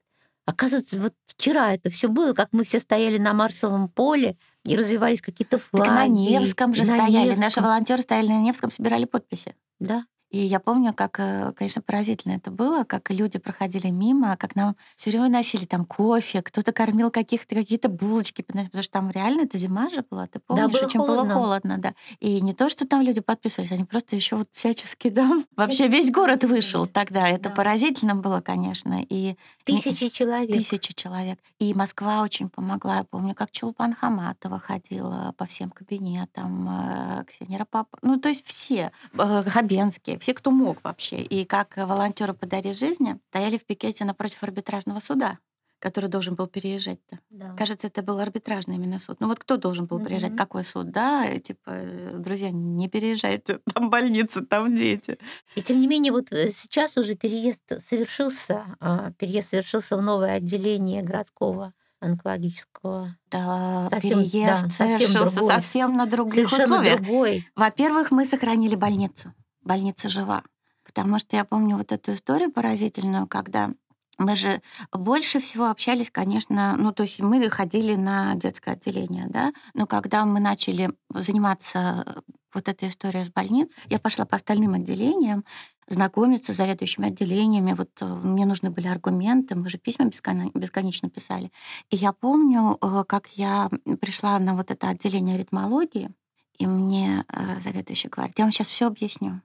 оказывается, 0.47 0.97
вот 0.97 1.15
вчера 1.27 1.75
это 1.75 1.91
все 1.91 2.09
было, 2.09 2.35
как 2.35 2.51
мы 2.53 2.63
все 2.63 2.79
стояли 2.79 3.19
на 3.19 3.33
Марсовом 3.33 3.89
поле, 3.89 4.37
и 4.65 4.77
развивались 4.77 5.21
какие-то 5.21 5.59
флаги. 5.59 5.89
Так 5.89 5.95
на 5.95 6.07
Невском 6.07 6.75
же 6.75 6.85
на 6.85 6.97
стояли. 6.97 7.31
Наши 7.31 7.41
Невском. 7.41 7.65
волонтеры 7.65 8.03
стояли 8.03 8.29
на 8.29 8.43
Невском, 8.43 8.71
собирали 8.71 9.07
подписи. 9.07 9.57
Да. 9.81 10.05
И 10.33 10.39
я 10.39 10.59
помню, 10.61 10.95
как, 10.95 11.21
э, 11.21 11.53
конечно, 11.55 11.83
поразительно 11.83 12.33
это 12.33 12.51
было, 12.51 12.85
как 12.85 13.11
люди 13.11 13.39
проходили 13.39 13.89
мимо, 13.91 14.37
как 14.39 14.57
нам 14.57 14.77
все 14.97 15.11
время 15.11 15.29
носили 15.29 15.67
там 15.67 15.85
кофе, 15.85 16.41
кто-то 16.43 16.73
кормил 16.73 17.11
каких-то 17.11 17.55
какие-то 17.55 17.89
булочки, 17.89 18.43
потому 18.43 18.67
что 18.83 18.91
там 18.93 19.11
реально 19.11 19.43
это 19.43 19.59
зима 19.59 19.91
же 19.91 20.03
была, 20.11 20.27
ты 20.27 20.41
помнишь, 20.41 20.73
было 20.73 20.87
очень 20.87 21.01
холодно. 21.01 21.25
было 21.35 21.43
холодно, 21.45 21.79
да. 21.79 21.95
И 22.21 22.41
не 22.41 22.55
то, 22.55 22.69
что 22.71 22.87
там 22.87 23.03
люди 23.03 23.21
подписывались, 23.21 23.71
они 23.73 23.85
просто 23.85 24.17
еще 24.17 24.37
вот 24.37 24.49
всячески, 24.53 25.11
да, 25.11 25.31
вообще 25.57 25.87
весь 25.87 26.11
город 26.11 26.45
вышел 26.45 26.87
тогда. 26.87 27.29
Это 27.29 27.51
Да. 27.51 27.55
поразительно 27.55 28.15
было, 28.17 28.41
конечно. 28.41 29.05
И 29.09 29.37
Тысячи 29.65 30.09
человек. 30.09 30.51
Тысячи 30.51 30.95
человек. 30.95 31.39
И 31.59 31.75
Москва 31.75 32.23
очень 32.23 32.49
помогла. 32.49 32.97
Я 32.97 33.05
помню, 33.05 33.35
как 33.35 33.51
Чулпан 33.51 33.95
Хаматова 33.95 34.59
ходила 34.59 35.35
по 35.37 35.45
всем 35.45 35.71
кабинетам, 35.71 36.69
э, 36.71 37.25
Ксения 37.27 37.59
Рапопорт. 37.59 38.03
Ну, 38.03 38.19
то 38.19 38.29
есть 38.29 38.47
все, 38.47 38.91
э, 39.19 39.43
Хабенские, 39.47 40.19
все, 40.23 40.35
кто 40.35 40.51
мог 40.51 40.83
вообще. 40.85 41.21
И 41.23 41.45
как 41.45 41.77
волонтеры 41.77 42.33
«Подари 42.33 42.73
жизни» 42.73 43.19
стояли 43.31 43.59
в 43.59 43.65
пикете 43.65 44.05
напротив 44.05 44.43
арбитражного 44.43 45.01
суда 45.01 45.39
который 45.83 46.09
должен 46.09 46.37
был 46.37 46.47
переезжать-то. 46.47 47.19
Да. 47.31 47.57
Кажется, 47.59 47.89
это 47.89 48.03
был 48.03 48.21
арбитражный 48.21 48.77
именно 48.77 49.01
суд. 49.01 49.17
Ну 49.19 49.27
вот 49.27 49.41
кто 49.41 49.57
должен 49.57 49.87
был 49.87 49.99
приезжать? 49.99 50.31
Мгм. 50.31 50.39
Какой 50.39 50.65
суд? 50.65 50.93
Да, 50.93 51.27
э, 51.27 51.41
типа, 51.41 51.71
э, 51.71 52.15
друзья, 52.19 52.53
не 52.53 52.89
переезжайте, 52.89 53.59
там 53.75 53.91
больница, 53.91 54.47
там 54.47 54.77
дети. 54.77 55.19
И 55.57 55.61
тем 55.63 55.81
не 55.81 55.89
менее, 55.89 56.13
вот 56.13 56.31
э, 56.31 56.53
сейчас 56.55 56.97
уже 56.97 57.17
переезд 57.17 57.61
совершился, 57.85 58.65
а, 58.79 59.11
переезд 59.19 59.49
совершился 59.51 59.97
в 59.97 60.03
новое 60.03 60.35
отделение 60.35 61.03
городского 61.03 61.75
онкологического. 61.99 63.17
Да, 63.33 63.89
Совсем- 63.91 64.19
да, 64.23 64.25
переезд 64.25 64.61
совсем 64.73 64.99
совершился 64.99 65.35
другой. 65.37 65.55
совсем 65.55 65.93
на 65.95 66.07
других 66.07 66.35
Совершенно 66.49 66.75
условиях. 66.77 67.01
другой. 67.01 67.49
Во-первых, 67.57 68.13
мы 68.13 68.25
сохранили 68.25 68.77
больницу. 68.77 69.33
Больница 69.63 70.09
жива. 70.09 70.43
Потому 70.85 71.19
что 71.19 71.37
я 71.37 71.45
помню 71.45 71.77
вот 71.77 71.93
эту 71.93 72.15
историю 72.15 72.51
поразительную, 72.53 73.27
когда 73.27 73.73
мы 74.19 74.37
же 74.37 74.63
больше 74.93 75.41
всего 75.41 75.71
общались, 75.71 76.11
конечно, 76.11 76.77
ну, 76.79 76.93
то 76.93 77.03
есть 77.03 77.19
мы 77.19 77.49
ходили 77.51 77.95
на 77.95 78.35
детское 78.35 78.73
отделение, 78.73 79.27
да, 79.29 79.53
но 79.75 79.87
когда 79.87 80.25
мы 80.25 80.39
начали 80.39 80.91
заниматься 81.13 82.05
э, 82.07 82.21
вот 82.53 82.69
этой 82.69 82.89
историей 82.89 83.25
с 83.25 83.31
больниц, 83.31 83.73
я 83.89 83.99
пошла 83.99 84.27
по 84.27 84.37
остальным 84.37 84.75
отделениям, 84.75 85.45
знакомиться 85.89 86.53
с 86.53 86.57
заведующими 86.57 87.09
отделениями, 87.09 87.73
вот 87.73 87.91
э, 88.01 88.05
мне 88.07 88.45
нужны 88.45 88.71
были 88.71 88.89
аргументы, 88.89 89.55
мы 89.55 89.71
же 89.71 89.79
письма 89.79 90.07
бескон- 90.07 90.53
бесконечно 90.55 91.09
писали. 91.09 91.51
И 91.91 91.97
я 91.97 92.13
помню, 92.13 92.79
э, 92.81 93.05
как 93.09 93.29
я 93.29 93.71
пришла 94.01 94.39
на 94.39 94.55
вот 94.55 94.71
это 94.71 94.89
отделение 94.89 95.37
аритмологии, 95.37 96.11
и 96.59 96.67
мне 96.67 97.25
заведующий 97.61 98.09
говорит, 98.09 98.39
я 98.39 98.45
вам 98.45 98.53
сейчас 98.53 98.69
все 98.69 98.87
объясню. 98.87 99.41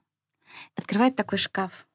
Открывает 0.76 1.16
такой 1.16 1.38
шкаф, 1.38 1.86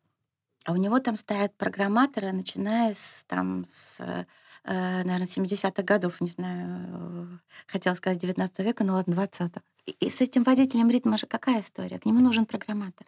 а 0.65 0.71
у 0.71 0.75
него 0.75 0.99
там 0.99 1.17
стоят 1.17 1.55
программаторы, 1.55 2.31
начиная 2.31 2.93
с, 2.93 3.25
там, 3.27 3.65
с 3.73 3.99
э, 3.99 5.03
наверное, 5.03 5.27
70-х 5.27 5.83
годов, 5.83 6.21
не 6.21 6.29
знаю, 6.29 6.87
э, 6.91 7.27
хотела 7.67 7.95
сказать 7.95 8.19
19 8.19 8.59
века, 8.59 8.83
но 8.83 8.93
ладно, 8.93 9.13
20-го. 9.13 9.61
И, 9.85 9.91
и 9.99 10.09
с 10.09 10.21
этим 10.21 10.43
водителем 10.43 10.89
ритма 10.89 11.17
же 11.17 11.27
какая 11.27 11.61
история? 11.61 11.99
К 11.99 12.05
нему 12.05 12.19
нужен 12.19 12.45
программатор. 12.45 13.05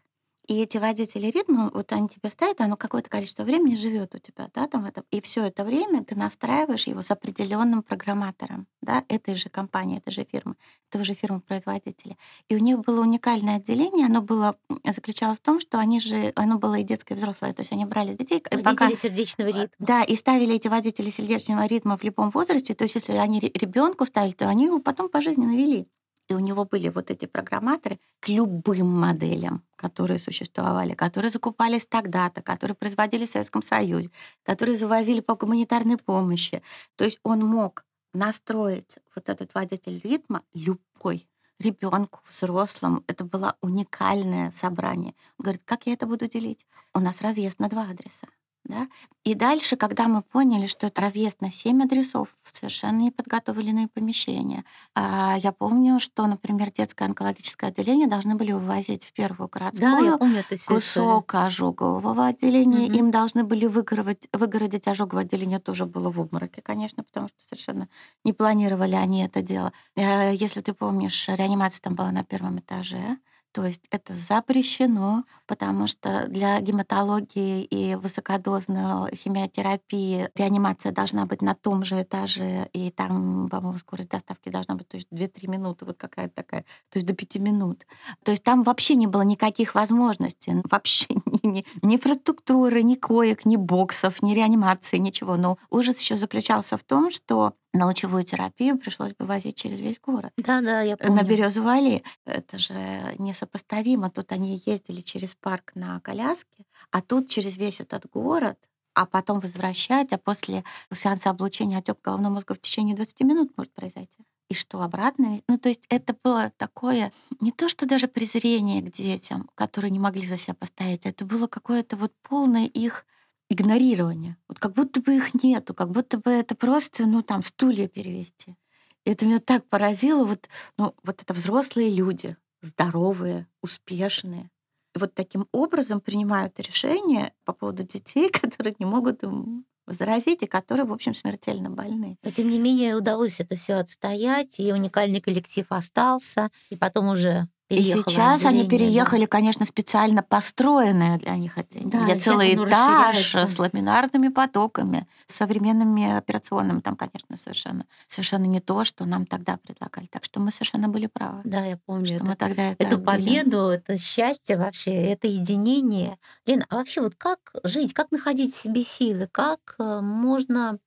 И 0.48 0.62
эти 0.62 0.78
водители 0.78 1.28
ритма, 1.28 1.72
вот 1.74 1.92
они 1.92 2.08
тебе 2.08 2.30
ставят, 2.30 2.62
оно 2.62 2.78
какое-то 2.78 3.10
количество 3.10 3.44
времени 3.44 3.76
живет 3.76 4.14
у 4.14 4.20
тебя, 4.20 4.50
да, 4.54 4.68
там 4.68 4.84
в 4.84 4.86
этом. 4.86 5.04
И 5.12 5.20
все 5.22 5.46
это 5.46 5.64
время 5.64 6.04
ты 6.04 6.16
настраиваешь 6.16 6.88
его 6.88 7.02
с 7.02 7.10
определенным 7.10 7.82
программатором, 7.82 8.68
да, 8.82 9.04
этой 9.08 9.36
же 9.36 9.50
компании, 9.50 9.98
этой 9.98 10.12
же 10.12 10.24
фирмы, 10.24 10.56
этого 10.90 11.04
же 11.04 11.14
фирмы-производителя. 11.14 12.16
И 12.48 12.56
у 12.56 12.60
них 12.60 12.80
было 12.80 13.02
уникальное 13.02 13.58
отделение, 13.58 14.06
оно 14.06 14.22
было 14.22 14.56
заключалось 14.86 15.40
в 15.40 15.42
том, 15.42 15.60
что 15.60 15.80
они 15.80 16.00
же, 16.00 16.32
оно 16.36 16.60
было 16.60 16.76
и 16.76 16.84
детское, 16.84 17.16
и 17.16 17.18
взрослое, 17.18 17.54
то 17.54 17.62
есть 17.62 17.72
они 17.72 17.86
брали 17.86 18.14
детей, 18.14 18.38
и 18.38 18.58
пока 18.58 18.86
Водители 18.86 19.10
сердечного 19.10 19.48
ритма. 19.48 19.70
да, 19.80 20.04
и 20.04 20.16
ставили 20.16 20.56
эти 20.56 20.68
водители 20.68 21.10
сердечного 21.10 21.66
ритма 21.66 21.98
в 21.98 22.04
любом 22.04 22.30
возрасте. 22.30 22.76
То 22.76 22.84
есть, 22.84 22.96
если 22.96 23.14
они 23.14 23.40
ребенку 23.40 24.06
ставили, 24.06 24.34
то 24.34 24.48
они 24.48 24.66
его 24.66 24.80
потом 24.80 25.10
пожизненно 25.10 25.56
вели. 25.56 25.88
И 26.28 26.34
у 26.34 26.40
него 26.40 26.66
были 26.66 26.90
вот 26.90 27.12
эти 27.12 27.26
программаторы 27.26 28.00
к 28.20 28.30
любым 28.30 28.88
моделям, 28.88 29.64
которые 29.76 30.20
существовали, 30.20 30.94
которые 30.94 31.32
закупались 31.32 31.86
тогда-то, 31.86 32.42
которые 32.42 32.76
производились 32.76 33.30
в 33.30 33.34
Советском 33.34 33.62
Союзе, 33.62 34.10
которые 34.44 34.78
завозили 34.78 35.20
по 35.20 35.36
гуманитарной 35.36 35.98
помощи. 35.98 36.64
То 36.96 37.04
есть 37.04 37.20
он 37.24 37.40
мог 37.46 37.86
настроить 38.14 38.98
вот 39.14 39.30
этот 39.30 39.54
водитель 39.54 40.02
ритма 40.04 40.42
любой 40.54 41.28
ребенку, 41.60 42.22
взрослому. 42.32 43.04
Это 43.08 43.24
было 43.24 43.56
уникальное 43.62 44.52
собрание. 44.52 45.14
Он 45.38 45.44
говорит, 45.44 45.62
как 45.66 45.86
я 45.86 45.94
это 45.94 46.06
буду 46.06 46.28
делить? 46.28 46.66
У 46.94 47.00
нас 47.00 47.22
разъезд 47.22 47.60
на 47.60 47.70
два 47.70 47.84
адреса. 47.84 48.28
Да? 48.66 48.88
И 49.24 49.36
дальше, 49.36 49.76
когда 49.76 50.08
мы 50.08 50.22
поняли, 50.24 50.66
что 50.68 50.88
это 50.88 51.02
разъезд 51.02 51.40
на 51.42 51.52
семь 51.52 51.84
адресов 51.84 52.30
в 52.44 52.56
совершенно 52.56 53.00
неподготовленные 53.02 53.88
помещения, 53.88 54.66
а, 54.96 55.36
я 55.38 55.52
помню, 55.52 56.00
что, 56.00 56.26
например, 56.28 56.72
детское 56.72 57.06
онкологическое 57.06 57.70
отделение 57.70 58.08
должны 58.08 58.36
были 58.36 58.52
вывозить 58.54 59.06
в 59.06 59.14
первую 59.14 59.48
Да, 59.72 60.00
я 60.00 60.12
городскую 60.12 60.18
помню 60.18 60.40
это 60.40 60.58
все. 60.58 60.80
кусок 60.80 61.36
ожогового 61.36 62.26
отделения. 62.28 62.88
Мгм. 62.88 63.00
Им 63.00 63.12
должны 63.12 63.44
были 63.44 63.68
выгородить, 63.68 64.28
выгородить 64.34 64.88
ожоговое 64.88 65.24
отделение 65.26 65.60
тоже 65.60 65.86
было 65.86 66.10
в 66.10 66.20
обмороке, 66.20 66.62
конечно, 66.64 67.04
потому 67.04 67.28
что 67.28 67.38
совершенно 67.44 67.88
не 68.24 68.34
планировали 68.34 68.96
они 68.96 69.24
это 69.24 69.42
дело. 69.44 69.74
Э, 69.96 70.34
Если 70.36 70.62
ты 70.62 70.74
помнишь, 70.74 71.28
реанимация 71.30 71.82
там 71.82 71.94
была 71.96 72.12
на 72.12 72.24
первом 72.24 72.60
этаже. 72.60 73.18
То 73.56 73.66
есть 73.66 73.86
это 73.90 74.14
запрещено, 74.14 75.24
потому 75.48 75.88
что 75.88 76.28
для 76.28 76.60
гематологии 76.60 77.64
и 77.64 77.96
высокодозной 77.96 79.16
химиотерапии 79.16 80.28
реанимация 80.36 80.92
должна 80.92 81.26
быть 81.26 81.42
на 81.42 81.56
том 81.56 81.86
же 81.86 82.02
этаже, 82.02 82.68
и 82.74 82.92
там, 82.92 83.48
по-моему, 83.48 83.80
скорость 83.80 84.10
доставки 84.10 84.50
должна 84.50 84.76
быть 84.76 84.90
то 84.90 84.98
есть 84.98 85.08
2-3 85.10 85.50
минуты, 85.50 85.86
вот 85.86 85.96
какая-то 85.98 86.36
такая, 86.36 86.64
то 86.90 86.98
есть 86.98 87.08
до 87.08 87.14
5 87.14 87.38
минут. 87.38 87.86
То 88.26 88.32
есть 88.32 88.44
там 88.44 88.64
вообще 88.64 88.96
не 88.96 89.08
было 89.08 89.22
никаких 89.22 89.74
возможностей, 89.74 90.52
ну, 90.52 90.64
вообще 90.70 91.08
ни, 91.42 91.48
ни, 91.48 91.66
ни 91.82 91.96
инфраструктуры, 91.96 92.84
ни 92.84 92.96
коек, 92.96 93.46
ни 93.46 93.56
боксов, 93.56 94.22
ни 94.22 94.34
реанимации, 94.34 94.98
ничего. 94.98 95.38
Но 95.38 95.58
ужас 95.70 95.98
еще 96.00 96.18
заключался 96.18 96.78
в 96.78 96.84
том, 96.84 97.10
что 97.10 97.54
на 97.76 97.86
лучевую 97.86 98.24
терапию 98.24 98.78
пришлось 98.78 99.14
бы 99.14 99.26
возить 99.26 99.58
через 99.58 99.80
весь 99.80 100.00
город 100.00 100.32
Да, 100.38 100.62
да, 100.62 100.82
я 100.82 100.92
на 100.92 100.98
помню. 100.98 101.26
Березовую 101.26 101.74
аллею. 101.74 102.02
Это 102.26 102.58
же 102.58 102.74
несопоставимо. 103.20 104.10
Тут 104.10 104.32
они 104.32 104.62
ездили 104.66 105.02
через 105.02 105.36
парк 105.36 105.72
на 105.76 106.00
коляске, 106.00 106.66
а 106.92 107.02
тут 107.02 107.30
через 107.30 107.58
весь 107.58 107.80
этот 107.80 108.10
город, 108.10 108.58
а 108.94 109.06
потом 109.06 109.40
возвращать, 109.40 110.14
а 110.14 110.18
после 110.18 110.64
сеанса 110.94 111.30
облучения 111.30 111.80
отек 111.80 111.98
головного 112.02 112.36
мозга 112.36 112.54
в 112.56 112.62
течение 112.62 112.96
20 112.96 113.20
минут 113.22 113.52
может 113.58 113.74
произойти. 113.74 114.26
И 114.50 114.54
что, 114.54 114.82
обратно? 114.82 115.42
Ну, 115.48 115.58
то 115.58 115.70
есть 115.70 115.86
это 115.90 116.16
было 116.24 116.52
такое, 116.58 117.12
не 117.40 117.52
то 117.52 117.68
что 117.68 117.88
даже 117.88 118.08
презрение 118.08 118.82
к 118.82 118.92
детям, 118.92 119.50
которые 119.56 119.92
не 119.92 120.00
могли 120.00 120.26
за 120.26 120.38
себя 120.38 120.54
постоять, 120.54 121.06
это 121.06 121.26
было 121.26 121.48
какое-то 121.48 121.98
вот 121.98 122.14
полное 122.22 122.66
их 122.66 123.06
игнорирование. 123.50 124.38
Вот 124.48 124.60
как 124.60 124.74
будто 124.74 125.02
бы 125.02 125.18
их 125.18 125.34
нету, 125.44 125.74
как 125.74 125.92
будто 125.92 126.18
бы 126.18 126.32
это 126.32 126.56
просто, 126.56 127.06
ну, 127.06 127.22
там, 127.22 127.44
стулья 127.44 127.88
перевести. 127.88 128.56
И 129.04 129.12
это 129.12 129.26
меня 129.26 129.40
так 129.40 129.66
поразило. 129.68 130.26
Вот, 130.26 130.50
ну, 130.78 130.96
вот 131.04 131.22
это 131.22 131.34
взрослые 131.34 131.90
люди, 131.90 132.38
здоровые, 132.62 133.48
успешные. 133.62 134.50
И 134.96 135.00
вот 135.00 135.14
таким 135.14 135.48
образом 135.52 136.00
принимают 136.00 136.60
решения 136.60 137.34
по 137.44 137.54
поводу 137.54 137.84
детей, 137.84 138.30
которые 138.42 138.76
не 138.80 138.86
могут 138.86 139.24
им 139.24 139.66
возразить, 139.86 140.42
и 140.42 140.48
которые, 140.48 140.86
в 140.86 140.94
общем, 140.94 141.14
смертельно 141.14 141.70
больны. 141.70 142.18
Но 142.24 142.32
тем 142.32 142.50
не 142.50 142.58
менее 142.58 142.96
удалось 142.96 143.40
это 143.40 143.56
все 143.56 143.76
отстоять, 143.76 144.60
и 144.60 144.74
уникальный 144.74 145.22
коллектив 145.22 145.66
остался, 145.70 146.50
и 146.72 146.76
потом 146.76 147.10
уже 147.10 147.48
И 147.70 147.82
сейчас 147.84 148.46
они 148.46 148.62
отделение, 148.62 148.64
да. 148.64 148.70
переехали, 148.70 149.26
конечно, 149.26 149.66
специально 149.66 150.22
построенное 150.22 151.18
для 151.18 151.36
них 151.36 151.58
отделение, 151.58 151.92
Да, 151.92 152.04
где 152.04 152.16
целый 152.20 152.54
этаж 152.54 153.34
с 153.36 153.58
ламинарными 153.58 154.28
потоками, 154.28 155.08
с 155.28 155.36
современными 155.36 156.16
операционными. 156.16 156.82
Там, 156.82 156.96
конечно, 156.96 157.38
совершенно, 157.38 157.86
совершенно 158.08 158.46
не 158.46 158.60
то, 158.60 158.86
что 158.86 159.06
нам 159.06 159.26
тогда 159.26 159.58
предлагали. 159.58 160.06
Так 160.06 160.24
что 160.26 160.40
мы 160.40 160.52
совершенно 160.52 160.90
были 160.90 161.08
правы. 161.08 161.42
Да, 161.44 161.66
я 161.66 161.78
помню 161.86 162.06
Что 162.06 162.16
это. 162.18 162.26
мы 162.26 162.36
тогда 162.36 162.64
это 162.72 162.84
Эту 162.84 162.98
были. 162.98 163.06
победу, 163.06 163.58
это 163.70 163.98
счастье 163.98 164.58
вообще, 164.58 164.92
это 164.94 165.28
единение. 165.28 166.18
Лена, 166.46 166.66
а 166.70 166.76
вообще 166.76 167.02
вот 167.02 167.16
как 167.16 167.40
жить, 167.64 167.94
как 167.94 168.12
находить 168.12 168.54
в 168.54 168.58
себе 168.58 168.84
силы, 168.84 169.28
как 169.32 169.76
э, 169.80 170.02
можно 170.02 170.78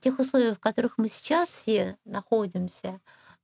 тех 0.00 0.18
условиях, 0.20 0.58
в 0.58 0.60
которых 0.60 0.98
мы 0.98 1.08
сейчас 1.08 1.48
все 1.48 1.96
находимся, 2.04 3.00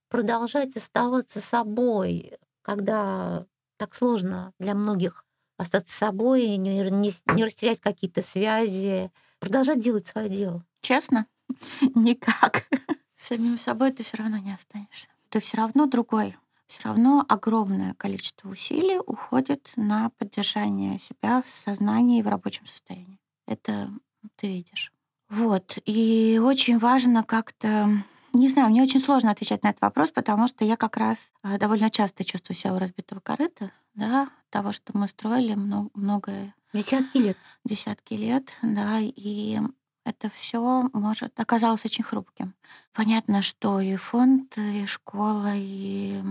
продолжать 0.09 0.76
оставаться 0.76 1.40
собой, 1.40 2.34
когда 2.63 3.47
так 3.77 3.95
сложно 3.95 4.53
для 4.59 4.75
многих 4.75 5.25
остаться 5.57 5.97
собой, 5.97 6.57
не, 6.57 6.79
не, 6.91 7.13
не 7.35 7.45
растерять 7.45 7.81
какие-то 7.81 8.23
связи, 8.23 9.11
продолжать 9.39 9.81
делать 9.81 10.07
свое 10.07 10.29
дело. 10.29 10.65
Честно? 10.81 11.27
Никак. 11.95 12.69
Самим 13.17 13.59
собой 13.59 13.93
ты 13.93 14.03
все 14.03 14.17
равно 14.17 14.39
не 14.39 14.53
останешься. 14.53 15.09
Ты 15.29 15.41
все 15.41 15.57
равно 15.57 15.87
другой. 15.87 16.37
Все 16.67 16.89
равно 16.89 17.25
огромное 17.29 17.95
количество 17.95 18.49
усилий 18.49 18.99
уходит 18.99 19.71
на 19.77 20.11
поддержание 20.17 20.99
себя 21.01 21.43
в 21.43 21.49
сознании 21.49 22.21
и 22.21 22.23
в 22.23 22.29
рабочем 22.29 22.67
состоянии. 22.67 23.21
Это 23.47 23.91
ты 24.37 24.47
видишь. 24.47 24.93
Вот. 25.29 25.79
И 25.85 26.41
очень 26.43 26.79
важно 26.79 27.25
как-то 27.25 27.89
не 28.33 28.49
знаю, 28.49 28.70
мне 28.70 28.83
очень 28.83 29.01
сложно 29.01 29.30
отвечать 29.30 29.62
на 29.62 29.70
этот 29.70 29.83
вопрос, 29.83 30.11
потому 30.11 30.49
что 30.49 30.64
я 30.64 30.76
как 30.76 30.97
раз 30.97 31.18
э, 31.43 31.59
довольно 31.59 31.91
часто 31.91 32.24
чувствую 32.24 32.57
себя 32.57 32.74
у 32.74 32.78
разбитого 32.78 33.20
корыта, 33.20 33.70
да, 33.95 34.30
того, 34.51 34.72
что 34.72 34.97
мы 34.97 35.09
строили 35.09 35.55
много, 35.55 35.91
многое. 35.95 36.55
Десятки 36.72 37.18
лет. 37.18 37.37
Десятки 37.64 38.14
лет, 38.14 38.51
да, 38.62 38.99
и 39.01 39.61
это 40.05 40.30
все 40.30 40.89
может 40.93 41.39
оказалось 41.39 41.85
очень 41.85 42.05
хрупким. 42.05 42.55
Понятно, 42.93 43.43
что 43.43 43.80
и 43.80 43.97
фонд, 43.97 44.57
и 44.57 44.87
школа, 44.87 45.53
и 45.55 46.22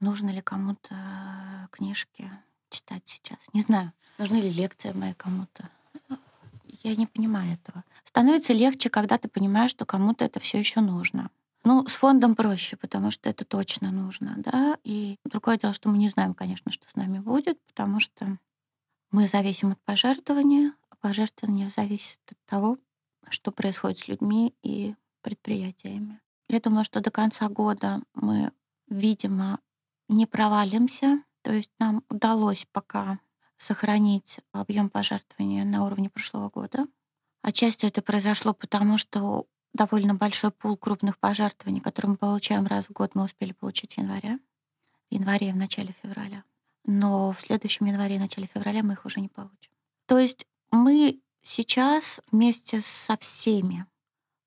нужны 0.00 0.30
ли 0.30 0.40
кому-то 0.40 1.68
книжки 1.70 2.30
читать 2.70 3.02
сейчас. 3.06 3.38
Не 3.52 3.62
знаю, 3.62 3.92
нужны 4.18 4.36
ли 4.36 4.50
лекции 4.50 4.92
мои 4.92 5.14
кому-то. 5.14 5.68
Я 6.82 6.96
не 6.96 7.06
понимаю 7.06 7.54
этого. 7.54 7.84
Становится 8.04 8.52
легче, 8.52 8.90
когда 8.90 9.18
ты 9.18 9.28
понимаешь, 9.28 9.70
что 9.70 9.84
кому-то 9.84 10.24
это 10.24 10.40
все 10.40 10.58
еще 10.58 10.80
нужно. 10.80 11.30
Ну, 11.64 11.86
с 11.86 11.94
фондом 11.94 12.34
проще, 12.34 12.76
потому 12.76 13.10
что 13.10 13.28
это 13.28 13.44
точно 13.44 13.90
нужно, 13.90 14.34
да. 14.38 14.78
И 14.84 15.16
другое 15.24 15.58
дело, 15.58 15.74
что 15.74 15.88
мы 15.88 15.98
не 15.98 16.08
знаем, 16.08 16.34
конечно, 16.34 16.70
что 16.70 16.88
с 16.88 16.94
нами 16.94 17.18
будет, 17.18 17.60
потому 17.66 18.00
что 18.00 18.38
мы 19.10 19.26
зависим 19.26 19.72
от 19.72 19.80
пожертвования, 19.80 20.74
а 20.88 20.96
пожертвование 20.96 21.70
зависит 21.76 22.20
от 22.30 22.38
того, 22.46 22.78
что 23.28 23.50
происходит 23.50 23.98
с 23.98 24.08
людьми 24.08 24.54
и 24.62 24.94
предприятиями. 25.22 26.20
Я 26.48 26.60
думаю, 26.60 26.84
что 26.84 27.00
до 27.00 27.10
конца 27.10 27.48
года 27.48 28.00
мы, 28.14 28.52
видимо, 28.88 29.58
не 30.08 30.26
провалимся. 30.26 31.22
То 31.42 31.52
есть 31.52 31.70
нам 31.78 32.02
удалось 32.08 32.66
пока 32.72 33.18
сохранить 33.58 34.38
объем 34.52 34.88
пожертвования 34.88 35.64
на 35.64 35.84
уровне 35.84 36.10
прошлого 36.10 36.48
года. 36.48 36.86
Отчасти 37.42 37.86
это 37.86 38.02
произошло 38.02 38.54
потому, 38.54 38.98
что 38.98 39.46
довольно 39.72 40.14
большой 40.14 40.50
пул 40.50 40.76
крупных 40.76 41.18
пожертвований, 41.18 41.80
которые 41.80 42.12
мы 42.12 42.16
получаем 42.16 42.66
раз 42.66 42.86
в 42.86 42.92
год, 42.92 43.14
мы 43.14 43.24
успели 43.24 43.52
получить 43.52 43.94
в 43.94 43.98
январе. 43.98 44.38
В 45.10 45.14
январе 45.14 45.50
и 45.50 45.52
в 45.52 45.56
начале 45.56 45.94
февраля. 46.02 46.44
Но 46.84 47.32
в 47.32 47.40
следующем 47.40 47.86
январе 47.86 48.16
и 48.16 48.18
начале 48.18 48.48
февраля 48.52 48.82
мы 48.82 48.94
их 48.94 49.04
уже 49.04 49.20
не 49.20 49.28
получим. 49.28 49.70
То 50.06 50.18
есть 50.18 50.46
мы 50.70 51.20
сейчас 51.42 52.20
вместе 52.30 52.82
со 53.06 53.16
всеми 53.18 53.86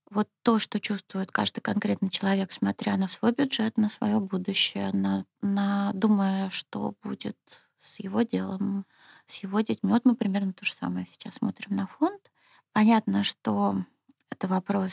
вот 0.09 0.27
то, 0.43 0.59
что 0.59 0.79
чувствует 0.79 1.31
каждый 1.31 1.61
конкретный 1.61 2.09
человек, 2.09 2.51
смотря 2.51 2.97
на 2.97 3.07
свой 3.07 3.31
бюджет, 3.31 3.77
на 3.77 3.89
свое 3.89 4.19
будущее, 4.19 4.91
на, 4.91 5.25
на 5.41 5.93
думая, 5.93 6.49
что 6.49 6.95
будет 7.01 7.37
с 7.81 7.99
его 7.99 8.21
делом, 8.23 8.85
с 9.31 9.35
его 9.43 9.61
детьми. 9.61 9.91
Вот 9.91 10.05
мы 10.05 10.15
примерно 10.15 10.53
то 10.53 10.65
же 10.65 10.73
самое 10.73 11.07
сейчас 11.11 11.35
смотрим 11.35 11.75
на 11.75 11.87
фонд. 11.87 12.21
Понятно, 12.73 13.23
что 13.23 13.83
это 14.29 14.47
вопрос, 14.47 14.91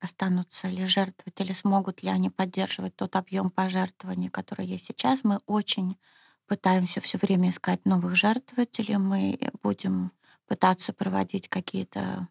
останутся 0.00 0.68
ли 0.68 0.86
жертвовать 0.86 1.40
или 1.40 1.52
смогут 1.52 2.02
ли 2.02 2.08
они 2.08 2.30
поддерживать 2.30 2.96
тот 2.96 3.16
объем 3.16 3.50
пожертвований, 3.50 4.28
который 4.28 4.66
есть 4.66 4.86
сейчас. 4.86 5.24
Мы 5.24 5.40
очень 5.46 5.96
пытаемся 6.46 7.00
все 7.00 7.18
время 7.18 7.50
искать 7.50 7.84
новых 7.84 8.14
жертвователей. 8.14 8.96
Мы 8.96 9.38
будем 9.62 10.12
пытаться 10.46 10.92
проводить 10.92 11.48
какие-то 11.48 12.28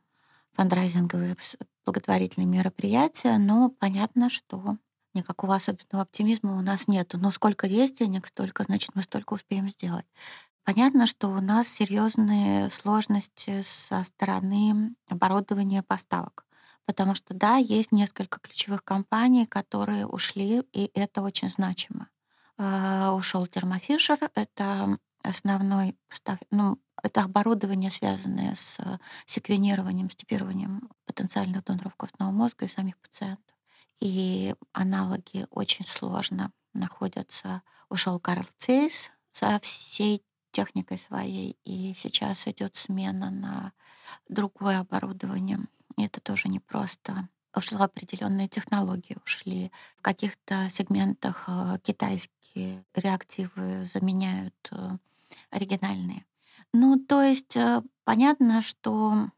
фандрайзинговые 0.54 1.36
благотворительные 1.86 2.48
мероприятия, 2.48 3.38
но 3.38 3.70
понятно, 3.70 4.30
что 4.30 4.78
никакого 5.14 5.56
особенного 5.56 6.04
оптимизма 6.04 6.58
у 6.58 6.62
нас 6.62 6.88
нет. 6.88 7.12
Но 7.14 7.32
сколько 7.32 7.68
есть 7.68 8.00
денег, 8.00 8.28
столько, 8.28 8.64
значит, 8.64 8.92
мы 8.96 9.02
столько 9.02 9.34
успеем 9.34 9.70
сделать. 9.70 10.06
Понятно, 10.66 11.06
что 11.06 11.30
у 11.30 11.40
нас 11.42 11.68
серьезные 11.68 12.72
сложности 12.72 13.64
со 13.88 14.04
стороны 14.04 14.96
оборудования 15.08 15.84
поставок. 15.84 16.44
Потому 16.86 17.14
что, 17.14 17.36
да, 17.36 17.58
есть 17.58 17.92
несколько 17.92 18.40
ключевых 18.40 18.84
компаний, 18.84 19.46
которые 19.46 20.08
ушли, 20.08 20.64
и 20.74 20.90
это 20.96 21.22
очень 21.22 21.50
значимо. 21.50 22.10
Uh, 22.58 23.12
ушел 23.12 23.46
Термофишер, 23.46 24.18
это 24.34 24.98
основной 25.22 25.98
ну, 26.52 26.80
это 27.04 27.24
оборудование, 27.24 27.92
связанное 27.92 28.56
с 28.56 28.78
секвенированием, 29.28 30.10
степированием 30.10 30.90
потенциальных 31.06 31.64
доноров 31.64 31.96
костного 31.96 32.32
мозга 32.32 32.66
и 32.66 32.70
самих 32.70 32.98
пациентов. 32.98 33.56
И 34.00 34.56
аналоги 34.74 35.46
очень 35.52 35.86
сложно 35.86 36.52
находятся. 36.74 37.62
Ушел 37.90 38.20
Карл 38.20 38.46
Цейс 38.58 39.10
со 39.34 39.60
всей 39.60 40.24
техникой 40.56 41.00
своей, 41.00 41.58
и 41.66 41.94
сейчас 41.98 42.48
идет 42.48 42.78
смена 42.78 43.30
на 43.30 43.74
другое 44.30 44.80
оборудование. 44.80 45.60
И 45.98 46.06
это 46.06 46.22
тоже 46.22 46.48
не 46.48 46.62
просто 46.62 47.28
ушла 47.54 47.86
определенные 47.86 48.48
технологии, 48.48 49.18
ушли 49.26 49.72
в 49.98 50.02
каких-то 50.02 50.70
сегментах 50.70 51.46
э, 51.48 51.78
китайские 51.84 52.86
реактивы 52.94 53.86
заменяют 53.94 54.56
э, 54.72 54.98
оригинальные. 55.50 56.26
Ну, 56.74 57.00
то 57.00 57.22
есть 57.22 57.56
э, 57.58 57.82
понятно, 58.06 58.62
что 58.62 59.30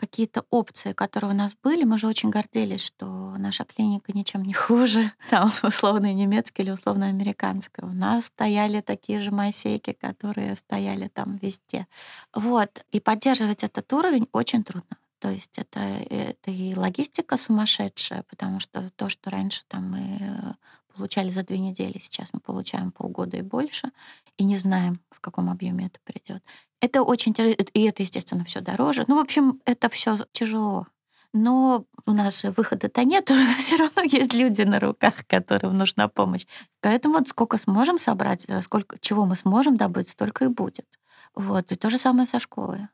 какие-то 0.00 0.46
опции, 0.48 0.94
которые 0.94 1.32
у 1.32 1.36
нас 1.36 1.54
были, 1.62 1.84
мы 1.84 1.98
же 1.98 2.06
очень 2.06 2.30
гордились, 2.30 2.80
что 2.80 3.36
наша 3.36 3.64
клиника 3.64 4.12
ничем 4.14 4.42
не 4.42 4.54
хуже, 4.64 5.12
там, 5.28 5.52
условно 5.62 6.10
немецкая 6.14 6.62
или 6.62 6.70
условно 6.70 7.06
американская. 7.08 7.86
У 7.86 7.92
нас 7.92 8.24
стояли 8.24 8.80
такие 8.80 9.20
же 9.20 9.30
майсейки, 9.30 9.92
которые 9.92 10.56
стояли 10.56 11.08
там 11.08 11.36
везде. 11.36 11.86
Вот. 12.34 12.82
И 12.92 12.98
поддерживать 13.00 13.62
этот 13.62 13.92
уровень 13.92 14.26
очень 14.32 14.64
трудно. 14.64 14.96
То 15.18 15.30
есть 15.30 15.58
это, 15.58 15.80
это 15.80 16.50
и 16.50 16.74
логистика 16.74 17.36
сумасшедшая, 17.36 18.22
потому 18.22 18.58
что 18.58 18.88
то, 18.96 19.10
что 19.10 19.28
раньше 19.28 19.64
там 19.68 19.90
мы 19.90 20.56
получали 20.94 21.28
за 21.28 21.42
две 21.42 21.58
недели, 21.58 21.98
сейчас 21.98 22.30
мы 22.32 22.40
получаем 22.40 22.90
полгода 22.90 23.36
и 23.36 23.42
больше, 23.42 23.90
и 24.38 24.44
не 24.44 24.56
знаем, 24.56 24.98
в 25.10 25.20
каком 25.20 25.50
объеме 25.50 25.86
это 25.88 26.00
придет. 26.04 26.42
Это 26.80 27.02
очень 27.02 27.34
тяжело, 27.34 27.54
и 27.54 27.82
это, 27.82 28.02
естественно, 28.02 28.44
все 28.44 28.60
дороже. 28.60 29.04
Ну, 29.06 29.16
в 29.16 29.20
общем, 29.20 29.60
это 29.64 29.88
все 29.88 30.18
тяжело. 30.32 30.86
Но 31.32 31.84
у 32.06 32.12
нас 32.12 32.40
же 32.40 32.50
выхода-то 32.50 33.04
нет, 33.04 33.30
все 33.58 33.76
равно 33.76 34.02
есть 34.02 34.34
люди 34.34 34.62
на 34.62 34.80
руках, 34.80 35.26
которым 35.26 35.78
нужна 35.78 36.08
помощь. 36.08 36.46
Поэтому 36.80 37.18
вот 37.18 37.28
сколько 37.28 37.58
сможем 37.58 37.98
собрать, 37.98 38.44
э, 38.48 38.62
сколько 38.62 38.98
чего 38.98 39.26
мы 39.26 39.36
сможем 39.36 39.76
добыть, 39.76 40.08
столько 40.10 40.46
и 40.46 40.48
будет. 40.48 40.86
Вот. 41.34 41.70
И 41.70 41.76
то 41.76 41.90
же 41.90 41.98
самое 41.98 42.26
со 42.26 42.40
школой. 42.40 42.88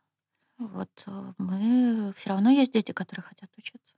Вот 0.58 0.90
э, 1.06 1.32
мы 1.38 2.12
все 2.16 2.30
равно 2.30 2.50
есть 2.50 2.72
дети, 2.72 2.92
которые 2.92 3.22
хотят 3.22 3.50
учиться. 3.56 3.94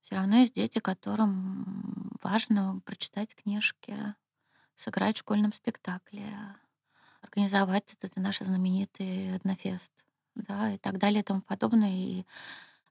Все 0.00 0.16
равно 0.16 0.36
есть 0.36 0.54
дети, 0.54 0.78
которым 0.78 2.12
важно 2.22 2.80
прочитать 2.84 3.34
книжки, 3.34 3.96
сыграть 4.76 5.16
в 5.16 5.20
школьном 5.20 5.52
спектакле, 5.52 6.56
организовать 7.24 7.92
этот 7.94 8.16
наш 8.16 8.38
знаменитый 8.38 9.36
Этнофест, 9.36 9.92
да, 10.34 10.72
и 10.72 10.78
так 10.78 10.98
далее 10.98 11.20
и 11.20 11.24
тому 11.24 11.40
подобное. 11.42 11.90
И 11.90 12.24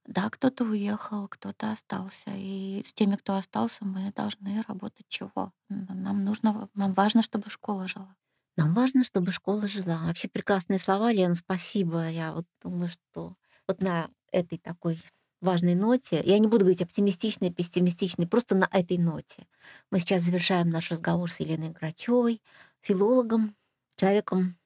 да, 0.05 0.29
кто-то 0.29 0.65
уехал, 0.65 1.27
кто-то 1.27 1.71
остался. 1.71 2.31
И 2.31 2.83
с 2.85 2.93
теми, 2.93 3.15
кто 3.15 3.35
остался, 3.35 3.85
мы 3.85 4.11
должны 4.11 4.61
работать 4.67 5.05
чего? 5.07 5.53
Нам 5.69 6.23
нужно, 6.23 6.69
нам 6.73 6.93
важно, 6.93 7.21
чтобы 7.21 7.49
школа 7.49 7.87
жила. 7.87 8.15
Нам 8.57 8.73
важно, 8.73 9.03
чтобы 9.03 9.31
школа 9.31 9.67
жила. 9.67 9.99
Вообще 10.03 10.27
прекрасные 10.27 10.79
слова, 10.79 11.11
Лена, 11.11 11.35
спасибо. 11.35 12.09
Я 12.09 12.33
вот 12.33 12.45
думаю, 12.61 12.89
что 12.89 13.35
вот 13.67 13.81
на 13.81 14.09
этой 14.31 14.57
такой 14.57 15.01
важной 15.41 15.75
ноте, 15.75 16.21
я 16.23 16.39
не 16.39 16.47
буду 16.47 16.61
говорить 16.61 16.81
оптимистичной, 16.81 17.51
пессимистичной, 17.51 18.27
просто 18.27 18.55
на 18.55 18.67
этой 18.71 18.97
ноте. 18.97 19.47
Мы 19.91 19.99
сейчас 19.99 20.23
завершаем 20.23 20.69
наш 20.69 20.91
разговор 20.91 21.31
с 21.31 21.39
Еленой 21.39 21.69
Грачевой, 21.69 22.41
филологом, 22.81 23.55
человеком, 23.95 24.57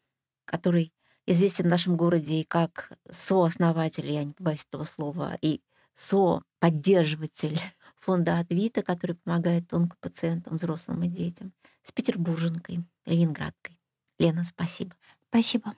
который 0.45 0.93
известен 1.25 1.65
в 1.65 1.69
нашем 1.69 1.97
городе 1.97 2.41
и 2.41 2.43
как 2.45 2.91
сооснователь, 3.09 4.09
я 4.09 4.23
не 4.23 4.33
побоюсь 4.33 4.65
этого 4.69 4.83
слова, 4.85 5.37
и 5.41 5.61
со-поддерживатель 5.95 7.59
фонда 7.99 8.39
Адвита, 8.39 8.81
который 8.83 9.15
помогает 9.15 9.73
онкопациентам, 9.73 10.55
взрослым 10.55 11.03
и 11.03 11.07
детям, 11.07 11.53
с 11.83 11.91
петербурженкой, 11.91 12.85
ленинградкой. 13.05 13.79
Лена, 14.19 14.43
спасибо. 14.43 14.95
Спасибо. 15.29 15.75